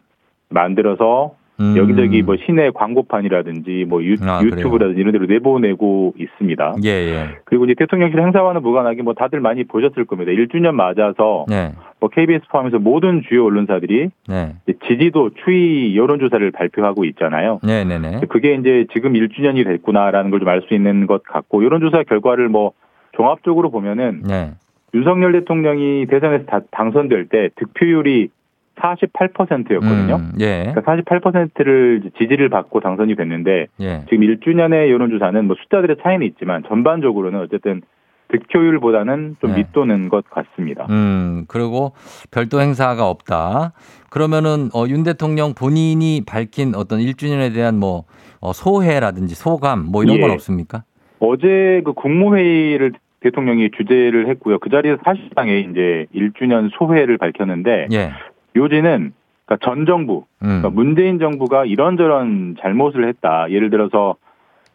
만들어서 0.49 1.35
음. 1.59 1.75
여기저기 1.77 2.23
뭐 2.23 2.37
시내 2.45 2.71
광고판이라든지 2.71 3.87
뭐 3.89 4.03
유, 4.05 4.17
아, 4.23 4.41
튜브라든지 4.41 5.01
이런 5.01 5.13
데로 5.13 5.27
내보내고 5.27 6.15
있습니다. 6.19 6.75
예, 6.85 6.89
예. 6.89 7.29
그리고 7.45 7.65
이제 7.65 7.75
대통령실 7.79 8.21
행사와는 8.21 8.63
무관하게 8.63 9.03
뭐 9.03 9.15
다들 9.15 9.41
많이 9.41 9.65
보셨을 9.65 10.05
겁니다. 10.05 10.33
1주년 10.33 10.73
맞아서 10.73 11.47
네. 11.49 11.73
뭐 11.99 12.11
KBS 12.11 12.43
포함해서 12.51 12.79
모든 12.79 13.23
주요 13.29 13.47
언론사들이 13.47 14.09
네. 14.29 14.55
이제 14.67 14.79
지지도 14.87 15.31
추이 15.45 15.97
여론조사를 15.97 16.51
발표하고 16.51 17.05
있잖아요. 17.07 17.61
네, 17.63 17.85
네, 17.85 17.99
네. 17.99 18.21
그게 18.29 18.55
이제 18.55 18.87
지금 18.93 19.15
1주년이 19.15 19.65
됐구나라는 19.65 20.31
걸 20.31 20.41
좀 20.41 20.49
알 20.49 20.61
수 20.69 20.75
있는 20.75 21.07
것 21.07 21.23
같고 21.23 21.65
여론조사 21.65 22.03
결과를 22.05 22.49
뭐 22.49 22.73
종합적으로 23.13 23.71
보면은 23.71 24.23
네. 24.29 24.51
윤석열 24.95 25.33
대통령이 25.33 26.07
대선에서 26.07 26.45
다- 26.45 26.61
당선될 26.71 27.27
때 27.29 27.49
득표율이 27.57 28.29
48%였거든요. 28.77 30.17
음, 30.17 30.33
예. 30.41 30.73
그러니까 30.73 30.83
48%를 30.83 32.11
지지를 32.19 32.49
받고 32.49 32.81
당선이 32.81 33.17
됐는데 33.17 33.67
예. 33.81 34.05
지금 34.09 34.27
1주년의 34.27 34.91
여론조사는 34.91 35.45
뭐 35.47 35.57
숫자들의 35.63 35.97
차이는 36.03 36.27
있지만 36.27 36.63
전반적으로는 36.69 37.41
어쨌든 37.41 37.83
득표율보다는 38.29 39.37
좀 39.41 39.51
네. 39.53 39.59
밑도는 39.59 40.09
것 40.09 40.29
같습니다. 40.29 40.87
음, 40.91 41.45
그리고 41.49 41.93
별도 42.31 42.61
행사가 42.61 43.09
없다. 43.09 43.73
그러면은 44.11 44.69
어, 44.75 44.85
윤 44.89 45.05
대통령 45.05 45.55
본인이 45.55 46.23
밝힌 46.27 46.75
어떤 46.75 46.99
1주년에 46.99 47.55
대한 47.55 47.79
뭐 47.79 48.05
어, 48.41 48.53
소회라든지 48.53 49.35
소감 49.35 49.87
뭐 49.91 50.03
이런 50.03 50.21
건 50.21 50.31
예. 50.31 50.35
없습니까? 50.35 50.83
어제 51.21 51.83
그 51.85 51.93
국무회의를 51.93 52.93
대통령이 53.21 53.71
주재를 53.77 54.29
했고요. 54.29 54.59
그 54.59 54.71
자리에서 54.71 55.01
사실상에 55.05 55.59
이제 55.61 56.07
1주년 56.15 56.71
소회를 56.79 57.19
밝혔는데 57.19 57.89
예. 57.93 58.13
요지는 58.57 59.13
그러니까 59.45 59.65
전 59.65 59.87
정부, 59.87 60.25
음. 60.43 60.61
그러니까 60.61 60.71
문재인 60.71 61.19
정부가 61.21 61.65
이런저런 61.65 62.57
잘못을 62.61 63.07
했다. 63.09 63.47
예를 63.51 63.71
들어서 63.71 64.17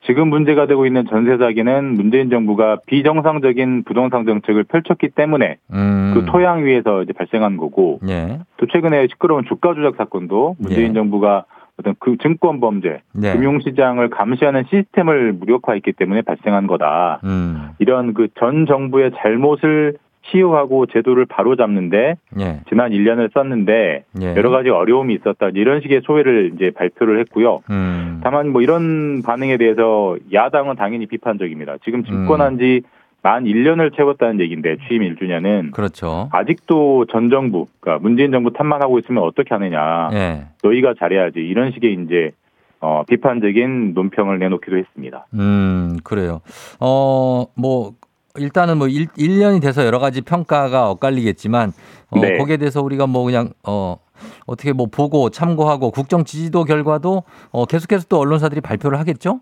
지금 0.03 0.29
문제가 0.29 0.65
되고 0.65 0.85
있는 0.87 1.05
전세 1.07 1.37
사기는 1.37 1.93
문재인 1.95 2.29
정부가 2.29 2.77
비정상적인 2.87 3.83
부동산 3.83 4.25
정책을 4.25 4.63
펼쳤기 4.63 5.09
때문에 5.09 5.57
음. 5.73 6.11
그 6.15 6.25
토양 6.25 6.65
위에서 6.65 7.03
이제 7.03 7.13
발생한 7.13 7.57
거고 7.57 7.99
예. 8.07 8.39
또 8.57 8.65
최근에 8.65 9.07
시끄러운 9.07 9.45
주가 9.45 9.75
조작 9.75 9.97
사건도 9.97 10.55
문재인 10.57 10.89
예. 10.89 10.93
정부가 10.93 11.45
어떤 11.79 11.95
그 11.99 12.17
증권 12.17 12.59
범죄, 12.59 13.01
네. 13.13 13.33
금융시장을 13.33 14.09
감시하는 14.09 14.63
시스템을 14.69 15.33
무력화했기 15.33 15.93
때문에 15.93 16.21
발생한 16.21 16.67
거다. 16.67 17.19
음. 17.23 17.69
이런 17.79 18.13
그 18.13 18.27
전 18.39 18.65
정부의 18.65 19.11
잘못을 19.17 19.97
치유하고 20.29 20.85
제도를 20.87 21.25
바로잡는데 21.25 22.15
예. 22.39 22.59
지난 22.69 22.91
1년을 22.91 23.33
썼는데 23.33 24.03
예. 24.21 24.35
여러 24.35 24.49
가지 24.49 24.69
어려움이 24.69 25.13
있었다. 25.15 25.49
이런 25.53 25.81
식의 25.81 26.01
소회를 26.05 26.51
이제 26.55 26.71
발표를 26.71 27.19
했고요. 27.21 27.61
음. 27.69 28.21
다만 28.23 28.49
뭐 28.49 28.61
이런 28.61 29.21
반응에 29.23 29.57
대해서 29.57 30.17
야당은 30.31 30.75
당연히 30.75 31.05
비판적입니다. 31.07 31.77
지금 31.83 32.03
집권한 32.03 32.57
지만 32.57 33.45
1년을 33.45 33.95
채웠다는 33.95 34.39
얘기인데 34.41 34.77
취임 34.87 35.01
1주년은 35.01 35.71
그렇죠. 35.71 36.29
아직도 36.31 37.05
전 37.11 37.29
정부, 37.29 37.67
그러니까 37.79 38.01
문재인 38.01 38.31
정부 38.31 38.53
탓만 38.53 38.81
하고 38.81 38.99
있으면 38.99 39.23
어떻게 39.23 39.53
하느냐. 39.53 40.09
예. 40.13 40.45
너희가 40.63 40.93
잘해야지. 40.99 41.39
이런 41.39 41.71
식의 41.71 41.97
이제 42.05 42.31
어, 42.81 43.03
비판적인 43.07 43.93
논평을 43.93 44.39
내놓기도 44.39 44.75
했습니다. 44.75 45.27
음, 45.35 45.97
그래요. 46.03 46.41
어, 46.79 47.45
뭐, 47.55 47.93
일단은 48.37 48.77
뭐, 48.77 48.87
일 48.87 49.07
1년이 49.07 49.61
돼서 49.61 49.85
여러 49.85 49.99
가지 49.99 50.21
평가가 50.21 50.89
엇갈리겠지만, 50.91 51.71
어, 52.11 52.19
네. 52.19 52.37
거기에 52.37 52.57
대해서 52.57 52.81
우리가 52.81 53.07
뭐 53.07 53.23
그냥, 53.23 53.49
어, 53.67 53.97
어떻게 54.45 54.71
뭐 54.71 54.85
보고 54.85 55.29
참고하고 55.29 55.89
국정 55.91 56.23
지지도 56.23 56.63
결과도 56.63 57.23
어, 57.51 57.65
계속해서 57.65 58.05
또 58.07 58.19
언론사들이 58.19 58.61
발표를 58.61 58.99
하겠죠? 58.99 59.39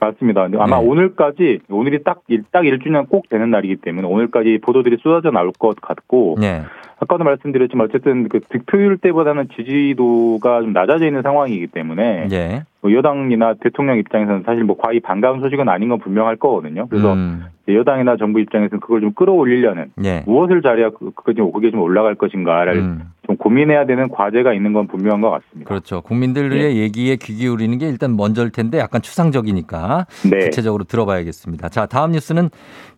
맞습니다. 0.00 0.42
아마 0.58 0.78
네. 0.80 0.86
오늘까지 0.86 1.60
오늘이 1.70 2.04
딱, 2.04 2.20
일- 2.28 2.44
딱 2.52 2.62
1주년 2.62 3.08
꼭 3.08 3.28
되는 3.30 3.50
날이기 3.50 3.76
때문에 3.76 4.06
오늘까지 4.06 4.58
보도들이 4.62 4.98
쏟아져 5.02 5.30
나올 5.30 5.50
것 5.58 5.80
같고 5.80 6.36
네. 6.38 6.62
아까도 7.00 7.24
말씀드렸지만 7.24 7.88
어쨌든 7.88 8.28
그 8.28 8.40
득표율 8.40 8.98
때보다는 8.98 9.48
지지도가 9.56 10.60
좀 10.62 10.72
낮아져 10.72 11.06
있는 11.06 11.22
상황이기 11.22 11.68
때문에 11.68 12.28
예. 12.30 12.64
뭐 12.80 12.92
여당이나 12.92 13.54
대통령 13.60 13.98
입장에서는 13.98 14.44
사실 14.46 14.62
뭐 14.62 14.76
과히 14.76 15.00
반가운 15.00 15.40
소식은 15.40 15.68
아닌 15.68 15.88
건 15.88 15.98
분명할 15.98 16.36
거거든요. 16.36 16.86
그래서 16.88 17.12
음, 17.14 17.44
여당이나 17.68 18.16
정부 18.16 18.38
입장에서는 18.40 18.78
그걸 18.80 19.00
좀 19.00 19.12
끌어올리려는 19.14 19.90
예. 20.04 20.22
무엇을 20.26 20.62
잘해야 20.62 20.90
그- 20.90 21.10
그게 21.10 21.34
좀 21.34 21.50
그게 21.52 21.72
좀 21.72 21.80
올라갈 21.80 22.14
것인가를 22.14 22.76
음, 22.76 23.02
좀 23.26 23.36
고민해야 23.36 23.84
되는 23.86 24.08
과제가 24.08 24.54
있는 24.54 24.72
건 24.72 24.86
분명한 24.86 25.20
것 25.20 25.30
같습니다. 25.30 25.68
그렇죠. 25.68 26.02
국민들의 26.02 26.76
얘기에 26.76 27.16
귀 27.16 27.34
기울이는 27.34 27.78
게 27.78 27.88
일단 27.88 28.16
먼저일 28.16 28.50
텐데 28.50 28.78
약간 28.78 29.02
추상적이니까 29.02 30.06
네. 30.30 30.38
구체적으로 30.44 30.84
들어봐야겠습니다. 30.84 31.68
자, 31.70 31.86
다음 31.86 32.12
뉴스는 32.12 32.48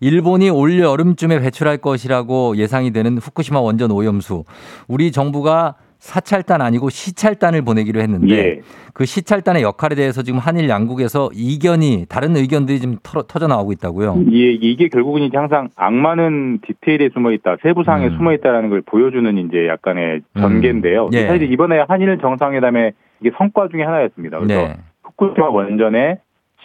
일본이 0.00 0.50
올 0.50 0.78
여름쯤에 0.78 1.40
배출할 1.40 1.78
것이라고 1.78 2.58
예상이 2.58 2.92
되는 2.92 3.16
후쿠시마 3.16 3.60
원전 3.60 3.90
오염수. 3.90 4.44
우리 4.88 5.10
정부가 5.10 5.74
사찰단 6.00 6.62
아니고 6.62 6.88
시찰단을 6.88 7.62
보내기로 7.62 8.00
했는데 8.00 8.34
예. 8.34 8.60
그 8.94 9.04
시찰단의 9.04 9.62
역할에 9.62 9.94
대해서 9.94 10.22
지금 10.22 10.38
한일 10.38 10.68
양국에서 10.68 11.28
이견이 11.34 12.06
다른 12.08 12.36
의견들이 12.36 12.80
좀 12.80 12.96
터, 13.02 13.22
터져 13.22 13.46
나오고 13.46 13.72
있다고요. 13.72 14.24
이게, 14.26 14.52
이게 14.52 14.88
결국은 14.88 15.22
이제 15.22 15.36
항상 15.36 15.68
악마는 15.76 16.60
디테일에 16.66 17.10
숨어 17.12 17.32
있다, 17.32 17.56
세부 17.62 17.84
사항에 17.84 18.06
음. 18.08 18.16
숨어 18.16 18.32
있다라는 18.32 18.70
걸 18.70 18.80
보여주는 18.80 19.36
이제 19.46 19.68
약간의 19.68 20.22
전개인데요. 20.38 21.10
예. 21.12 21.26
사실 21.26 21.52
이번에 21.52 21.84
한일 21.86 22.18
정상회담의 22.18 22.92
이게 23.20 23.30
성과 23.36 23.68
중에 23.68 23.82
하나였습니다. 23.82 24.38
그래서 24.38 24.68
네. 24.68 24.76
후쿠시마 25.04 25.48
원전에 25.50 26.16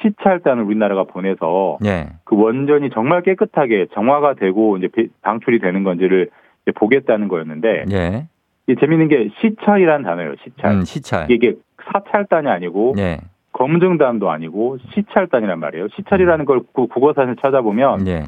시찰단을 0.02 0.64
우리나라가 0.64 1.04
보내서 1.04 1.78
예. 1.86 2.08
그 2.24 2.36
원전이 2.38 2.90
정말 2.94 3.22
깨끗하게 3.22 3.88
정화가 3.94 4.36
되고 4.36 4.78
이제 4.78 4.88
배- 4.88 5.08
방출이 5.22 5.60
되는 5.60 5.84
건지를 5.84 6.30
이제 6.64 6.72
보겠다는 6.74 7.28
거였는데 7.28 7.86
예. 7.92 8.28
이게 8.68 8.80
재밌는 8.80 9.07
게 9.07 9.30
시찰이라는 9.41 10.03
단어예요. 10.03 10.34
시찰. 10.43 10.72
음, 10.72 10.84
시찰. 10.84 11.30
이게 11.30 11.55
사찰단이 11.91 12.47
아니고 12.47 12.95
예. 12.97 13.18
검증단도 13.53 14.30
아니고 14.30 14.78
시찰단이란 14.93 15.59
말이에요. 15.59 15.88
시찰이라는 15.95 16.45
걸 16.45 16.61
구- 16.74 16.88
국어사전에 16.88 17.36
찾아보면 17.41 18.07
예. 18.07 18.24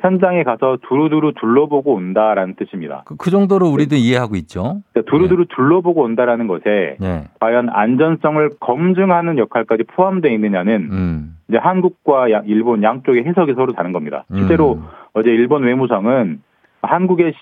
현장에 0.00 0.44
가서 0.44 0.78
두루두루 0.88 1.32
둘러보고 1.40 1.94
온다라는 1.94 2.54
뜻입니다. 2.54 3.02
그, 3.06 3.16
그 3.16 3.30
정도로 3.30 3.66
우리도 3.66 3.96
이해하고 3.96 4.36
있죠. 4.36 4.82
그러니까 4.92 5.10
두루두루 5.10 5.46
둘러보고 5.48 6.02
온다라는 6.02 6.46
것에 6.46 6.96
예. 7.02 7.24
과연 7.40 7.68
안전성을 7.70 8.50
검증하는 8.60 9.38
역할까지 9.38 9.84
포함되어 9.84 10.30
있느냐는 10.32 10.88
음. 10.92 11.36
이제 11.48 11.58
한국과 11.58 12.30
야- 12.30 12.42
일본 12.46 12.84
양쪽의 12.84 13.24
해석이 13.24 13.54
서로 13.54 13.72
다른 13.72 13.92
겁니다. 13.92 14.24
실제로 14.32 14.74
음. 14.74 14.84
어제 15.14 15.30
일본 15.30 15.64
외무성은 15.64 16.42
한국의 16.82 17.32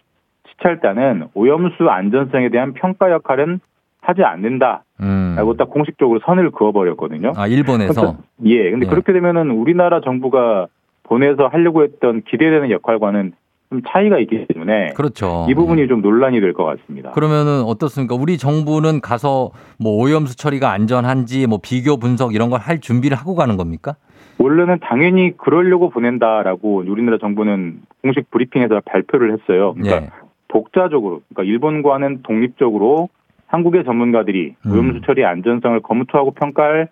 시- 0.57 0.62
시찰단은 0.62 1.28
오염수 1.34 1.88
안전성에 1.88 2.48
대한 2.50 2.72
평가 2.72 3.11
역할은 3.11 3.61
하지 4.00 4.22
않는다라고 4.22 4.82
음. 5.00 5.57
딱 5.59 5.70
공식적으로 5.70 6.20
선을 6.24 6.50
그어버렸거든요. 6.52 7.32
아, 7.36 7.46
일본에서 7.46 8.00
그러니까- 8.00 8.22
예, 8.44 8.70
근데 8.70 8.86
예. 8.86 8.90
그렇게 8.90 9.12
되면은 9.12 9.50
우리나라 9.50 10.00
정부가 10.00 10.66
보내서 11.02 11.48
하려고 11.48 11.82
했던 11.82 12.22
기대되는 12.22 12.70
역할과는 12.70 13.32
좀 13.70 13.82
차이가 13.88 14.18
있기 14.20 14.46
때문에 14.52 14.92
그렇죠. 14.94 15.44
이 15.48 15.54
부분이 15.54 15.88
좀 15.88 16.00
논란이 16.00 16.40
될 16.40 16.52
것 16.52 16.64
같습니다. 16.64 17.11
그러면은 17.11 17.62
어떻습니까? 17.64 18.14
우리 18.14 18.38
정부는 18.38 19.00
가서 19.00 19.50
뭐 19.80 20.00
오염수 20.04 20.36
처리가 20.36 20.70
안전한지 20.70 21.48
뭐 21.48 21.59
비교 21.61 21.96
분석 21.96 22.32
이런 22.34 22.48
걸 22.48 22.61
할 22.61 22.80
준비를 22.80 23.16
하고 23.16 23.34
가는 23.34 23.57
겁니까? 23.57 23.96
원래는 24.38 24.78
당연히 24.82 25.36
그러려고 25.36 25.90
보낸다라고 25.90 26.84
우리나라 26.86 27.18
정부는 27.18 27.80
공식 28.02 28.30
브리핑에서 28.30 28.82
발표를 28.84 29.32
했어요. 29.32 29.74
그러니까 29.74 29.96
예. 30.02 30.11
독자적으로, 30.49 31.22
그러니까 31.28 31.42
일본과는 31.51 32.22
독립적으로 32.22 33.09
한국의 33.47 33.84
전문가들이 33.84 34.55
음. 34.66 34.72
오염수 34.72 35.01
처리 35.07 35.24
안전성을 35.24 35.80
검토하고 35.80 36.32
평가할 36.32 36.88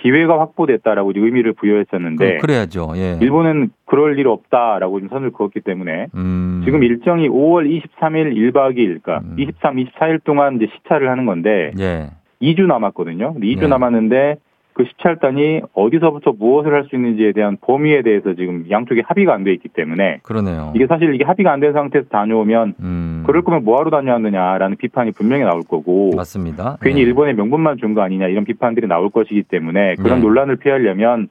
기회가 0.00 0.38
확보됐다라고 0.38 1.12
의미를 1.16 1.52
부여했었는데 1.54 2.38
그, 2.38 2.46
래야죠 2.46 2.92
예. 2.96 3.18
일본은 3.20 3.70
그럴 3.84 4.18
일 4.18 4.28
없다라고 4.28 5.00
지금 5.00 5.08
선을 5.08 5.32
그었기 5.32 5.60
때문에 5.60 6.06
음. 6.14 6.62
지금 6.64 6.84
일정이 6.84 7.28
5월 7.28 7.68
23일 7.68 8.32
1박 8.34 8.76
2일, 8.76 9.02
그러니까 9.02 9.20
음. 9.24 9.34
23, 9.38 9.76
24일 9.76 10.22
동안 10.22 10.56
이제 10.56 10.68
시찰을 10.76 11.10
하는 11.10 11.26
건데 11.26 11.72
예. 11.78 12.10
2주 12.40 12.66
남았거든요. 12.66 13.32
근데 13.34 13.46
2주 13.48 13.62
네. 13.62 13.66
남았는데 13.68 14.36
그 14.78 14.84
시찰단이 14.84 15.62
어디서부터 15.74 16.34
무엇을 16.38 16.72
할 16.72 16.84
수 16.88 16.94
있는지에 16.94 17.32
대한 17.32 17.56
범위에 17.60 18.02
대해서 18.02 18.34
지금 18.34 18.64
양쪽이 18.70 19.02
합의가 19.04 19.34
안 19.34 19.42
돼 19.42 19.52
있기 19.54 19.68
때문에 19.70 20.20
그러네요. 20.22 20.72
이게 20.76 20.86
사실 20.86 21.12
이게 21.16 21.24
합의가 21.24 21.52
안 21.52 21.58
된 21.58 21.72
상태에서 21.72 22.06
다녀오면 22.08 22.74
음. 22.80 23.24
그럴 23.26 23.42
거면 23.42 23.64
뭐하러 23.64 23.90
다녀왔느냐라는 23.90 24.76
비판이 24.76 25.10
분명히 25.10 25.42
나올 25.42 25.62
거고 25.68 26.12
맞습니다. 26.14 26.78
괜히 26.80 27.00
예. 27.00 27.02
일본의 27.02 27.34
명분만 27.34 27.78
준 27.78 27.94
거 27.94 28.02
아니냐 28.02 28.28
이런 28.28 28.44
비판들이 28.44 28.86
나올 28.86 29.10
것이기 29.10 29.42
때문에 29.44 29.96
그런 29.96 30.20
네. 30.20 30.24
논란을 30.24 30.56
피하려면 30.56 31.28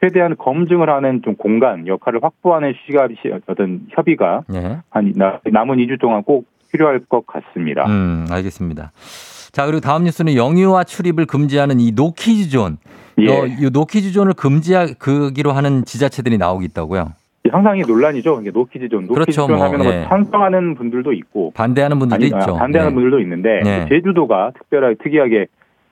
최대한 0.00 0.36
검증을 0.36 0.88
하는 0.88 1.22
좀 1.24 1.34
공간 1.34 1.88
역할을 1.88 2.20
확보하는 2.22 2.74
시가 2.86 3.08
시- 3.20 3.32
어떤 3.48 3.80
협의가 3.90 4.42
예. 4.54 4.78
한 4.90 5.12
나- 5.16 5.40
남은 5.44 5.78
2주 5.78 5.98
동안 5.98 6.22
꼭 6.22 6.46
필요할 6.70 7.00
것 7.08 7.26
같습니다. 7.26 7.84
음, 7.88 8.26
알겠습니다. 8.30 8.92
자, 9.52 9.66
그리고 9.66 9.80
다음 9.80 10.04
뉴스는 10.04 10.36
영유아 10.36 10.84
출입을 10.84 11.26
금지하는 11.26 11.80
이 11.80 11.92
노키즈 11.92 12.50
존. 12.50 12.78
예. 13.18 13.30
어, 13.30 13.46
이 13.46 13.68
노키즈 13.72 14.12
존을 14.12 14.34
금지하기로 14.34 15.52
하는 15.52 15.84
지자체들이 15.84 16.38
나오고 16.38 16.62
있다고요. 16.62 17.12
항상 17.50 17.78
이 17.78 17.82
논란이죠. 17.82 18.40
이게 18.42 18.50
노키즈존, 18.50 19.08
그렇죠, 19.08 19.42
노키즈존 19.42 19.56
뭐, 19.56 19.64
하면 19.64 19.82
뭐 19.82 19.92
예. 19.92 20.04
찬성하는 20.08 20.74
분들도 20.74 21.12
있고 21.14 21.52
반대하는 21.52 21.98
분들도 21.98 22.24
아니, 22.24 22.34
아, 22.34 22.38
있죠. 22.38 22.54
반대하는 22.56 22.92
네. 22.92 22.94
분들도 22.94 23.20
있는데 23.20 23.60
네. 23.64 23.86
제주도가 23.88 24.52
특별하게 24.58 24.96
특이하게 25.02 25.46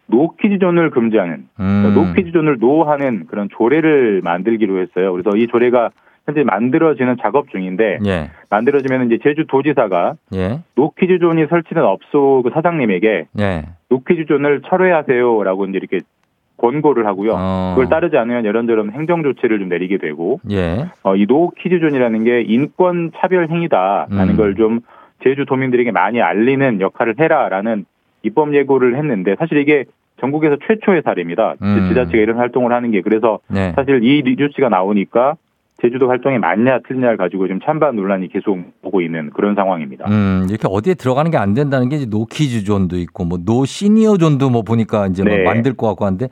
노키즈 0.07 0.59
존을 0.59 0.90
금지하는 0.90 1.48
음. 1.59 1.92
노키즈 1.94 2.32
존을 2.32 2.59
no하는 2.61 3.26
그런 3.26 3.48
조례를 3.57 4.20
만들기로 4.22 4.80
했어요. 4.80 5.12
그래서 5.12 5.30
이 5.36 5.46
조례가 5.46 5.90
현재 6.26 6.42
만들어지는 6.42 7.16
작업 7.22 7.48
중인데 7.50 7.98
예. 8.04 8.30
만들어지면 8.50 9.06
이제 9.06 9.18
제주도지사가 9.22 10.14
예. 10.34 10.60
노키즈존이 10.74 11.46
설치된 11.46 11.82
업소 11.82 12.42
그 12.42 12.50
사장님에게 12.52 13.26
예. 13.38 13.64
노키즈존을 13.88 14.62
철회하세요라고 14.62 15.66
이제 15.66 15.78
이렇게 15.78 16.00
권고를 16.56 17.06
하고요. 17.06 17.34
어. 17.36 17.74
그걸 17.76 17.88
따르지 17.88 18.16
않으면 18.16 18.44
이런저런 18.44 18.90
행정 18.92 19.22
조치를 19.22 19.58
좀 19.60 19.68
내리게 19.68 19.98
되고 19.98 20.40
예. 20.50 20.86
어, 21.04 21.14
이 21.14 21.26
노키즈존이라는 21.28 22.24
게 22.24 22.42
인권 22.42 23.12
차별 23.16 23.48
행위다라는 23.48 24.30
음. 24.30 24.36
걸좀 24.36 24.80
제주도민들에게 25.22 25.92
많이 25.92 26.20
알리는 26.20 26.80
역할을 26.80 27.14
해라라는 27.20 27.84
입법 28.22 28.54
예고를 28.54 28.96
했는데 28.96 29.36
사실 29.38 29.58
이게 29.58 29.84
전국에서 30.20 30.56
최초의 30.66 31.02
사례입니다. 31.04 31.54
음. 31.62 31.88
지자체가 31.88 32.18
이런 32.18 32.38
활동을 32.38 32.72
하는 32.72 32.90
게 32.90 33.02
그래서 33.02 33.38
네. 33.48 33.72
사실 33.76 34.02
이 34.02 34.22
뉴스가 34.36 34.70
나오니까 34.70 35.36
제주도 35.82 36.08
활동이 36.08 36.38
맞냐 36.38 36.80
틀냐를 36.88 37.16
가지고 37.18 37.46
지금 37.46 37.60
찬반 37.60 37.96
논란이 37.96 38.28
계속 38.28 38.58
오고 38.82 39.02
있는 39.02 39.30
그런 39.30 39.54
상황입니다. 39.54 40.06
음, 40.08 40.46
이렇게 40.48 40.66
어디에 40.70 40.94
들어가는 40.94 41.30
게 41.30 41.36
안 41.36 41.52
된다는 41.52 41.88
게 41.90 41.96
이제 41.96 42.06
노키즈 42.06 42.64
존도 42.64 42.96
있고 42.98 43.24
뭐 43.24 43.38
노 43.44 43.64
시니어 43.66 44.16
존도 44.16 44.48
뭐 44.50 44.62
보니까 44.62 45.06
이제 45.08 45.22
네. 45.22 45.42
뭐 45.42 45.52
만들 45.52 45.74
것 45.74 45.86
같고 45.88 46.06
한데 46.06 46.28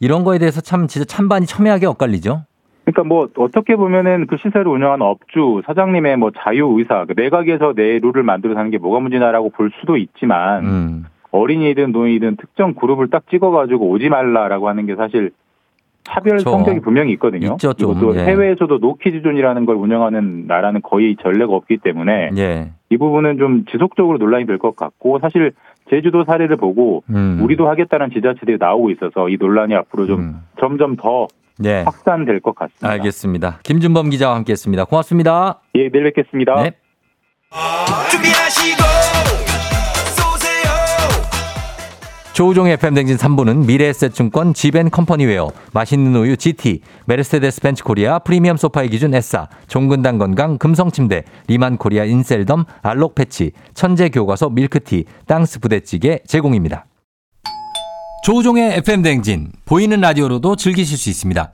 이런 0.00 0.24
거에 0.24 0.38
대해서 0.38 0.60
참 0.60 0.88
진짜 0.88 1.04
찬반이 1.04 1.46
첨예하게 1.46 1.86
엇갈리죠. 1.86 2.42
그러니까 2.84 3.04
뭐 3.04 3.28
어떻게 3.36 3.76
보면은 3.76 4.26
그 4.26 4.36
시설을 4.38 4.66
운영하는 4.66 5.06
업주 5.06 5.62
사장님의 5.66 6.16
뭐 6.16 6.30
자유 6.36 6.74
의사 6.78 7.04
그 7.04 7.12
내 7.16 7.32
가게에서 7.32 7.74
내 7.74 7.98
룰을 8.00 8.22
만들어 8.24 8.54
사는 8.54 8.70
게 8.70 8.78
뭐가 8.78 8.98
문제냐라고 9.00 9.50
볼 9.50 9.70
수도 9.78 9.96
있지만 9.96 10.64
음. 10.64 11.04
어린이든 11.30 11.92
노인이든 11.92 12.36
특정 12.36 12.74
그룹을 12.74 13.08
딱 13.10 13.28
찍어가지고 13.30 13.90
오지 13.90 14.08
말라라고 14.08 14.68
하는 14.68 14.86
게 14.86 14.96
사실 14.96 15.30
차별. 16.08 16.40
성격이 16.40 16.80
분명히 16.80 17.12
있거든요. 17.12 17.52
있죠, 17.52 17.72
좀. 17.74 17.92
이것도 17.92 18.16
예. 18.16 18.24
해외에서도 18.24 18.78
노키즈존이라는 18.78 19.66
걸 19.66 19.76
운영하는 19.76 20.46
나라는 20.46 20.82
거의 20.82 21.16
전례가 21.22 21.52
없기 21.52 21.78
때문에 21.78 22.30
예. 22.36 22.70
이 22.90 22.96
부분은 22.96 23.38
좀 23.38 23.64
지속적으로 23.70 24.18
논란이 24.18 24.46
될 24.46 24.58
것 24.58 24.74
같고 24.76 25.18
사실 25.20 25.52
제주도 25.90 26.24
사례를 26.24 26.56
보고 26.56 27.02
음. 27.10 27.38
우리도 27.42 27.68
하겠다는 27.68 28.10
지자체들이 28.10 28.56
나오고 28.58 28.90
있어서 28.90 29.28
이 29.28 29.36
논란이 29.38 29.74
앞으로 29.74 30.06
좀 30.06 30.20
음. 30.20 30.40
점점 30.60 30.96
더 30.96 31.26
예. 31.64 31.82
확산될 31.82 32.40
것 32.40 32.54
같습니다. 32.54 32.88
알겠습니다. 32.90 33.58
김준범 33.62 34.10
기자와 34.10 34.36
함께했습니다. 34.36 34.84
고맙습니다. 34.84 35.60
예, 35.74 35.88
내일 35.90 36.04
뵙겠습니다. 36.04 36.62
네. 36.62 36.72
조우종의 42.38 42.74
FM 42.74 42.80
대행진 42.80 43.16
3부는 43.16 43.66
미래에셋증권 43.66 44.54
지벤컴퍼니웨어, 44.54 45.50
맛있는 45.72 46.14
우유 46.14 46.36
GT, 46.36 46.82
메르세데스 47.06 47.60
벤츠 47.60 47.82
코리아 47.82 48.20
프리미엄 48.20 48.56
소파의 48.56 48.90
기준 48.90 49.12
에싸, 49.12 49.48
종근당 49.66 50.18
건강 50.18 50.56
금성침대, 50.56 51.24
리만 51.48 51.78
코리아 51.78 52.04
인셀덤, 52.04 52.64
알록 52.82 53.16
패치, 53.16 53.50
천재 53.74 54.08
교과서 54.08 54.50
밀크티, 54.50 55.06
땅스 55.26 55.58
부대찌개 55.58 56.20
제공입니다. 56.28 56.86
조우종의 58.22 58.74
FM 58.74 58.85
대행진, 58.85 59.50
보이는 59.64 60.00
라디오로도 60.00 60.54
즐기실 60.54 60.96
수 60.96 61.08
있습니다. 61.08 61.52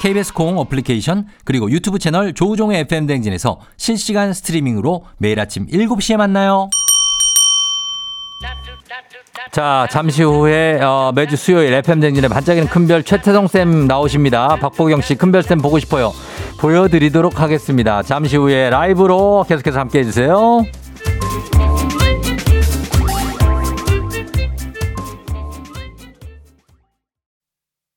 KBS 0.00 0.34
콩 0.34 0.58
어플리케이션 0.58 1.28
그리고 1.44 1.70
유튜브 1.70 2.00
채널 2.00 2.34
조우종의 2.34 2.80
FM 2.80 3.06
대행진에서 3.06 3.60
실시간 3.76 4.32
스트리밍으로 4.32 5.04
매일 5.18 5.38
아침 5.38 5.68
7시에 5.68 6.16
만나요. 6.16 6.68
자, 9.52 9.86
잠시 9.90 10.22
후에 10.22 10.80
어, 10.80 11.12
매주 11.14 11.36
수요일 11.36 11.72
FM 11.74 12.00
댕진의 12.00 12.30
반짝이는 12.30 12.68
큰별 12.68 13.02
최태성 13.02 13.48
쌤 13.48 13.86
나오십니다. 13.86 14.56
박보경 14.56 15.00
씨 15.00 15.16
큰별 15.16 15.42
쌤 15.42 15.58
보고 15.58 15.78
싶어요. 15.78 16.12
보여드리도록 16.58 17.40
하겠습니다. 17.40 18.02
잠시 18.02 18.36
후에 18.36 18.70
라이브로 18.70 19.44
계속해서 19.48 19.80
함께 19.80 20.00
해 20.00 20.04
주세요. 20.04 20.64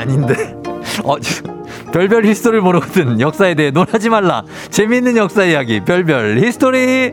아닌데. 0.00 0.54
어, 1.04 1.16
별별 1.92 2.24
히스토리를 2.24 2.60
모르거든. 2.62 3.20
역사에 3.20 3.54
대해 3.54 3.70
논하지 3.70 4.10
말라. 4.10 4.42
재미있는 4.70 5.16
역사 5.16 5.44
이야기. 5.44 5.80
별별 5.84 6.38
히스토리. 6.38 7.12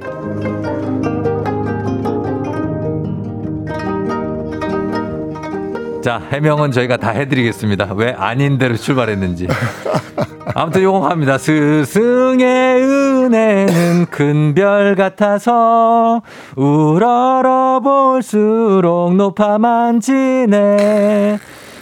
자, 6.04 6.22
해명은 6.32 6.72
저희가 6.72 6.98
다 6.98 7.10
해드리겠습니다. 7.10 7.94
왜 7.96 8.14
아닌 8.14 8.58
대로 8.58 8.76
출발했는지. 8.78 9.48
아무튼 10.56 10.82
요거 10.84 11.10
합니다. 11.10 11.38
스승의 11.38 12.82
은혜는 12.82 14.06
큰 14.10 14.54
별 14.56 14.96
같아서 14.96 16.22
우러러 16.56 17.82
볼수록 17.84 19.16
높아만 19.16 20.00
지네. 20.00 21.40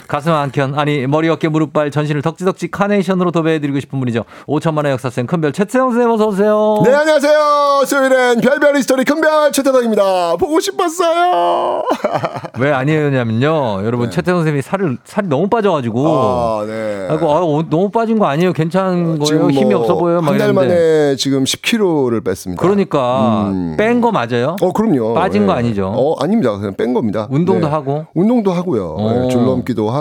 가슴 0.08 0.32
한켠 0.32 0.74
아니 0.78 1.06
머리 1.06 1.28
어깨 1.28 1.48
무릎발 1.48 1.90
전신을 1.90 2.22
덕지덕지 2.22 2.70
카네이션으로 2.70 3.30
도배해드리고 3.32 3.80
싶은 3.80 3.98
분이죠. 3.98 4.24
5천만의 4.46 4.86
역사쌤 4.92 5.26
큰별 5.26 5.52
최태성 5.52 5.92
쌤 5.94 6.10
어서 6.10 6.28
오세요. 6.28 6.80
네, 6.84 6.92
안녕하세요. 6.94 7.82
수요일엔 7.86 8.40
별별 8.40 8.76
히스토리 8.76 9.04
큰별 9.04 9.50
최태성입니다. 9.52 10.36
보고 10.36 10.60
싶었어요. 10.60 11.82
왜 12.58 12.72
아니었냐면요, 12.72 13.84
여러분 13.84 14.10
최태성 14.10 14.44
쌤이 14.44 14.62
살을 14.62 14.98
살이 15.04 15.26
너무 15.28 15.48
빠져가지고. 15.48 16.06
아, 16.06 16.64
네. 16.66 17.06
아이고 17.10 17.30
아, 17.32 17.40
어, 17.42 17.64
너무 17.68 17.90
빠진 17.90 18.18
거 18.18 18.26
아니에요? 18.26 18.52
괜찮은 18.52 19.18
거예요? 19.18 19.50
힘이 19.50 19.74
없어 19.74 19.96
보여요? 19.96 20.20
막 20.20 20.32
한달. 20.32 20.52
만에 20.52 21.16
지금 21.16 21.44
10kg를 21.44 22.24
뺐습니다. 22.24 22.62
그러니까 22.62 23.48
음. 23.48 23.74
뺀거 23.76 24.12
맞아요? 24.12 24.56
어, 24.60 24.72
그럼요. 24.72 25.14
빠진 25.14 25.46
거 25.46 25.52
네. 25.54 25.58
아니죠? 25.58 25.92
어, 25.94 26.14
아닙니다. 26.22 26.56
그냥 26.56 26.74
뺀 26.76 26.94
겁니다. 26.94 27.26
운동도 27.30 27.66
네. 27.66 27.72
하고. 27.72 28.06
운동도 28.14 28.52
하고요. 28.52 28.94
어. 28.98 29.12
네, 29.12 29.28
줄넘기도 29.28 29.90
하고 29.90 29.95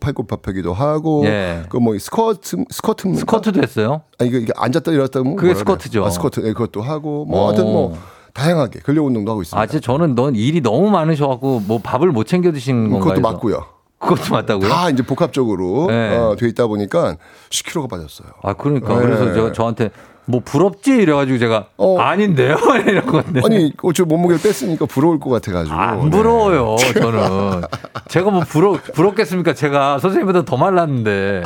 팔굽혀펴기도 0.00 0.72
하고 0.72 1.24
예. 1.26 1.64
그뭐 1.68 1.98
스쿼트 1.98 2.64
스쿼트 2.70 3.14
스쿼트도 3.14 3.62
했어요? 3.62 4.02
아니 4.18 4.30
이거, 4.30 4.38
이게 4.38 4.52
앉았다 4.56 4.92
일어났다 4.92 5.20
하면 5.20 5.36
그게? 5.36 5.54
스쿼트죠. 5.54 6.04
아, 6.04 6.10
스쿼트. 6.10 6.40
네, 6.40 6.52
그것도 6.52 6.82
하고 6.82 7.24
뭐 7.24 7.42
어. 7.42 7.46
하여튼 7.48 7.64
뭐 7.64 7.96
다양하게 8.34 8.80
근력 8.80 9.06
운동도 9.06 9.30
하고 9.30 9.42
있습니다. 9.42 9.60
아, 9.60 9.66
진짜 9.66 9.84
저는 9.84 10.14
넌 10.14 10.34
일이 10.34 10.60
너무 10.60 10.90
많으셔 10.90 11.26
갖고 11.28 11.60
뭐 11.60 11.80
밥을 11.82 12.12
못 12.12 12.24
챙겨 12.24 12.52
드시는 12.52 12.90
건가요? 12.90 13.14
그것도 13.14 13.20
맞고요. 13.20 13.64
그것도 13.98 14.34
맞다고요? 14.34 14.68
다 14.68 14.90
이제 14.90 15.02
복합적으로 15.02 15.86
네. 15.88 16.16
어, 16.16 16.36
돼 16.38 16.48
있다 16.48 16.66
보니까 16.66 17.16
10kg가 17.50 17.88
빠졌어요. 17.88 18.28
아, 18.42 18.52
그러니까. 18.52 18.94
네. 18.94 19.00
그래서 19.00 19.34
저, 19.34 19.52
저한테 19.52 19.90
뭐 20.26 20.40
부럽지? 20.44 20.92
이래가지고 20.92 21.38
제가 21.38 21.68
어. 21.76 21.98
아닌데요? 21.98 22.56
이런 22.86 23.06
건데. 23.06 23.40
아니, 23.44 23.72
어째 23.82 24.02
몸무게를 24.02 24.42
뺐으니까 24.42 24.86
부러울 24.86 25.20
것 25.20 25.30
같아가지고. 25.30 25.74
네. 25.76 25.82
안 25.82 26.04
네. 26.04 26.10
부러워요, 26.10 26.76
저는. 26.94 27.62
제가 28.08 28.30
뭐 28.30 28.40
부러, 28.40 28.72
부럽겠습니까? 28.72 29.54
제가 29.54 29.98
선생님보다 29.98 30.44
더 30.44 30.56
말랐는데. 30.56 31.42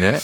예? 0.00 0.16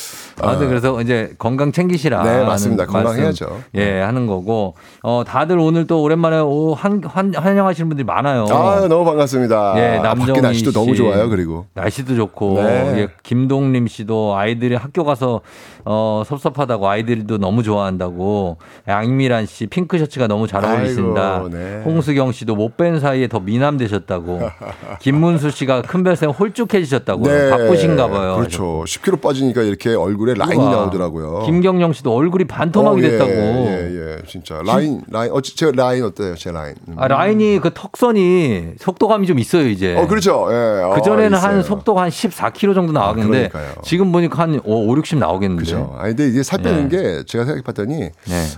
아, 0.43 0.53
근데 0.53 0.67
그래서 0.67 1.01
이제 1.01 1.33
건강 1.39 1.73
챙기시라. 1.73 2.23
네, 2.23 2.45
맞습니다. 2.45 2.87
건강해야죠. 2.87 3.61
예, 3.75 4.01
하는 4.01 4.27
거고. 4.27 4.75
어, 5.03 5.23
다들 5.27 5.59
오늘 5.59 5.87
또 5.87 6.03
오랜만에 6.03 6.39
오, 6.41 6.75
한, 6.75 7.03
한, 7.05 7.35
환영하시는 7.35 7.89
분들이 7.89 8.05
많아요. 8.05 8.47
아, 8.51 8.87
너무 8.89 9.05
반갑습니다. 9.05 9.75
예, 9.77 9.99
아, 9.99 10.03
남정희 10.03 10.29
밖에 10.33 10.41
날씨도 10.41 10.73
너무 10.73 10.93
씨. 10.95 10.97
좋아요. 10.99 11.29
그리고 11.29 11.67
날씨도 11.75 12.15
좋고 12.17 12.63
네. 12.63 12.93
예, 12.99 13.09
김동림 13.23 13.87
씨도 13.87 14.37
아이들이 14.37 14.75
학교 14.75 15.05
가서 15.05 15.41
어, 15.85 16.23
섭섭하다고 16.27 16.89
아이들도 16.89 17.39
너무 17.39 17.63
좋아한다고 17.63 18.59
양미란 18.87 19.47
씨 19.47 19.67
핑크 19.67 19.99
셔츠가 19.99 20.27
너무 20.27 20.47
잘 20.47 20.65
어울리신다. 20.65 21.35
아이고, 21.37 21.49
네. 21.51 21.83
홍수경 21.85 22.33
씨도 22.33 22.55
못 22.57 22.77
뺀 22.79 23.01
사이에 23.01 23.27
더 23.27 23.41
미남되셨다고. 23.41 24.41
김문수 25.01 25.51
씨가 25.51 25.83
큰별쌤 25.83 26.31
홀쭉해지셨다고. 26.31 27.29
요 27.29 27.51
바쁘신가 27.51 28.09
봐요. 28.09 28.33
네. 28.33 28.37
그렇죠. 28.39 28.85
10kg 28.87 29.21
빠지니까 29.21 29.63
이렇게 29.63 29.95
얼굴 29.95 30.28
에 30.29 30.35
라인이 30.35 30.57
우와. 30.63 30.71
나오더라고요. 30.71 31.43
김경영 31.47 31.93
씨도 31.93 32.15
얼굴이 32.15 32.45
반토막이 32.45 33.01
어, 33.01 33.05
예, 33.05 33.11
됐다고. 33.11 33.31
예, 33.31 33.91
예, 33.93 34.23
진짜 34.27 34.61
라인, 34.65 35.03
라인, 35.11 35.33
어, 35.33 35.41
제 35.41 35.71
라인 35.73 36.05
어때요? 36.05 36.35
제 36.35 36.51
라인. 36.53 36.75
음. 36.89 36.95
아, 36.97 37.09
라인이 37.09 37.61
그 37.61 37.71
턱선이 37.75 38.75
속도감이 38.79 39.27
좀 39.27 39.39
있어요 39.39 39.69
이제. 39.69 39.97
어, 39.97 40.07
그렇죠. 40.07 40.47
예. 40.51 40.95
그 40.95 41.03
전에는 41.03 41.37
어, 41.37 41.41
한. 41.41 41.63
속도가 41.63 42.03
한 42.03 42.09
14km 42.11 42.75
정도 42.75 42.93
나왔는데 42.93 43.49
그러니까요. 43.49 43.75
지금 43.83 44.13
보니까 44.13 44.43
한 44.43 44.61
5, 44.65 44.97
60 44.97 45.19
나오겠는데. 45.19 45.63
그죠. 45.63 45.95
아 45.99 46.05
근데 46.05 46.29
이게 46.29 46.43
살 46.43 46.61
빼는 46.63 46.85
예. 46.93 46.97
게 46.97 47.25
제가 47.27 47.45
생각해봤더니 47.45 47.95
네. 47.99 48.11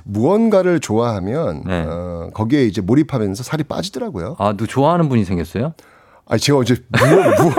무언가를 0.04 0.80
좋아하면 0.80 1.62
네. 1.66 1.84
어, 1.88 2.28
거기에 2.34 2.64
이제 2.64 2.80
몰입하면서 2.80 3.42
살이 3.42 3.62
빠지더라고요. 3.64 4.36
아, 4.38 4.52
누 4.56 4.66
좋아하는 4.66 5.08
분이 5.08 5.24
생겼어요? 5.24 5.72
아니 6.28 6.40
제가 6.40 6.58
어제 6.58 6.76
무엇 6.90 7.42
무엇 7.42 7.54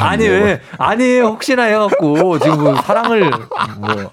아니 0.00 0.28
왜 0.28 0.60
아니 0.78 1.20
혹시나 1.20 1.64
해갖고 1.64 2.38
지금 2.38 2.64
뭐 2.64 2.76
사랑을 2.82 3.30
뭐 3.78 4.12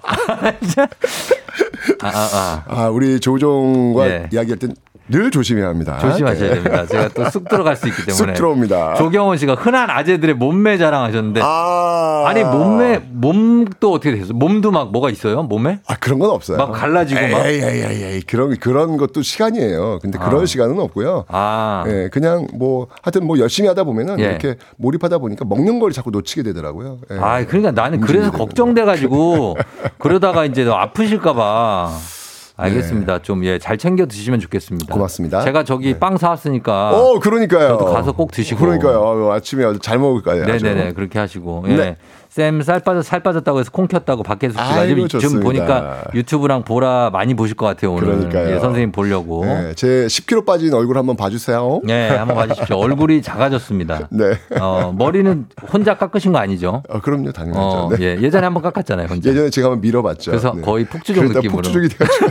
아, 2.02 2.08
아, 2.08 2.12
아. 2.12 2.64
아 2.68 2.88
우리 2.88 3.18
조종과 3.20 4.08
예. 4.08 4.28
이야기할 4.32 4.58
땐 4.58 4.74
늘 5.08 5.30
조심해야 5.30 5.68
합니다. 5.68 5.98
조심하셔야 5.98 6.48
네. 6.48 6.54
됩니다. 6.54 6.86
제가 6.86 7.08
또 7.08 7.30
쑥 7.30 7.48
들어갈 7.48 7.76
수 7.76 7.88
있기 7.88 8.04
때문에. 8.06 8.14
쑥 8.14 8.32
들어옵니다. 8.34 8.94
조경원 8.94 9.36
씨가 9.38 9.54
흔한 9.54 9.90
아재들의 9.90 10.34
몸매 10.36 10.78
자랑하셨는데 10.78 11.40
아. 11.42 12.24
아니 12.26 12.42
몸매 12.44 13.00
몸도 13.10 13.92
어떻게 13.92 14.14
됐어요? 14.16 14.34
몸도 14.34 14.70
막 14.70 14.92
뭐가 14.92 15.10
있어요? 15.10 15.42
몸에? 15.42 15.80
아 15.86 15.96
그런 15.96 16.18
건 16.18 16.30
없어요. 16.30 16.58
막 16.58 16.72
갈라지고 16.72 17.20
막. 17.20 17.46
에이, 17.46 17.60
에이, 17.62 17.82
에이, 17.84 18.04
에이, 18.04 18.20
그런 18.26 18.56
그런 18.58 18.96
것도 18.96 19.22
시간이에요. 19.22 19.98
근데 20.02 20.18
그럴 20.18 20.42
아. 20.42 20.46
시간은 20.46 20.78
없고요. 20.78 21.24
아. 21.28 21.84
예, 21.86 22.08
그냥 22.12 22.46
뭐 22.54 22.88
하여튼 23.02 23.26
뭐 23.26 23.38
열심히 23.38 23.68
하다 23.68 23.84
보면은 23.84 24.18
예. 24.20 24.24
이렇게 24.24 24.56
몰입하다 24.76 25.18
보니까 25.18 25.44
먹는 25.44 25.78
걸 25.80 25.92
자꾸 25.92 26.10
놓치게 26.10 26.42
되더라고요. 26.44 26.98
예. 27.12 27.18
아, 27.18 27.44
그러니까 27.46 27.70
나는 27.72 28.00
그래서. 28.00 28.30
걱정돼 28.30 28.84
가지고 28.84 29.56
그러다가 29.98 30.44
이제 30.44 30.64
너 30.64 30.74
아프실까 30.74 31.32
봐. 31.32 31.90
알겠습니다. 32.58 33.20
좀 33.22 33.44
예, 33.44 33.58
잘 33.58 33.78
챙겨 33.78 34.06
드시면 34.06 34.40
좋겠습니다. 34.40 34.86
네. 34.88 34.92
고맙습니다. 34.92 35.40
제가 35.42 35.62
저기 35.62 35.94
빵 35.98 36.16
사왔으니까 36.16 36.90
어, 36.90 37.20
그러니까요. 37.20 37.68
저도 37.68 37.84
가서 37.86 38.12
꼭 38.12 38.32
드시고. 38.32 38.60
그러니까요. 38.60 38.98
어, 39.00 39.32
아침에 39.32 39.64
아주 39.64 39.78
잘 39.78 39.98
먹을 39.98 40.22
거예요. 40.22 40.44
네네네 40.44 40.92
그렇게 40.94 41.18
하시고 41.18 41.64
예. 41.68 41.76
네. 41.76 41.96
쌤 42.28 42.60
살 42.62 42.80
빠져 42.80 43.00
살 43.02 43.20
빠졌다고 43.22 43.60
해서 43.60 43.70
콩 43.72 43.86
켰다고 43.88 44.22
박혜숙 44.22 44.58
씨가 44.60 44.86
지금 44.86 45.08
좋습니다. 45.08 45.44
보니까 45.44 46.02
유튜브랑 46.14 46.62
보라 46.62 47.10
많이 47.10 47.34
보실 47.34 47.56
것 47.56 47.64
같아요 47.66 47.92
오늘 47.94 48.04
그러니까요. 48.04 48.54
예, 48.54 48.58
선생님 48.60 48.92
보려고 48.92 49.44
네, 49.46 49.72
제 49.74 49.86
10kg 50.06 50.44
빠진 50.44 50.74
얼굴 50.74 50.98
한번 50.98 51.16
봐주세요. 51.16 51.80
네 51.84 52.08
한번 52.10 52.36
봐주십시오 52.36 52.76
얼굴이 52.76 53.22
작아졌습니다 53.22 54.08
네. 54.10 54.32
어, 54.60 54.92
머리는 54.96 55.46
혼자 55.72 55.96
깎으신 55.96 56.32
거 56.32 56.38
아니죠? 56.38 56.82
어, 56.88 57.00
그럼요, 57.00 57.32
당연하죠. 57.32 57.60
어, 57.66 57.88
네. 57.96 58.04
예, 58.04 58.20
예전에 58.20 58.44
한번 58.44 58.62
깎았잖아요 58.62 59.06
혼자 59.08 59.30
예전에 59.30 59.48
제가 59.50 59.68
한번 59.68 59.80
밀어봤죠. 59.80 60.30
그래서 60.30 60.52
네. 60.54 60.60
거의 60.60 60.84
폭주족 60.84 61.24
느낌으로 61.24 61.62
폭주족이 61.62 61.88
돼가지고. 61.88 62.26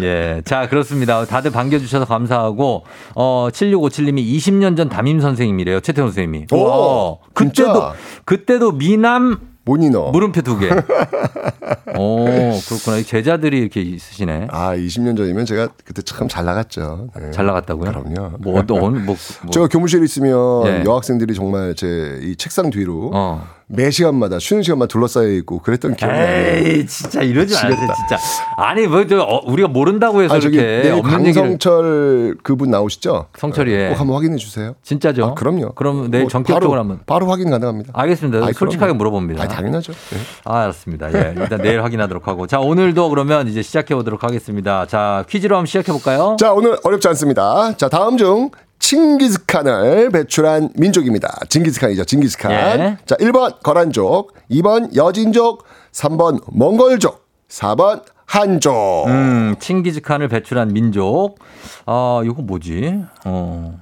예. 0.00 0.42
자, 0.44 0.68
그렇습니다. 0.68 1.24
다들 1.24 1.50
반겨주셔서 1.50 2.04
감사하고, 2.04 2.84
어, 3.14 3.48
7657님이 3.52 4.24
20년 4.36 4.76
전 4.76 4.88
담임 4.88 5.20
선생님이래요. 5.20 5.80
최태훈 5.80 6.08
선생님이. 6.10 6.46
오, 6.52 6.56
와, 6.62 7.16
그때도, 7.34 7.52
진짜? 7.72 7.92
그때도 8.24 8.72
미남 8.72 9.38
모니너. 9.64 10.10
물음표 10.12 10.40
두 10.42 10.58
개. 10.58 10.70
오, 11.98 12.24
그렇구나. 12.24 12.96
이 12.98 13.04
제자들이 13.04 13.58
이렇게 13.58 13.80
있으시네. 13.82 14.48
아, 14.50 14.74
20년 14.74 15.16
전이면 15.16 15.44
제가 15.46 15.68
그때 15.84 16.02
참 16.02 16.28
잘 16.28 16.44
나갔죠. 16.44 17.08
네. 17.20 17.30
잘 17.32 17.46
나갔다고요? 17.46 17.90
그럼요. 17.90 18.36
뭐, 18.38 18.58
어떤, 18.60 18.78
뭐, 19.04 19.16
뭐. 19.42 19.50
제가 19.50 19.66
교무실에 19.68 20.04
있으면 20.04 20.66
예. 20.66 20.84
여학생들이 20.84 21.34
정말 21.34 21.74
제 21.74 22.20
이 22.22 22.36
책상 22.36 22.70
뒤로 22.70 23.10
어. 23.14 23.46
매 23.70 23.90
시간마다 23.90 24.38
쉬는 24.38 24.62
시간마다 24.62 24.88
둘러싸여 24.88 25.28
있고 25.34 25.58
그랬던 25.60 25.94
기억이 25.96 26.12
나요. 26.14 26.66
에이, 26.66 26.86
진짜 26.86 27.20
이러지 27.20 27.52
마세요. 27.52 27.76
진짜. 27.76 28.18
아니, 28.56 28.86
뭐, 28.86 29.06
저, 29.06 29.20
어, 29.20 29.42
우리가 29.44 29.68
모른다고 29.68 30.22
해서 30.22 30.36
아, 30.36 30.40
저기 30.40 30.56
이렇게 30.56 30.90
없는 30.90 31.26
얘기를. 31.26 31.42
강성철 31.42 32.36
그분 32.42 32.70
나오시죠? 32.70 33.26
성철이, 33.36 33.70
예. 33.72 33.88
꼭 33.90 34.00
한번 34.00 34.16
확인해 34.16 34.36
주세요. 34.36 34.74
진짜죠? 34.82 35.24
아, 35.26 35.34
그럼요. 35.34 35.72
그럼 35.74 36.10
내일 36.10 36.24
뭐 36.24 36.30
전격적으로 36.30 36.70
바로, 36.70 36.80
한번. 36.80 37.00
바로 37.04 37.26
확인 37.26 37.50
가능합니다. 37.50 37.92
알겠습니다. 37.94 38.46
아이, 38.46 38.54
솔직하게 38.54 38.92
그럼요. 38.92 38.96
물어봅니다. 38.96 39.44
아, 39.44 39.48
당연하죠. 39.48 39.92
네. 39.92 40.18
아, 40.46 40.60
알았습니다. 40.62 41.12
예. 41.12 41.34
일단 41.36 41.60
내일 41.60 41.84
확인하도록 41.84 42.26
하고. 42.26 42.46
자, 42.46 42.60
오늘도 42.60 43.10
그러면 43.10 43.48
이제 43.48 43.60
시작해 43.60 43.94
보도록 43.94 44.24
하겠습니다. 44.24 44.86
자, 44.86 45.24
퀴즈로 45.28 45.56
한번 45.56 45.66
시작해 45.66 45.92
볼까요? 45.92 46.36
자, 46.40 46.54
오늘 46.54 46.78
어렵지 46.84 47.06
않습니다. 47.08 47.76
자, 47.76 47.90
다음 47.90 48.16
중 48.16 48.50
칭기스칸을 48.78 50.10
배출한 50.10 50.70
민족입니다. 50.74 51.40
징기스칸이죠. 51.48 52.04
징기스칸. 52.04 52.52
예. 52.52 52.96
자, 53.06 53.16
1번 53.16 53.60
거란족, 53.62 54.34
2번 54.50 54.94
여진족, 54.94 55.64
3번 55.92 56.42
몽골족, 56.52 57.26
4번 57.48 58.02
한족. 58.26 59.06
음, 59.08 59.54
칭기즈칸을 59.58 60.28
배출한 60.28 60.68
민족. 60.68 61.38
아, 61.86 62.22
요거 62.24 62.42
뭐지? 62.42 63.02
어. 63.24 63.78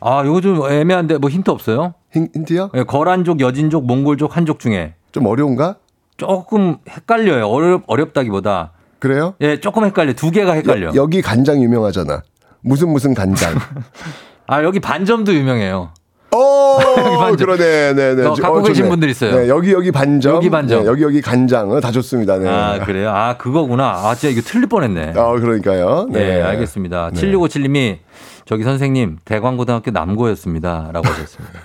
아, 0.00 0.22
요거 0.24 0.40
좀 0.40 0.70
애매한데 0.70 1.18
뭐 1.18 1.28
힌트 1.28 1.50
없어요? 1.50 1.94
힌, 2.12 2.28
힌트요? 2.34 2.70
예, 2.74 2.84
거란족, 2.84 3.40
여진족, 3.40 3.86
몽골족, 3.86 4.36
한족 4.36 4.60
중에 4.60 4.94
좀 5.10 5.26
어려운가? 5.26 5.76
조금 6.16 6.76
헷갈려요. 6.88 7.48
어렵, 7.48 7.82
어렵다기보다. 7.86 8.72
그래요? 9.00 9.34
예, 9.40 9.58
조금 9.58 9.84
헷갈려. 9.84 10.12
두 10.12 10.30
개가 10.30 10.52
헷갈려. 10.52 10.92
여, 10.94 11.06
기 11.06 11.20
간장 11.22 11.60
유명하잖아. 11.60 12.22
무슨 12.62 12.88
무슨 12.90 13.14
간장. 13.14 13.54
아, 14.46 14.62
여기 14.64 14.80
반점도 14.80 15.34
유명해요. 15.34 15.90
어, 16.34 16.78
반점. 17.20 17.36
그러네, 17.36 17.92
네, 17.94 18.14
네. 18.14 18.24
어, 18.24 18.32
갖고 18.34 18.60
좋네. 18.62 18.68
계신 18.68 18.88
분들 18.88 19.08
있어요. 19.10 19.36
네, 19.36 19.48
여기 19.48 19.72
여기 19.72 19.90
반점, 19.90 20.36
여기 20.36 20.48
반점. 20.48 20.82
네, 20.82 20.86
여기 20.86 21.02
여기 21.02 21.20
간장, 21.20 21.70
어, 21.70 21.80
다 21.80 21.90
좋습니다. 21.90 22.38
네. 22.38 22.48
아, 22.48 22.84
그래요? 22.84 23.10
아, 23.10 23.36
그거구나. 23.36 23.90
아, 23.90 24.14
진짜 24.14 24.32
이거 24.32 24.40
틀릴 24.42 24.66
뻔했네. 24.66 25.12
아, 25.16 25.32
그러니까요. 25.32 26.06
네, 26.10 26.40
알겠습니다. 26.40 27.10
네. 27.12 27.20
7657님이 27.20 27.98
저기 28.46 28.64
선생님 28.64 29.18
대광고등학교 29.24 29.90
남고였습니다. 29.90 30.90
라고 30.92 31.06
하셨습니다. 31.08 31.60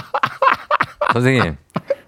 선생님. 1.12 1.56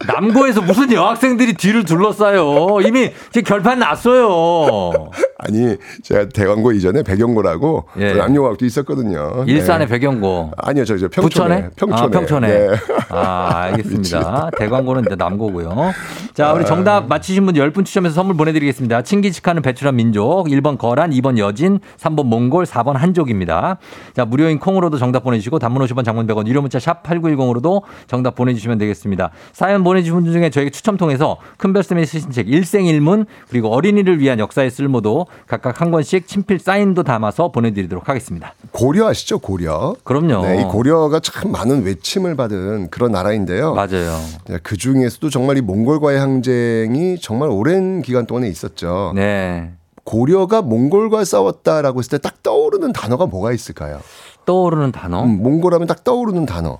남고에서 0.06 0.62
무슨 0.62 0.92
여학생들이 0.92 1.54
뒤를 1.54 1.84
둘러싸요. 1.84 2.78
이미 2.84 3.10
지금 3.32 3.42
결판 3.44 3.78
났어요. 3.78 5.10
아니, 5.38 5.76
제가 6.02 6.28
대광고 6.28 6.72
이전에 6.72 7.02
백영고라고 7.02 7.84
예. 7.98 8.14
남녀학도 8.14 8.64
있었거든요. 8.64 9.44
일산의 9.46 9.86
네. 9.86 9.92
백영고. 9.98 10.52
아니요, 10.56 10.84
저, 10.84 10.96
저 10.96 11.08
평촌에. 11.08 11.70
부천에? 11.76 11.92
아, 11.92 12.06
평촌에. 12.08 12.48
네. 12.48 12.68
아, 13.08 13.50
알겠습니다. 13.72 14.50
대광고는 14.58 15.04
이제 15.06 15.16
남고고요. 15.16 15.92
자, 16.34 16.48
아. 16.48 16.52
우리 16.54 16.64
정답 16.64 17.08
맞히신 17.08 17.44
분 17.44 17.54
10분 17.54 17.84
추첨해서 17.84 18.14
선물 18.14 18.36
보내드리겠습니다. 18.38 19.02
칭기치카는 19.02 19.60
배출한 19.60 19.96
민족. 19.96 20.46
1번 20.48 20.78
거란, 20.78 21.10
2번 21.10 21.36
여진, 21.36 21.78
3번 21.98 22.24
몽골, 22.24 22.64
4번 22.64 22.94
한족입니다. 22.94 23.76
자, 24.14 24.24
무료인 24.24 24.58
콩으로도 24.58 24.96
정답 24.96 25.24
보내주시고 25.24 25.58
단문 25.58 25.86
50원 25.86 26.04
장문 26.06 26.26
100원 26.26 26.46
유료 26.46 26.62
문자 26.62 26.78
샵 26.78 27.02
8910으로도 27.02 27.82
정답 28.06 28.34
보내주시면 28.34 28.78
되겠습니다. 28.78 29.30
사연 29.52 29.84
보내주신 29.84 30.22
분 30.22 30.32
중에 30.32 30.48
저희 30.48 30.70
추첨 30.70 30.96
통해서 30.96 31.36
큰별쌤이 31.58 32.06
쓰신 32.06 32.30
책 32.30 32.48
일생일문 32.48 33.26
그리고 33.50 33.68
어린이를 33.68 34.18
위한 34.18 34.38
역사의 34.38 34.70
쓸모도 34.70 35.26
각각 35.46 35.82
한 35.82 35.90
권씩 35.90 36.26
친필 36.26 36.58
사인도 36.58 37.02
담아서 37.02 37.52
보내드리도록 37.52 38.08
하겠습니다. 38.08 38.54
고려 38.70 39.08
아시죠? 39.08 39.38
고려. 39.38 39.94
그럼요. 40.02 40.46
네, 40.46 40.62
이 40.62 40.64
고려가 40.64 41.20
참 41.20 41.52
많은 41.52 41.84
외침을 41.84 42.36
받은 42.36 42.88
그런 42.88 43.12
나라인데요. 43.12 43.74
맞아요. 43.74 44.18
그 44.62 44.78
중에서도 44.78 45.28
정말 45.28 45.58
이 45.58 45.60
몽골과의 45.60 46.21
항쟁이 46.22 47.18
정말 47.20 47.50
오랜 47.50 48.00
기간 48.02 48.26
동안에 48.26 48.48
있었죠. 48.48 49.12
네. 49.14 49.72
고려가 50.04 50.62
몽골과 50.62 51.24
싸웠다라고 51.24 51.98
했을 52.00 52.18
때 52.18 52.18
딱 52.18 52.42
떠오르는 52.42 52.92
단어가 52.92 53.26
뭐가 53.26 53.52
있을까요? 53.52 54.00
떠오르는 54.46 54.90
단어? 54.92 55.22
음, 55.24 55.42
몽골하면 55.42 55.86
딱 55.86 56.02
떠오르는 56.04 56.46
단어. 56.46 56.78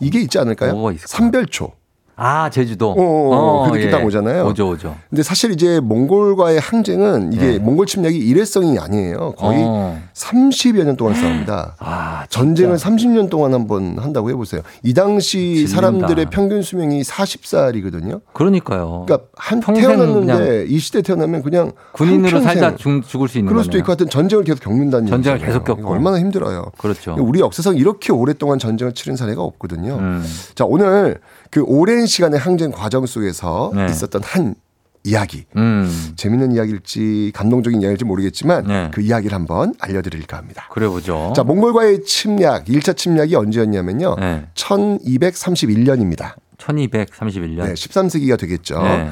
이게 0.00 0.20
있지 0.20 0.38
않을까요? 0.38 0.72
삼별초. 1.06 1.72
아, 2.16 2.48
제주도. 2.50 2.90
어, 2.90 2.94
어, 2.96 3.64
그 3.70 3.72
느낌 3.76 3.88
예. 3.88 3.90
딱 3.90 4.04
오잖아요. 4.04 4.44
오죠, 4.46 4.68
오죠. 4.70 4.94
근데 5.10 5.22
사실 5.22 5.50
이제 5.50 5.80
몽골과의 5.80 6.60
항쟁은 6.60 7.32
이게 7.32 7.46
네. 7.52 7.58
몽골 7.58 7.86
침략이 7.86 8.16
일회성이 8.16 8.78
아니에요. 8.78 9.32
거의 9.36 9.64
어. 9.66 10.00
30여 10.14 10.84
년 10.84 10.96
동안 10.96 11.14
싸웁니다. 11.14 11.76
아, 11.78 12.24
전쟁을 12.28 12.76
30년 12.76 13.30
동안 13.30 13.52
한 13.52 13.64
번 13.66 13.96
한다고 13.98 14.28
해보세요. 14.28 14.60
이 14.82 14.92
당시 14.92 15.66
질린다. 15.66 15.74
사람들의 15.74 16.26
평균 16.30 16.60
수명이 16.60 17.00
40살이거든요. 17.02 18.20
그러니까요. 18.34 19.06
그러니까 19.06 19.26
한 19.36 19.60
태어났는데 19.60 20.66
이 20.68 20.78
시대 20.78 20.98
에 20.98 21.02
태어나면 21.02 21.42
그냥 21.42 21.72
군인으로 21.92 22.40
살다 22.42 22.76
죽, 22.76 23.02
죽을 23.08 23.28
수 23.28 23.38
있는 23.38 23.48
그럴 23.50 23.64
수도. 23.64 23.78
있고 23.78 23.88
하여튼 23.88 24.08
전쟁을 24.10 24.44
계속 24.44 24.60
겪는다는 24.62 25.06
전쟁을. 25.06 25.38
계속 25.38 25.64
겪고. 25.64 25.88
얼마나 25.88 26.18
힘들어요. 26.20 26.66
그렇죠. 26.78 27.16
우리 27.18 27.40
역사상 27.40 27.76
이렇게 27.76 28.12
오랫동안 28.12 28.58
전쟁을 28.58 28.92
치른 28.92 29.16
사례가 29.16 29.42
없거든요. 29.42 29.96
음. 29.96 30.24
자, 30.54 30.64
오늘 30.66 31.18
그 31.54 31.62
오랜 31.62 32.04
시간의 32.04 32.40
항쟁 32.40 32.72
과정 32.72 33.06
속에서 33.06 33.70
네. 33.76 33.86
있었던 33.86 34.24
한 34.24 34.56
이야기. 35.04 35.44
음. 35.56 36.12
재밌는 36.16 36.50
이야기일지 36.50 37.30
감동적인 37.32 37.80
이야기일지 37.80 38.04
모르겠지만 38.04 38.66
네. 38.66 38.90
그 38.92 39.02
이야기를 39.02 39.32
한번 39.32 39.72
알려드릴까 39.78 40.36
합니다. 40.36 40.66
그래 40.72 40.88
보죠. 40.88 41.32
자, 41.36 41.44
몽골과의 41.44 42.06
침략, 42.06 42.64
1차 42.64 42.96
침략이 42.96 43.36
언제였냐면요. 43.36 44.16
네. 44.18 44.46
1231년입니다. 44.54 46.32
1231년. 46.58 47.66
네, 47.66 47.74
13세기가 47.74 48.36
되겠죠. 48.36 48.82
네. 48.82 49.10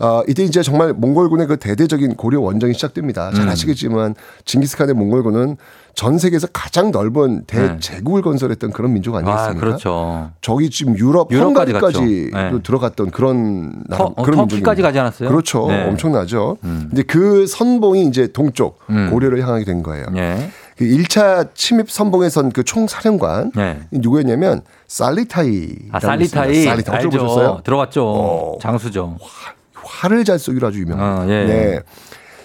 어, 0.00 0.22
이때 0.26 0.42
이제 0.42 0.62
정말 0.62 0.92
몽골군의 0.94 1.46
그 1.46 1.58
대대적인 1.58 2.16
고려 2.16 2.40
원정이 2.40 2.74
시작됩니다. 2.74 3.30
잘 3.30 3.44
음. 3.44 3.48
아시겠지만 3.50 4.16
징기스칸의 4.46 4.96
몽골군은 4.96 5.58
전 5.94 6.18
세계에서 6.18 6.48
가장 6.52 6.90
넓은 6.90 7.44
대제국을 7.46 8.22
건설했던 8.22 8.72
그런 8.72 8.92
민족 8.92 9.14
아, 9.14 9.18
아니겠습니까? 9.18 9.60
그렇죠. 9.60 10.30
저기 10.40 10.68
지금 10.70 10.98
유럽, 10.98 11.32
헝가리까지. 11.32 12.30
네. 12.32 12.50
또 12.50 12.62
들어갔던 12.62 13.10
그런 13.10 13.84
나라, 13.86 14.04
터, 14.04 14.12
어, 14.16 14.22
그런 14.22 14.48
터키까지. 14.48 14.82
가지 14.82 14.98
않았어요? 14.98 15.28
그렇죠. 15.28 15.66
네. 15.68 15.84
엄청나죠. 15.88 16.56
음. 16.64 16.86
근데 16.90 17.02
그 17.02 17.46
선봉이 17.46 18.06
이제 18.06 18.26
동쪽 18.28 18.78
음. 18.90 19.10
고려를 19.10 19.42
향하게 19.42 19.64
된 19.64 19.82
거예요. 19.82 20.06
예. 20.16 20.50
그 20.76 20.84
1차 20.84 21.50
침입 21.54 21.88
선봉에 21.90 22.28
선 22.28 22.50
그 22.52 22.64
총사령관 22.64 23.52
네. 23.54 23.80
누구였냐면 23.92 24.62
살리타이. 24.88 25.68
아, 25.92 26.00
살리타이. 26.00 26.64
살리타이. 26.64 27.00
들어보셨어요? 27.02 27.60
들어봤죠. 27.64 28.04
어. 28.04 28.58
장수죠. 28.60 29.16
활을 29.74 30.24
잘 30.24 30.38
쏘기로 30.40 30.66
아주 30.68 30.80
유명합니다. 30.80 31.24
어, 31.24 31.28
예, 31.28 31.42
예. 31.42 31.46
네. 31.46 31.80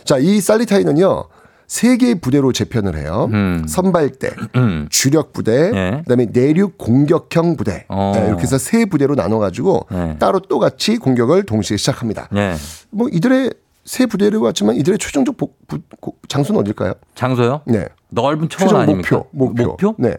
자, 0.03 0.17
이 0.19 0.39
살리타이는요. 0.39 1.23
세 1.69 1.97
개의 1.97 2.15
부대로 2.15 2.51
재편을 2.51 2.97
해요. 2.97 3.29
음. 3.31 3.63
선발대, 3.67 4.31
음. 4.55 4.87
주력 4.89 5.33
부대, 5.33 5.71
예. 5.71 6.01
그다음에 6.03 6.25
내륙 6.33 6.79
공격형 6.79 7.57
부대 7.57 7.85
어. 7.89 8.11
네, 8.15 8.25
이렇게 8.27 8.41
해서 8.41 8.57
세 8.57 8.85
부대로 8.85 9.13
나눠가지고 9.13 9.85
예. 9.93 10.15
따로 10.17 10.39
또 10.39 10.57
같이 10.57 10.97
공격을 10.97 11.43
동시에 11.43 11.77
시작합니다. 11.77 12.27
예. 12.35 12.55
뭐 12.89 13.07
이들의 13.11 13.53
세 13.85 14.07
부대로 14.07 14.41
왔지만 14.41 14.75
이들의 14.77 14.97
최종적 14.97 15.37
복- 15.37 15.59
부- 15.67 15.79
고- 16.01 16.15
장소는 16.27 16.59
어딜까요? 16.61 16.93
장소요? 17.13 17.61
네. 17.67 17.85
넓은 18.09 18.49
초원 18.49 18.67
최종 18.67 18.79
아닙니까? 18.81 19.17
목표, 19.17 19.29
목표. 19.31 19.63
목표? 19.65 19.95
네. 19.99 20.15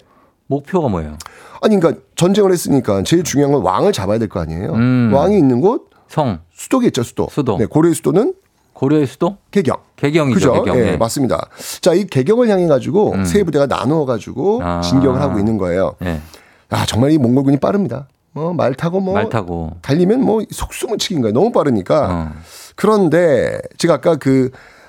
목표가 0.47 0.89
뭐예요? 0.89 1.19
아니 1.63 1.79
그러니까 1.81 2.01
전쟁을 2.15 2.53
했으니까 2.53 3.03
제일 3.03 3.25
중요한 3.25 3.53
건 3.53 3.63
왕을 3.63 3.93
잡아야 3.93 4.19
될 4.19 4.29
거 4.29 4.39
아니에요. 4.39 4.73
음. 4.73 5.11
왕이 5.13 5.37
있는 5.37 5.61
곳 5.61 5.91
성, 6.07 6.39
수도겠죠, 6.53 7.03
수도. 7.03 7.27
수도. 7.31 7.57
네, 7.59 7.67
고려의 7.67 7.95
수도는 7.97 8.35
고려의 8.81 9.07
수도? 9.07 9.37
개경. 9.51 9.77
개경이죠, 9.97 10.35
그죠? 10.35 10.53
개경. 10.65 10.79
예, 10.79 10.93
예. 10.93 10.97
맞습니다. 10.97 11.49
자, 11.83 11.93
이 11.93 12.07
개경을 12.07 12.49
향해 12.49 12.67
가지고 12.67 13.13
음. 13.13 13.25
세 13.27 13.45
부대가 13.45 13.67
나누어 13.67 14.07
가지고 14.07 14.61
아. 14.65 14.81
진격을 14.81 15.21
하고 15.21 15.39
있는 15.39 15.59
거예요. 15.59 15.97
예. 16.03 16.23
아, 16.71 16.87
정말 16.87 17.11
이 17.13 17.19
몽골군이 17.19 17.59
빠릅니다. 17.59 18.09
뭐 18.33 18.55
말 18.55 18.75
타고 18.75 19.01
뭐 19.01 19.13
말 19.15 19.29
타고. 19.29 19.73
달리면 19.83 20.25
뭐 20.25 20.41
속수무책인 20.51 21.21
거예요. 21.21 21.35
너무 21.35 21.53
빠르니까. 21.53 22.09
어. 22.11 22.33
그런데 22.75 23.61
제가 23.77 23.95
아까 23.95 24.17
그 24.17 24.49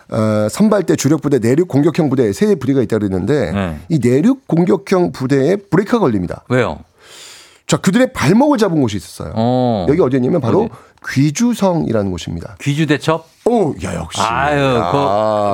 어, 0.09 0.47
선발대 0.49 0.95
주력 0.95 1.21
부대 1.21 1.39
내륙 1.39 1.67
공격형 1.67 2.09
부대 2.09 2.31
세 2.31 2.55
부대가 2.55 2.81
있다 2.81 2.97
그랬는데 2.97 3.51
네. 3.51 3.77
이 3.89 3.99
내륙 3.99 4.47
공격형 4.47 5.11
부대에 5.11 5.57
브레이크가 5.57 5.99
걸립니다. 5.99 6.45
왜요? 6.47 6.79
자, 7.67 7.77
그들의 7.77 8.13
발목을 8.13 8.57
잡은 8.57 8.81
곳이 8.81 8.95
있었어요. 8.97 9.33
어. 9.35 9.85
여기 9.89 10.01
어디였냐면 10.01 10.39
바로 10.41 10.61
어디? 10.63 10.69
귀주성이라는 11.09 12.11
곳입니다. 12.11 12.55
귀주대첩? 12.61 13.25
오, 13.45 13.73
야 13.83 13.95
역시. 13.95 14.21
아유, 14.21 14.75
야. 14.77 14.91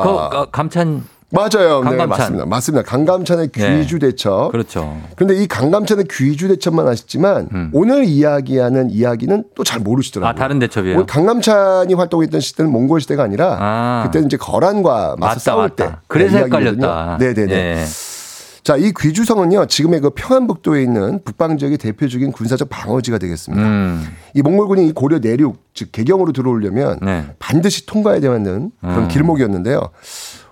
그, 0.04 0.30
그, 0.38 0.52
감찬. 0.52 1.04
맞아요. 1.30 1.84
네, 1.84 1.90
강감찬. 1.90 2.08
맞습니다. 2.08 2.46
맞습니다. 2.46 2.84
강감찬의 2.90 3.50
네. 3.52 3.80
귀주대첩. 3.82 4.50
그렇죠. 4.52 4.98
그런데 5.18 5.36
이 5.42 5.46
강감찬의 5.48 6.06
귀주대첩만 6.10 6.88
아시지만 6.88 7.50
음. 7.52 7.70
오늘 7.74 8.06
이야기하는 8.06 8.90
이야기는 8.92 9.44
또 9.54 9.64
잘 9.66 9.82
모르시더라고요. 9.82 10.30
아, 10.30 10.34
다른 10.34 10.60
대첩이에요? 10.60 10.96
오늘 10.96 11.06
강감찬이 11.06 11.94
활동했던 11.94 12.40
시대는 12.40 12.72
몽골 12.72 13.02
시대가 13.02 13.24
아니라 13.24 13.58
아. 13.60 14.04
그때는 14.06 14.28
이제 14.28 14.38
거란과 14.38 15.16
맞서 15.20 15.26
맞다, 15.28 15.40
싸울 15.40 15.62
맞다. 15.64 15.76
때. 15.90 15.96
그래서 16.08 16.38
네, 16.38 16.44
헷갈렸다. 16.46 17.18
이야기거든요. 17.18 17.18
네네 17.34 17.46
네. 17.54 17.86
예. 18.68 18.74
자, 18.74 18.76
이 18.76 18.92
귀주성은요, 18.92 19.68
지금의 19.68 20.02
그 20.02 20.10
평안북도에 20.10 20.84
있는 20.84 21.22
북방 21.24 21.58
지역의 21.58 21.78
대표적인 21.78 22.34
군사적 22.34 22.68
방어지가 22.70 23.18
되겠습니다. 23.18 23.66
음. 23.66 24.06
이 24.34 24.42
몽골군이 24.42 24.90
이 24.90 24.92
고려 24.92 25.20
내륙, 25.20 25.64
즉 25.74 25.94
개경으로 25.94 26.34
들어오려면 26.34 27.00
네. 27.02 27.26
반드시 27.40 27.86
통과해야 27.86 28.20
되는 28.20 28.72
그런 28.82 29.04
음. 29.04 29.08
길목이었는데요. 29.08 29.80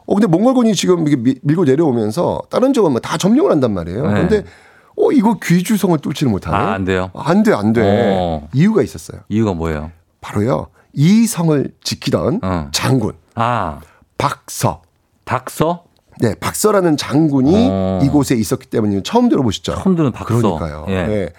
어, 0.06 0.16
근데 0.16 0.28
몽골군이 0.28 0.76
지금 0.76 1.04
밀고 1.42 1.66
내려오면서 1.66 2.44
다른 2.50 2.72
지역은 2.72 2.92
뭐다 2.92 3.18
점령을 3.18 3.52
한단 3.52 3.74
말이에요. 3.74 4.04
네. 4.04 4.14
그런데 4.14 4.44
어, 4.98 5.12
이거 5.12 5.38
귀주성을 5.44 5.98
뚫지를 6.00 6.32
못하네. 6.32 6.56
아, 6.56 6.74
안 6.74 6.86
돼요? 6.86 7.12
안 7.16 7.44
돼, 7.44 7.52
안 7.52 7.74
돼. 7.74 7.82
어. 7.84 8.48
이유가 8.54 8.82
있었어요. 8.82 9.22
이유가 9.28 9.54
뭐예요? 9.54 9.92
바로요, 10.22 10.68
이 10.94 11.28
성을 11.28 11.70
지키던 11.84 12.40
어. 12.44 12.70
장군, 12.72 13.14
아, 13.36 13.82
박서. 14.18 14.84
박서? 15.26 15.85
네, 16.20 16.36
박서라는 16.36 16.98
장군이 16.98 17.68
어. 17.70 18.00
이곳에 18.04 18.36
있었기 18.36 18.68
때문에 18.68 19.02
처음 19.04 19.30
들어보시죠. 19.30 19.76
처음 19.76 19.96
듣는 19.96 20.12
박서. 20.12 20.36
그러니까요. 20.36 20.86
예. 20.90 21.06
네. 21.06 21.30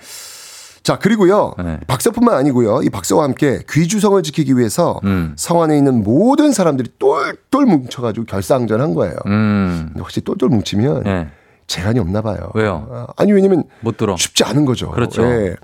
자, 0.83 0.99
그리고요. 0.99 1.55
네. 1.59 1.81
박서뿐만 1.89 2.37
아니고요. 2.37 2.83
이 2.83 2.91
박서와 2.91 3.25
함께 3.25 3.61
귀주성을 3.69 4.23
지키기 4.23 4.57
위해서 4.57 5.01
음. 5.03 5.33
성 5.37 5.61
안에 5.61 5.77
있는 5.77 6.05
모든 6.05 6.53
사람들이 6.53 6.91
똘똘 7.01 7.67
뭉쳐가지고 7.67 8.27
결사항전한 8.27 8.95
거예요. 8.95 9.17
음. 9.27 9.87
근데 9.89 10.01
혹시 10.01 10.21
똘똘 10.21 10.49
뭉치면 10.49 11.03
예. 11.07 11.29
재간이 11.67 11.99
없나 11.99 12.23
봐요. 12.23 12.53
왜요? 12.55 12.87
아, 12.93 13.07
아니 13.17 13.33
왜냐면 13.33 13.65
못 13.81 13.97
들어. 13.97 14.17
쉽지 14.17 14.45
않은 14.45 14.65
거죠. 14.65 14.93
그렇죠. 14.93 15.23
예. 15.25 15.57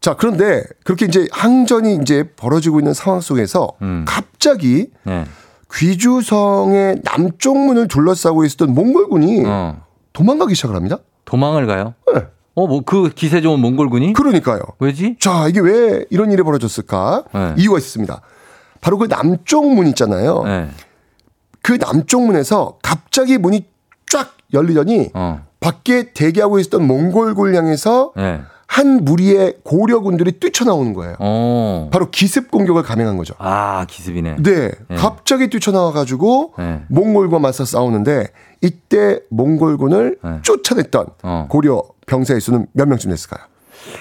자 0.00 0.14
그런데 0.14 0.62
그렇게 0.84 1.06
이제 1.06 1.26
항전이 1.32 1.98
이제 2.02 2.30
벌어지고 2.36 2.78
있는 2.78 2.94
상황 2.94 3.20
속에서 3.20 3.72
음. 3.82 4.04
갑자기 4.06 4.90
예. 5.08 5.24
귀주성의 5.76 7.02
남쪽 7.04 7.58
문을 7.58 7.88
둘러싸고 7.88 8.44
있었던 8.44 8.74
몽골군이 8.74 9.44
어. 9.46 9.82
도망가기 10.12 10.54
시작을 10.54 10.74
합니다. 10.74 10.98
도망을 11.24 11.66
가요? 11.66 11.94
네. 12.14 12.22
어, 12.54 12.66
뭐 12.66 12.80
그 12.86 13.10
기세 13.14 13.42
좋은 13.42 13.60
몽골군이? 13.60 14.14
그러니까요. 14.14 14.60
왜지? 14.78 15.16
자 15.20 15.46
이게 15.48 15.60
왜 15.60 16.04
이런 16.10 16.32
일이 16.32 16.42
벌어졌을까? 16.42 17.24
네. 17.34 17.54
이유가 17.58 17.76
있습니다. 17.78 18.20
바로 18.80 18.96
그 18.98 19.08
남쪽 19.08 19.70
문 19.74 19.86
있잖아요. 19.88 20.42
예. 20.46 20.68
그 21.62 21.78
남쪽 21.78 22.24
문에서 22.24 22.78
갑자기 22.82 23.36
문이 23.36 23.66
쫙 24.06 24.32
열리더니 24.54 25.10
어. 25.14 25.44
밖에 25.60 26.12
대기하고 26.14 26.58
있었던 26.60 26.86
몽골군을 26.86 27.54
향해서 27.54 28.12
예. 28.18 28.40
한 28.76 29.06
무리의 29.06 29.54
고려군들이 29.62 30.32
뛰쳐나오는 30.32 30.92
거예요. 30.92 31.16
어. 31.18 31.88
바로 31.90 32.10
기습 32.10 32.50
공격을 32.50 32.82
감행한 32.82 33.16
거죠. 33.16 33.32
아, 33.38 33.86
기습이네. 33.88 34.36
네, 34.40 34.70
예. 34.90 34.94
갑자기 34.94 35.48
뛰쳐나와 35.48 35.92
가지고 35.92 36.52
예. 36.58 36.82
몽골과 36.88 37.38
맞서 37.38 37.64
싸우는데 37.64 38.26
이때 38.60 39.20
몽골군을 39.30 40.18
예. 40.22 40.42
쫓아냈던 40.42 41.06
어. 41.22 41.46
고려 41.48 41.84
병사의 42.06 42.42
수는 42.42 42.66
몇 42.72 42.86
명쯤 42.86 43.10
됐을까요? 43.12 43.46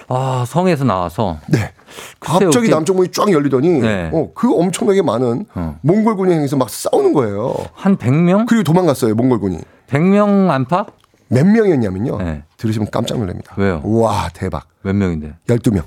아, 0.10 0.44
성에서 0.46 0.84
나와서 0.84 1.38
네. 1.48 1.72
갑자기 2.20 2.68
남쪽 2.68 2.98
문이 2.98 3.12
쫙 3.14 3.32
열리더니 3.32 3.80
네. 3.80 4.10
어, 4.14 4.32
그 4.36 4.54
엄청나게 4.54 5.04
많은 5.04 5.46
어. 5.56 5.80
몽골군이 5.84 6.34
향해서 6.34 6.58
막 6.58 6.70
싸우는 6.70 7.14
거예요. 7.14 7.56
한 7.72 7.96
100명? 7.96 8.46
그리고 8.46 8.64
도망갔어요, 8.64 9.16
몽골군이. 9.16 9.58
100명 9.88 10.50
안팎? 10.50 11.05
몇 11.28 11.46
명이었냐면요. 11.46 12.18
네. 12.18 12.44
들으시면 12.58 12.90
깜짝 12.92 13.18
놀랍니다. 13.18 13.54
왜요? 13.58 13.82
와, 13.84 14.30
대박. 14.34 14.68
몇 14.82 14.94
명인데? 14.96 15.36
12명. 15.48 15.84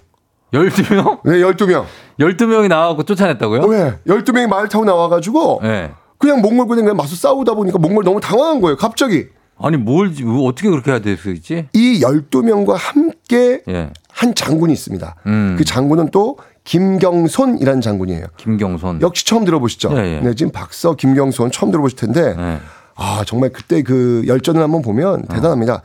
12명? 0.52 1.20
네, 1.24 1.32
12명. 1.38 1.84
12명이 2.18 2.68
나와갖고 2.68 3.04
쫓아냈다고요? 3.04 3.60
왜? 3.62 3.98
12명이 4.06 4.46
말을 4.48 4.68
타고 4.68 4.84
나와가지고 4.84 5.60
네. 5.62 5.90
그냥 6.18 6.40
몽골군이 6.40 6.82
그냥 6.82 6.96
맞서 6.96 7.14
싸우다 7.14 7.54
보니까 7.54 7.78
몽골 7.78 8.04
너무 8.04 8.20
당황한 8.20 8.60
거예요. 8.60 8.76
갑자기. 8.76 9.28
아니, 9.60 9.76
뭘, 9.76 10.12
어떻게 10.46 10.70
그렇게 10.70 10.90
해야 10.92 11.00
되겠지? 11.00 11.68
이 11.72 12.00
12명과 12.00 12.76
함께 12.78 13.62
예. 13.68 13.90
한 14.08 14.34
장군이 14.34 14.72
있습니다. 14.72 15.16
음. 15.26 15.56
그 15.58 15.64
장군은 15.64 16.10
또 16.12 16.38
김경손이라는 16.64 17.80
장군이에요. 17.80 18.26
김경손. 18.36 19.00
역시 19.00 19.24
처음 19.26 19.44
들어보시죠? 19.44 19.90
예, 19.94 20.16
예. 20.16 20.20
네, 20.20 20.34
지금 20.34 20.52
박서, 20.52 20.94
김경손 20.94 21.50
처음 21.50 21.72
들어보실 21.72 21.98
텐데, 21.98 22.34
네. 22.36 22.58
아, 22.98 23.22
정말 23.24 23.50
그때 23.50 23.82
그 23.82 24.24
열전을 24.26 24.60
한번 24.60 24.82
보면 24.82 25.26
대단합니다. 25.26 25.82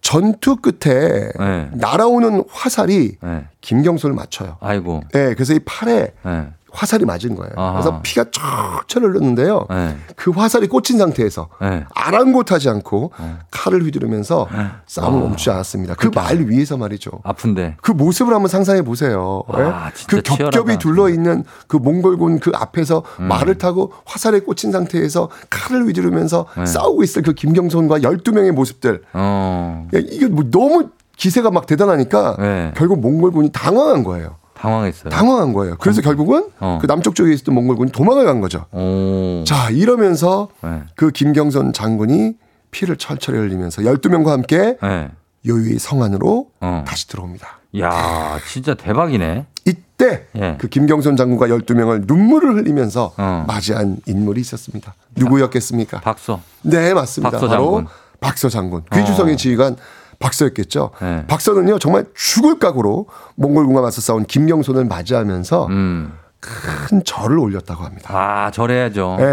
전투 0.00 0.56
끝에 0.56 1.30
어. 1.38 1.44
네. 1.44 1.68
날아오는 1.72 2.44
화살이 2.48 3.16
네. 3.20 3.44
김경손을 3.60 4.14
맞춰요. 4.14 4.56
아이고. 4.60 5.02
네, 5.12 5.34
그래서 5.34 5.52
이 5.52 5.58
팔에 5.64 6.12
네. 6.24 6.46
화살이 6.74 7.04
맞은 7.04 7.36
거예요. 7.36 7.52
아하. 7.56 7.72
그래서 7.72 8.00
피가 8.02 8.24
철철 8.32 9.04
흘렀는데요. 9.08 9.66
네. 9.70 9.96
그 10.16 10.32
화살이 10.32 10.66
꽂힌 10.66 10.98
상태에서 10.98 11.48
네. 11.60 11.84
아랑곳하지 11.94 12.68
않고 12.68 13.12
칼을 13.50 13.84
휘두르면서 13.84 14.48
싸움을 14.86 15.20
아. 15.20 15.22
멈추지 15.22 15.50
않았습니다. 15.50 15.94
그 15.94 16.10
말 16.14 16.38
위에서 16.48 16.76
말이죠. 16.76 17.10
아픈데. 17.22 17.76
그 17.80 17.92
모습을 17.92 18.34
한번 18.34 18.48
상상해 18.48 18.82
보세요. 18.82 19.42
와, 19.46 19.60
예? 19.88 19.92
진짜 19.94 20.16
그 20.16 20.22
겹겹이. 20.22 20.78
둘러 20.78 21.08
있는 21.08 21.44
그 21.68 21.76
몽골군 21.76 22.40
그 22.40 22.50
앞에서 22.54 23.02
음. 23.20 23.28
말을 23.28 23.58
타고 23.58 23.92
화살에 24.04 24.40
꽂힌 24.40 24.72
상태에서 24.72 25.28
칼을 25.50 25.86
휘두르면서 25.86 26.46
네. 26.56 26.66
싸우고 26.66 27.02
있을 27.04 27.22
그 27.22 27.32
김경손과 27.34 27.98
12명의 28.00 28.50
모습들. 28.52 29.02
어. 29.12 29.86
야, 29.94 29.98
이게 29.98 30.26
뭐 30.26 30.44
너무 30.50 30.88
기세가 31.16 31.50
막 31.50 31.66
대단하니까 31.66 32.36
네. 32.38 32.72
결국 32.76 33.00
몽골군이 33.00 33.50
당황한 33.52 34.02
거예요. 34.02 34.36
당황했어요. 34.64 35.10
당황한 35.10 35.52
거예요. 35.52 35.76
그래서 35.78 36.00
결국은 36.00 36.48
어. 36.58 36.78
그 36.80 36.86
남쪽 36.86 37.14
쪽에 37.14 37.32
있었던 37.32 37.54
몽골군이 37.54 37.92
도망을 37.92 38.24
간 38.24 38.40
거죠. 38.40 38.66
오. 38.72 39.44
자, 39.44 39.70
이러면서 39.70 40.48
네. 40.62 40.82
그 40.96 41.10
김경선 41.10 41.72
장군이 41.72 42.34
피를 42.70 42.96
철철 42.96 43.36
흘리면서 43.36 43.82
12명과 43.82 44.28
함께 44.28 44.76
네. 44.82 45.10
요유의 45.46 45.78
성 45.78 46.02
안으로 46.02 46.48
어. 46.60 46.84
다시 46.86 47.06
들어옵니다. 47.08 47.60
야, 47.80 48.38
진짜 48.50 48.74
대박이네. 48.74 49.46
이때 49.66 50.26
예. 50.36 50.56
그 50.58 50.68
김경선 50.68 51.16
장군과 51.16 51.48
12명을 51.48 52.04
눈물을 52.06 52.54
흘리면서 52.56 53.12
어. 53.16 53.44
맞이한 53.46 53.98
인물이 54.06 54.40
있었습니다. 54.40 54.94
누구였겠습니까? 55.16 56.00
박서. 56.00 56.40
네, 56.62 56.94
맞습니다. 56.94 57.30
박서 57.30 57.48
바로 57.48 57.64
장군. 57.64 57.86
박서 58.20 58.48
장군. 58.48 58.82
귀주성의 58.92 59.34
어. 59.34 59.36
지휘관 59.36 59.76
박서였겠죠. 60.18 60.90
네. 61.00 61.24
박서는요, 61.26 61.78
정말 61.78 62.04
죽을 62.14 62.58
각오로 62.58 63.06
몽골 63.36 63.66
군과 63.66 63.80
맞서 63.80 64.00
싸운 64.00 64.24
김경손을 64.24 64.84
맞이하면서 64.84 65.66
음. 65.66 66.12
큰 66.40 67.02
절을 67.04 67.38
올렸다고 67.38 67.84
합니다. 67.84 68.10
아, 68.14 68.50
저래야죠. 68.50 69.16
예. 69.20 69.24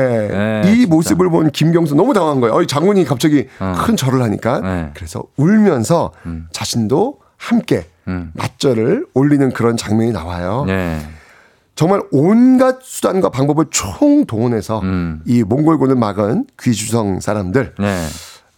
예, 0.66 0.72
이 0.72 0.76
진짜. 0.76 0.96
모습을 0.96 1.30
본 1.30 1.52
김경수 1.52 1.96
너무 1.96 2.14
당황한 2.14 2.40
거예요. 2.40 2.56
어이, 2.56 2.68
장군이 2.68 3.04
갑자기 3.04 3.48
어. 3.60 3.74
큰 3.78 3.98
절을 3.98 4.22
하니까. 4.22 4.60
네. 4.62 4.92
그래서 4.94 5.24
울면서 5.36 6.14
음. 6.26 6.48
자신도 6.54 7.20
함께 7.36 7.86
음. 8.08 8.32
맞절을 8.34 9.08
올리는 9.14 9.52
그런 9.52 9.76
장면이 9.76 10.12
나와요. 10.12 10.64
네. 10.66 11.02
정말 11.76 12.02
온갖 12.12 12.80
수단과 12.82 13.30
방법을 13.30 13.66
총 13.72 14.26
동원해서 14.26 14.80
음. 14.82 15.22
이 15.26 15.44
몽골군을 15.44 15.96
막은 15.96 16.46
귀주성 16.62 17.20
사람들 17.20 17.74
네. 17.80 18.06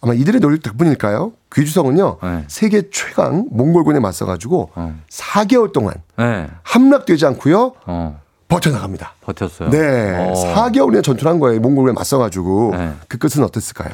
아마 0.00 0.14
이들의 0.14 0.40
노력 0.40 0.62
덕분일까요? 0.62 1.32
귀주성은요 1.54 2.18
네. 2.22 2.44
세계 2.48 2.82
최강 2.90 3.46
몽골군에 3.50 4.00
맞서가지고 4.00 4.70
어. 4.74 4.98
4개월 5.08 5.72
동안 5.72 5.94
네. 6.16 6.48
함락되지 6.62 7.26
않고요 7.26 7.72
어. 7.86 8.20
버텨나갑니다. 8.48 9.14
버텼어요. 9.22 9.70
네, 9.70 10.16
어. 10.16 10.32
4개월이나 10.34 11.02
전투한 11.02 11.40
거예요. 11.40 11.60
몽골군에 11.60 11.92
맞서가지고 11.94 12.74
네. 12.76 12.92
그 13.08 13.18
끝은 13.18 13.44
어땠을까요? 13.44 13.90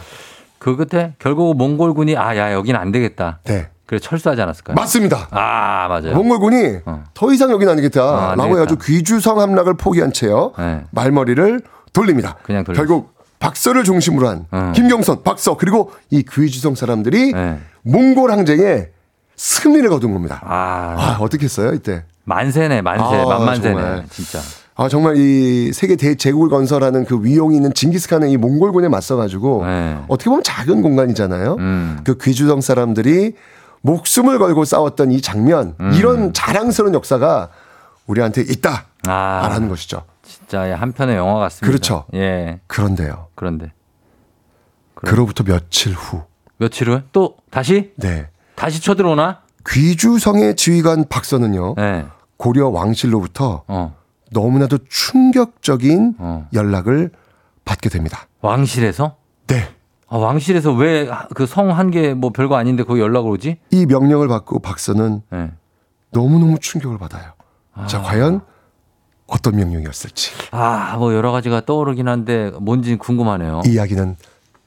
그 0.58 0.76
끝에 0.76 1.14
결국 1.18 1.56
몽골군이 1.56 2.16
아, 2.16 2.36
야, 2.36 2.52
여긴 2.52 2.76
안 2.76 2.92
되겠다. 2.92 3.38
네, 3.44 3.68
그래 3.86 3.98
철수하지 4.00 4.42
않았을까요? 4.42 4.74
맞습니다. 4.74 5.28
아, 5.30 5.86
맞아요. 5.88 6.14
몽골군이 6.14 6.78
어. 6.84 7.04
더 7.14 7.32
이상 7.32 7.50
여긴 7.50 7.68
안 7.68 7.76
되겠다. 7.76 8.02
아, 8.02 8.30
안 8.32 8.38
라고 8.38 8.54
되겠다. 8.54 8.61
해가지고 8.61 8.80
귀주성 8.84 9.40
함락을 9.40 9.74
포기한 9.74 10.12
채요. 10.12 10.52
네. 10.58 10.84
말머리를 10.90 11.62
돌립니다. 11.92 12.36
그냥 12.42 12.64
돌렸어. 12.64 12.82
결국 12.82 13.14
박서를 13.41 13.82
중심으로 13.84 14.28
한 14.28 14.47
어. 14.53 14.72
김경선, 14.76 15.24
박서 15.24 15.57
그리고 15.57 15.91
이 16.11 16.22
귀주성 16.22 16.76
사람들이 16.76 17.32
네. 17.32 17.59
몽골 17.82 18.30
항쟁에 18.30 18.88
승리를 19.34 19.88
거둔 19.88 20.12
겁니다. 20.12 20.41
아, 20.45 20.95
아, 20.97 21.16
어떻게 21.20 21.45
했어요 21.45 21.72
이때? 21.72 22.05
만세네, 22.24 22.82
만세, 22.82 23.16
아, 23.16 23.24
만만세네, 23.24 23.74
정말. 23.74 24.05
진짜. 24.11 24.38
아 24.76 24.88
정말 24.88 25.16
이 25.16 25.72
세계 25.72 25.97
대제국을 25.97 26.49
건설하는 26.49 27.05
그 27.05 27.22
위용이 27.22 27.57
있는 27.57 27.74
징기스칸의 27.74 28.30
이 28.30 28.36
몽골군에 28.36 28.88
맞서가지고 28.88 29.64
네. 29.66 29.99
어떻게 30.09 30.30
보면 30.30 30.43
작은 30.43 30.82
공간이잖아요. 30.82 31.57
음. 31.59 32.01
그 32.05 32.16
귀주성 32.18 32.61
사람들이 32.61 33.34
목숨을 33.82 34.38
걸고 34.38 34.66
싸웠던 34.66 35.11
이 35.12 35.22
장면, 35.22 35.74
음. 35.80 35.93
이런 35.95 36.34
자랑스러운 36.34 36.95
역사가 36.95 37.49
우리한테 38.07 38.43
있다. 38.43 38.84
아, 39.07 39.49
라는 39.51 39.70
것이죠. 39.70 40.03
진짜 40.51 40.74
한 40.74 40.90
편의 40.90 41.16
영화 41.16 41.38
같습니다. 41.38 41.66
그렇죠. 41.68 42.05
예, 42.12 42.59
그런데요. 42.66 43.28
그런데 43.36 43.72
그로부터 44.96 45.44
며칠 45.44 45.92
후, 45.92 46.22
며칠 46.59 46.90
후에 46.90 47.05
또 47.12 47.36
다시 47.51 47.92
네 47.96 48.28
다시 48.57 48.82
쳐들어오나? 48.82 49.42
귀주성의 49.68 50.57
지휘관 50.57 51.05
박서는요 51.09 51.76
네. 51.76 52.05
고려 52.36 52.68
왕실로부터 52.68 53.62
어, 53.68 53.94
너무나도 54.32 54.78
충격적인 54.88 56.16
어. 56.18 56.48
연락을 56.53 57.11
받게 57.64 57.88
됩니다. 57.88 58.26
왕실에서? 58.40 59.16
네. 59.46 59.68
아, 60.09 60.16
왕실에서 60.16 60.72
왜 60.72 61.07
그 61.36 61.44
성 61.44 61.70
한 61.70 61.92
개 61.92 62.12
뭐 62.14 62.30
별거 62.30 62.57
아닌데 62.57 62.82
거기 62.82 63.01
연락을 63.01 63.30
오지? 63.30 63.59
이 63.70 63.86
명령을 63.86 64.26
받고 64.26 64.59
박서는 64.59 65.22
네. 65.30 65.53
너무너무 66.11 66.59
충격을 66.59 66.98
받아요. 66.98 67.34
아. 67.72 67.86
자, 67.86 68.03
과연 68.03 68.40
어떤 69.31 69.57
명령이었을지. 69.57 70.33
아, 70.51 70.97
뭐 70.99 71.14
여러 71.14 71.31
가지가 71.33 71.64
떠오르긴 71.64 72.09
한데 72.09 72.51
뭔지 72.61 72.97
궁금하네요. 72.97 73.62
이 73.64 73.70
이야기는 73.70 74.16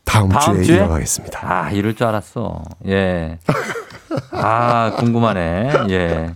다음, 0.06 0.30
다음 0.30 0.56
주에 0.56 0.64
주에? 0.64 0.78
이어가겠습니다. 0.78 1.40
아, 1.44 1.72
이럴 1.72 1.96
줄 1.96 2.08
알았어. 2.08 2.64
예. 2.88 3.38
아, 4.32 4.92
궁금하네. 4.98 5.72
예. 5.90 6.32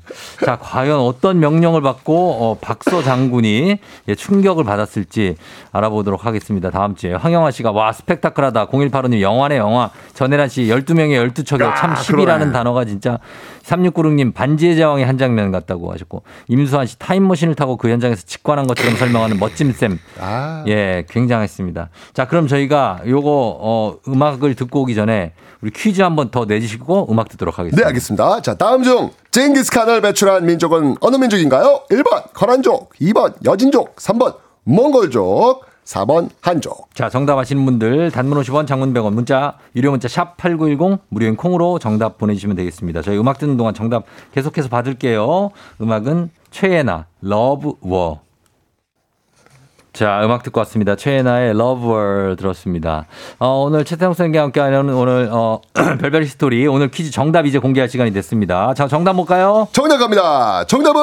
자, 0.45 0.57
과연 0.59 0.99
어떤 0.99 1.39
명령을 1.39 1.81
받고, 1.81 2.31
어, 2.41 2.57
박서 2.59 3.03
장군이 3.03 3.79
예, 4.07 4.15
충격을 4.15 4.63
받았을지 4.63 5.35
알아보도록 5.71 6.25
하겠습니다. 6.25 6.69
다음 6.71 6.95
주에. 6.95 7.13
황영화 7.13 7.51
씨가, 7.51 7.71
와, 7.71 7.91
스펙타클하다. 7.91 8.67
0185님, 8.67 9.21
영화네, 9.21 9.57
영화. 9.57 9.89
전혜란 10.13 10.49
씨, 10.49 10.63
12명의 10.63 11.31
12척이요. 11.31 11.75
참 11.75 11.91
아, 11.91 11.95
10이라는 11.95 12.25
그러네. 12.25 12.51
단어가 12.51 12.85
진짜. 12.85 13.19
3696님, 13.63 14.33
반지의 14.33 14.75
제왕의 14.77 15.05
한 15.05 15.17
장면 15.17 15.51
같다고 15.51 15.91
하셨고. 15.91 16.23
임수환 16.47 16.85
씨, 16.85 16.97
타임머신을 16.99 17.55
타고 17.55 17.77
그 17.77 17.89
현장에서 17.89 18.23
직관한 18.25 18.67
것처럼 18.67 18.95
설명하는 18.95 19.37
멋짐쌤. 19.39 19.99
아, 20.21 20.63
예, 20.67 21.05
굉장했습니다. 21.09 21.89
자, 22.13 22.27
그럼 22.27 22.47
저희가 22.47 23.01
요거, 23.05 23.57
어, 23.59 23.95
음악을 24.07 24.55
듣고 24.55 24.81
오기 24.81 24.95
전에 24.95 25.33
우리 25.61 25.71
퀴즈 25.71 26.01
한번 26.01 26.29
더 26.29 26.45
내주시고 26.45 27.07
음악 27.11 27.29
듣도록 27.29 27.55
네, 27.55 27.61
하겠습니다. 27.61 27.87
알겠습니다. 27.87 28.41
자, 28.41 28.53
다음 28.55 28.83
중 28.83 29.11
징기스칸을 29.31 30.01
배출한 30.01 30.45
민족은 30.45 30.97
어느 31.01 31.15
민족인가요? 31.15 31.81
1번 31.89 32.33
거란족, 32.33 32.93
2번 33.01 33.33
여진족, 33.45 33.95
3번 33.95 34.35
몽골족, 34.63 35.65
4번 35.85 36.29
한족. 36.41 36.93
자, 36.93 37.09
정답 37.09 37.37
아시는 37.37 37.63
분들 37.65 38.11
단문 38.11 38.39
50원, 38.41 38.67
장문 38.67 38.93
100원, 38.93 39.13
문자, 39.13 39.57
유료 39.75 39.91
문자 39.91 40.07
샵 40.07 40.35
8910 40.37 40.99
무료인 41.09 41.35
콩으로 41.35 41.79
정답 41.79 42.17
보내 42.17 42.33
주시면 42.33 42.55
되겠습니다. 42.57 43.01
저희 43.01 43.17
음악 43.17 43.37
듣는 43.39 43.57
동안 43.57 43.73
정답 43.73 44.03
계속해서 44.33 44.67
받을게요. 44.69 45.51
음악은 45.81 46.29
최예나, 46.51 47.05
Love 47.21 47.73
War. 47.81 48.26
자, 49.97 50.21
음악 50.23 50.43
듣고 50.43 50.59
왔습니다. 50.59 50.95
최예나의 50.95 51.49
Love 51.55 51.89
War 51.89 52.39
들었습니다. 52.39 53.07
어, 53.39 53.63
오늘 53.63 53.83
최태성 53.83 54.13
선생님과 54.13 54.43
함께하는 54.43 54.93
오늘, 54.93 55.27
어, 55.31 55.59
별별 55.73 56.21
히스토리. 56.21 56.67
오늘 56.67 56.91
퀴즈 56.91 57.09
정답 57.09 57.47
이제 57.47 57.57
공개할 57.57 57.89
시간이 57.89 58.13
됐습니다. 58.13 58.75
자, 58.75 58.87
정답 58.87 59.13
볼까요? 59.13 59.67
정답 59.71 59.97
갑니다. 59.97 60.65
정답은 60.67 61.01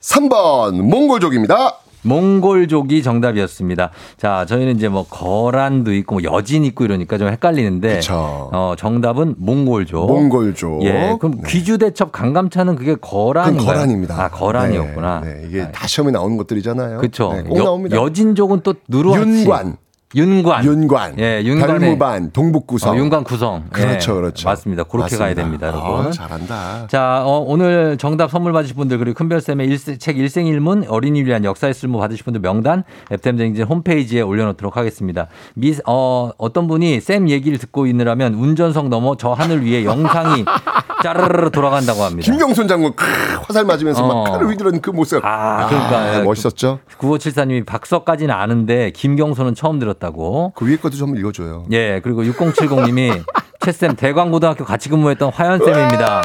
3번 0.00 0.80
몽골족입니다. 0.80 1.76
몽골족이 2.02 3.02
정답이었습니다. 3.02 3.90
자, 4.16 4.46
저희는 4.46 4.76
이제 4.76 4.88
뭐 4.88 5.04
거란도 5.08 5.92
있고 5.94 6.20
뭐 6.20 6.22
여진 6.24 6.64
있고 6.64 6.84
이러니까 6.84 7.18
좀 7.18 7.28
헷갈리는데 7.28 7.96
그쵸. 7.96 8.50
어, 8.52 8.74
정답은 8.76 9.34
몽골족. 9.38 10.06
몽골족. 10.06 10.84
예. 10.84 11.16
그럼 11.20 11.36
네. 11.36 11.42
귀주대첩 11.48 12.12
강감차는 12.12 12.76
그게 12.76 12.94
거란인가요? 13.00 13.66
거란입니다. 13.66 14.22
아, 14.22 14.28
거란이었구나. 14.28 15.20
네, 15.20 15.34
네, 15.34 15.46
이게 15.48 15.62
아, 15.62 15.70
다 15.72 15.86
시험에 15.86 16.10
나오는 16.10 16.36
것들이잖아요. 16.36 16.98
그렇죠. 16.98 17.32
네, 17.32 17.42
꼭 17.42 17.58
나옵니다. 17.58 17.96
여진족은 17.96 18.60
또 18.62 18.74
누르하치. 18.88 19.42
윤관. 19.42 19.76
윤관. 20.12 20.64
윤관, 20.64 21.20
예, 21.20 21.40
윤관의 21.44 21.78
별무반, 21.78 22.32
동북구성. 22.32 22.92
어, 22.94 22.96
윤관 22.98 23.22
구성. 23.22 23.62
그렇죠, 23.70 24.12
예, 24.12 24.16
그렇죠. 24.16 24.48
맞습니다. 24.48 24.82
그렇게 24.82 25.16
가야 25.16 25.28
맞습니다. 25.28 25.42
됩니다, 25.42 25.66
여러분. 25.68 26.06
아, 26.06 26.10
잘한다. 26.10 26.86
자, 26.88 27.22
어, 27.24 27.38
오늘 27.46 27.96
정답 27.96 28.28
선물 28.28 28.52
받으실 28.52 28.74
분들 28.74 28.98
그리고 28.98 29.14
큰별쌤의 29.16 29.68
일세, 29.68 29.98
책 29.98 30.18
일생일문 30.18 30.86
어린이를 30.88 31.28
위한 31.28 31.44
역사의 31.44 31.74
쓸모 31.74 32.00
받으실 32.00 32.24
분들 32.24 32.40
명단 32.40 32.82
FM쟁진 33.12 33.64
홈페이지에 33.64 34.22
올려놓도록 34.22 34.76
하겠습니다. 34.76 35.28
미, 35.54 35.76
어, 35.86 36.32
어떤 36.38 36.66
분이 36.66 37.00
쌤 37.00 37.28
얘기를 37.28 37.58
듣고 37.58 37.86
있느라면 37.86 38.34
운전석 38.34 38.88
넘어 38.88 39.16
저 39.16 39.30
하늘 39.32 39.64
위에 39.64 39.84
영상이 39.84 40.44
짜르르 41.04 41.50
돌아간다고 41.50 42.02
합니다. 42.02 42.30
김경순 42.30 42.66
장군 42.68 42.94
크, 42.94 43.06
화살 43.46 43.64
맞으면서 43.64 44.04
어. 44.04 44.24
막 44.24 44.32
칼을 44.32 44.48
휘두르는 44.50 44.80
그 44.80 44.90
모습. 44.90 45.24
아, 45.24 45.66
그러니까. 45.68 46.22
멋있었죠. 46.24 46.80
9574님이 46.98 47.64
박서까지는 47.64 48.34
아는데 48.34 48.90
김경소는 48.90 49.54
처음 49.54 49.78
들었다 49.78 49.99
고. 50.08 50.52
그 50.56 50.66
위에 50.66 50.76
것도 50.78 50.96
좀 50.96 51.14
읽어줘요. 51.18 51.66
예, 51.72 52.00
그리고 52.02 52.22
6070님이 52.22 53.22
최쌤 53.60 53.94
대광고등학교 54.00 54.64
같이 54.64 54.88
근무했던 54.88 55.30
화연쌤입니다. 55.32 56.22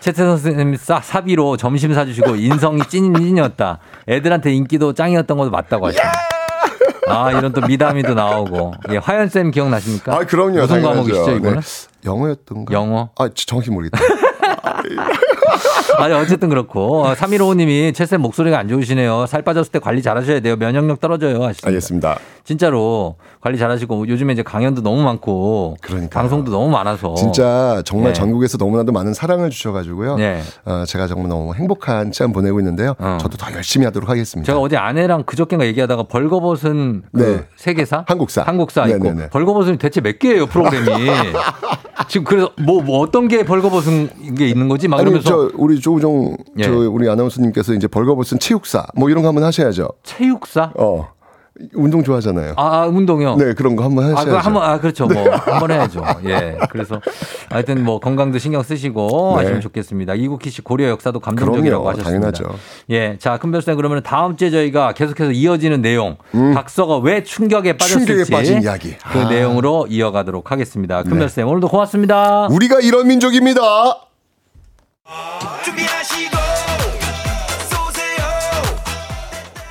최태 0.00 0.22
선생님 0.22 0.76
사, 0.76 1.00
사비로 1.00 1.58
점심 1.58 1.92
사주시고 1.92 2.36
인성이 2.36 2.80
찐인이었다. 2.88 3.78
애들한테 4.08 4.52
인기도 4.54 4.94
짱이었던 4.94 5.36
것도 5.36 5.50
맞다고 5.50 5.88
하시네요. 5.88 6.12
아, 7.08 7.30
이런 7.32 7.52
또 7.52 7.60
미담이도 7.60 8.14
나오고. 8.14 8.72
예, 8.90 8.96
화연 8.96 9.28
쌤 9.28 9.50
기억나십니까? 9.50 10.14
아, 10.14 10.18
그럼요. 10.24 10.60
무슨. 10.60 10.82
과목이시죠, 10.82 11.30
이거는? 11.32 11.60
네. 11.60 11.88
영어였던가? 12.04 12.72
영어? 12.74 13.10
아, 13.18 13.28
정확히 13.34 13.70
모르겠다. 13.70 13.98
아니, 15.98 16.14
어쨌든 16.14 16.48
그렇고. 16.48 17.04
3155님이 17.14 17.94
최쌤 17.94 18.20
목소리가 18.20 18.58
안 18.58 18.68
좋으시네요. 18.68 19.26
살 19.26 19.42
빠졌을 19.42 19.72
때 19.72 19.78
관리 19.78 20.02
잘 20.02 20.16
하셔야 20.16 20.40
돼요. 20.40 20.56
면역력 20.56 21.00
떨어져요. 21.00 21.42
하시습니다 21.44 21.68
알겠습니다. 21.68 22.18
진짜로 22.44 23.16
관리 23.40 23.58
잘 23.58 23.70
하시고 23.70 24.06
요즘에 24.08 24.32
이제 24.32 24.42
강연도 24.42 24.80
너무 24.80 25.02
많고 25.02 25.76
그러니까요. 25.80 26.10
방송도 26.22 26.52
너무 26.52 26.68
많아서 26.70 27.14
진짜 27.14 27.82
정말 27.84 28.12
네. 28.12 28.14
전국에서 28.14 28.56
너무나도 28.56 28.92
많은 28.92 29.14
사랑을 29.14 29.50
주셔가지고요. 29.50 30.16
네. 30.16 30.42
어, 30.64 30.84
제가 30.86 31.08
정말 31.08 31.28
너무 31.28 31.54
행복한 31.54 32.12
시간 32.12 32.32
보내고 32.32 32.60
있는데요. 32.60 32.94
어. 32.98 33.18
저도 33.20 33.36
더 33.36 33.52
열심히 33.52 33.84
하도록 33.86 34.08
하겠습니다. 34.08 34.46
제가 34.46 34.60
어제 34.60 34.76
아내랑 34.76 35.24
그저께인가 35.24 35.66
얘기하다가 35.66 36.04
벌거벗은 36.04 37.02
그 37.12 37.20
네. 37.20 37.44
세계사 37.56 38.04
한국사. 38.06 38.42
한국사 38.42 38.86
있고 38.86 39.04
네네네. 39.04 39.30
벌거벗은 39.30 39.78
대체 39.78 40.00
몇 40.00 40.18
개예요 40.20 40.46
프로그램이 40.46 40.86
지금 42.08 42.24
그래서 42.24 42.52
뭐, 42.62 42.80
뭐 42.82 43.00
어떤 43.00 43.26
게 43.26 43.44
벌거벗은 43.44 44.35
게 44.36 44.46
있는 44.48 44.68
거지 44.68 44.86
막 44.86 45.00
아니 45.00 45.20
저 45.22 45.50
우리 45.54 45.80
조우종 45.80 46.36
예. 46.58 46.62
저 46.64 46.72
우리 46.72 47.08
아나운서님께서 47.08 47.74
이제 47.74 47.88
벌거벗은 47.88 48.38
체육사 48.38 48.86
뭐 48.94 49.10
이런 49.10 49.22
거 49.22 49.28
한번 49.28 49.44
하셔야죠. 49.44 49.88
체육사 50.04 50.72
어 50.76 51.08
운동 51.72 52.04
좋아하잖아요. 52.04 52.52
아, 52.56 52.82
아, 52.82 52.86
운동요 52.86 53.36
네 53.36 53.54
그런 53.54 53.76
거 53.76 53.84
한번 53.84 54.04
아, 54.04 54.08
하셔야죠. 54.08 54.30
그 54.30 54.36
한번 54.36 54.62
아 54.62 54.78
그렇죠. 54.78 55.06
뭐 55.06 55.30
한번 55.30 55.70
해야죠. 55.70 56.02
예. 56.26 56.58
그래서 56.70 57.00
하여튼 57.48 57.82
뭐 57.82 57.98
건강도 57.98 58.38
신경 58.38 58.62
쓰시고 58.62 59.34
네. 59.36 59.42
하시면 59.42 59.60
좋겠습니다. 59.62 60.14
이국희 60.14 60.50
씨 60.50 60.60
고려 60.60 60.88
역사도 60.88 61.20
감동적이라고 61.20 61.84
그럼요, 61.84 61.98
하셨습니다. 61.98 62.30
당연하죠. 62.30 62.58
예. 62.90 63.16
자, 63.18 63.38
큰별쌤 63.38 63.76
그러면 63.76 64.02
다음 64.02 64.36
주에 64.36 64.50
저희가 64.50 64.92
계속해서 64.92 65.32
이어지는 65.32 65.80
내용 65.80 66.16
박서가 66.54 66.98
왜 66.98 67.22
충격에 67.22 67.76
빠졌을지 67.78 68.12
음. 68.12 68.16
충격에 68.18 68.36
빠진 68.36 68.62
이야기. 68.62 68.96
그 68.98 69.18
아. 69.18 69.28
네. 69.28 69.36
내용으로 69.36 69.86
이어가도록 69.88 70.50
하겠습니다. 70.50 71.02
큰별쌤 71.04 71.48
오늘도 71.48 71.68
고맙습니다. 71.68 72.48
우리가 72.50 72.80
이런 72.80 73.08
민족입니다. 73.08 74.05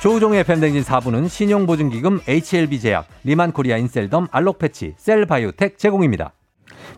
조우종의 0.06 0.44
FM대행진 0.44 0.84
4부는 0.84 1.28
신용보증기금 1.28 2.20
HLB제약, 2.28 3.08
리만코리아 3.24 3.76
인셀덤, 3.76 4.28
알록패치, 4.30 4.94
셀바이오텍 4.98 5.78
제공입니다. 5.78 6.35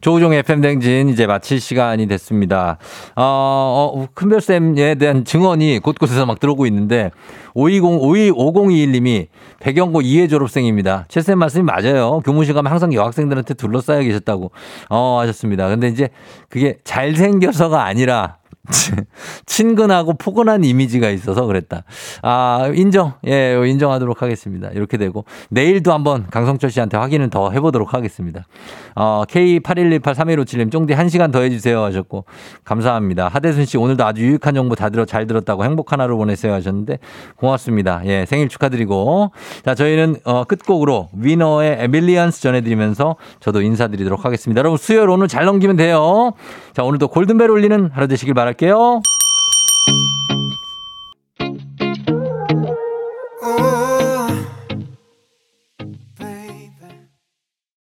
조우종의 0.01 0.41
FM대행진 0.40 1.09
이제 1.09 1.27
마칠 1.27 1.61
시간이 1.61 2.07
됐습니다. 2.09 2.79
어, 3.16 3.93
어, 3.95 4.07
큰별쌤에 4.15 4.95
대한 4.97 5.25
증언이 5.25 5.81
곳곳에서 5.81 6.27
막 6.27 6.41
들어오고 6.41 6.66
있는데, 6.66 7.11
520, 7.55 7.85
52, 8.03 8.31
5021님이 8.33 9.27
백영고 9.61 10.01
2회 10.01 10.31
졸업생입니다. 10.31 11.05
최쌤 11.09 11.39
말씀이 11.39 11.65
맞아요. 11.65 12.20
교무실 12.25 12.55
가면 12.55 12.70
항상 12.70 12.93
여학생들한테 12.93 13.55
둘러싸여 13.55 14.03
계셨다고, 14.03 14.51
어, 14.89 15.19
하셨습니다. 15.20 15.69
근데 15.69 15.89
이제 15.89 16.09
그게 16.49 16.79
잘생겨서가 16.85 17.85
아니라, 17.85 18.38
친근하고 19.47 20.15
포근한 20.15 20.65
이미지가 20.65 21.11
있어서 21.11 21.47
그랬다. 21.47 21.85
아, 22.23 22.70
인정. 22.74 23.15
예, 23.27 23.55
인정하도록 23.66 24.23
하겠습니다. 24.23 24.69
이렇게 24.69 24.97
되고. 24.97 25.24
내일도 25.51 25.93
한번 25.93 26.27
강성철 26.31 26.70
씨한테 26.70 26.97
확인을 26.97 27.31
더 27.31 27.51
해보도록 27.51 27.95
하겠습니다. 27.95 28.47
어, 28.95 29.24
K81183157님, 29.28 30.70
쫑디 30.70 30.95
1시간 30.95 31.32
더 31.32 31.40
해주세요 31.40 31.82
하셨고, 31.85 32.24
감사합니다. 32.65 33.28
하대순 33.28 33.65
씨, 33.65 33.78
오늘도 33.78 34.05
아주 34.05 34.23
유익한 34.23 34.55
정보 34.55 34.74
다 34.74 34.90
들어, 34.90 35.05
잘 35.05 35.27
들었다고 35.27 35.65
행복한 35.65 36.01
하루 36.01 36.16
보내세요 36.16 36.53
하셨는데, 36.53 36.99
고맙습니다. 37.36 38.03
예, 38.05 38.27
생일 38.27 38.49
축하드리고. 38.49 39.32
자, 39.65 39.74
저희는, 39.74 40.16
어, 40.24 40.45
끝곡으로 40.45 41.09
위너의 41.12 41.77
에 41.81 41.87
Millions 41.87 42.43
전해드리면서 42.43 43.16
저도 43.40 43.62
인사드리도록 43.62 44.24
하겠습니다. 44.24 44.59
여러분, 44.59 44.77
수요일 44.77 45.09
오늘 45.09 45.28
잘 45.28 45.45
넘기면 45.45 45.77
돼요. 45.77 46.32
자, 46.74 46.82
오늘도 46.85 47.09
골든벨 47.09 47.51
울리는 47.51 47.90
하루 47.93 48.09
되시길 48.09 48.35
바랄 48.35 48.55
갈게요. 48.59 49.02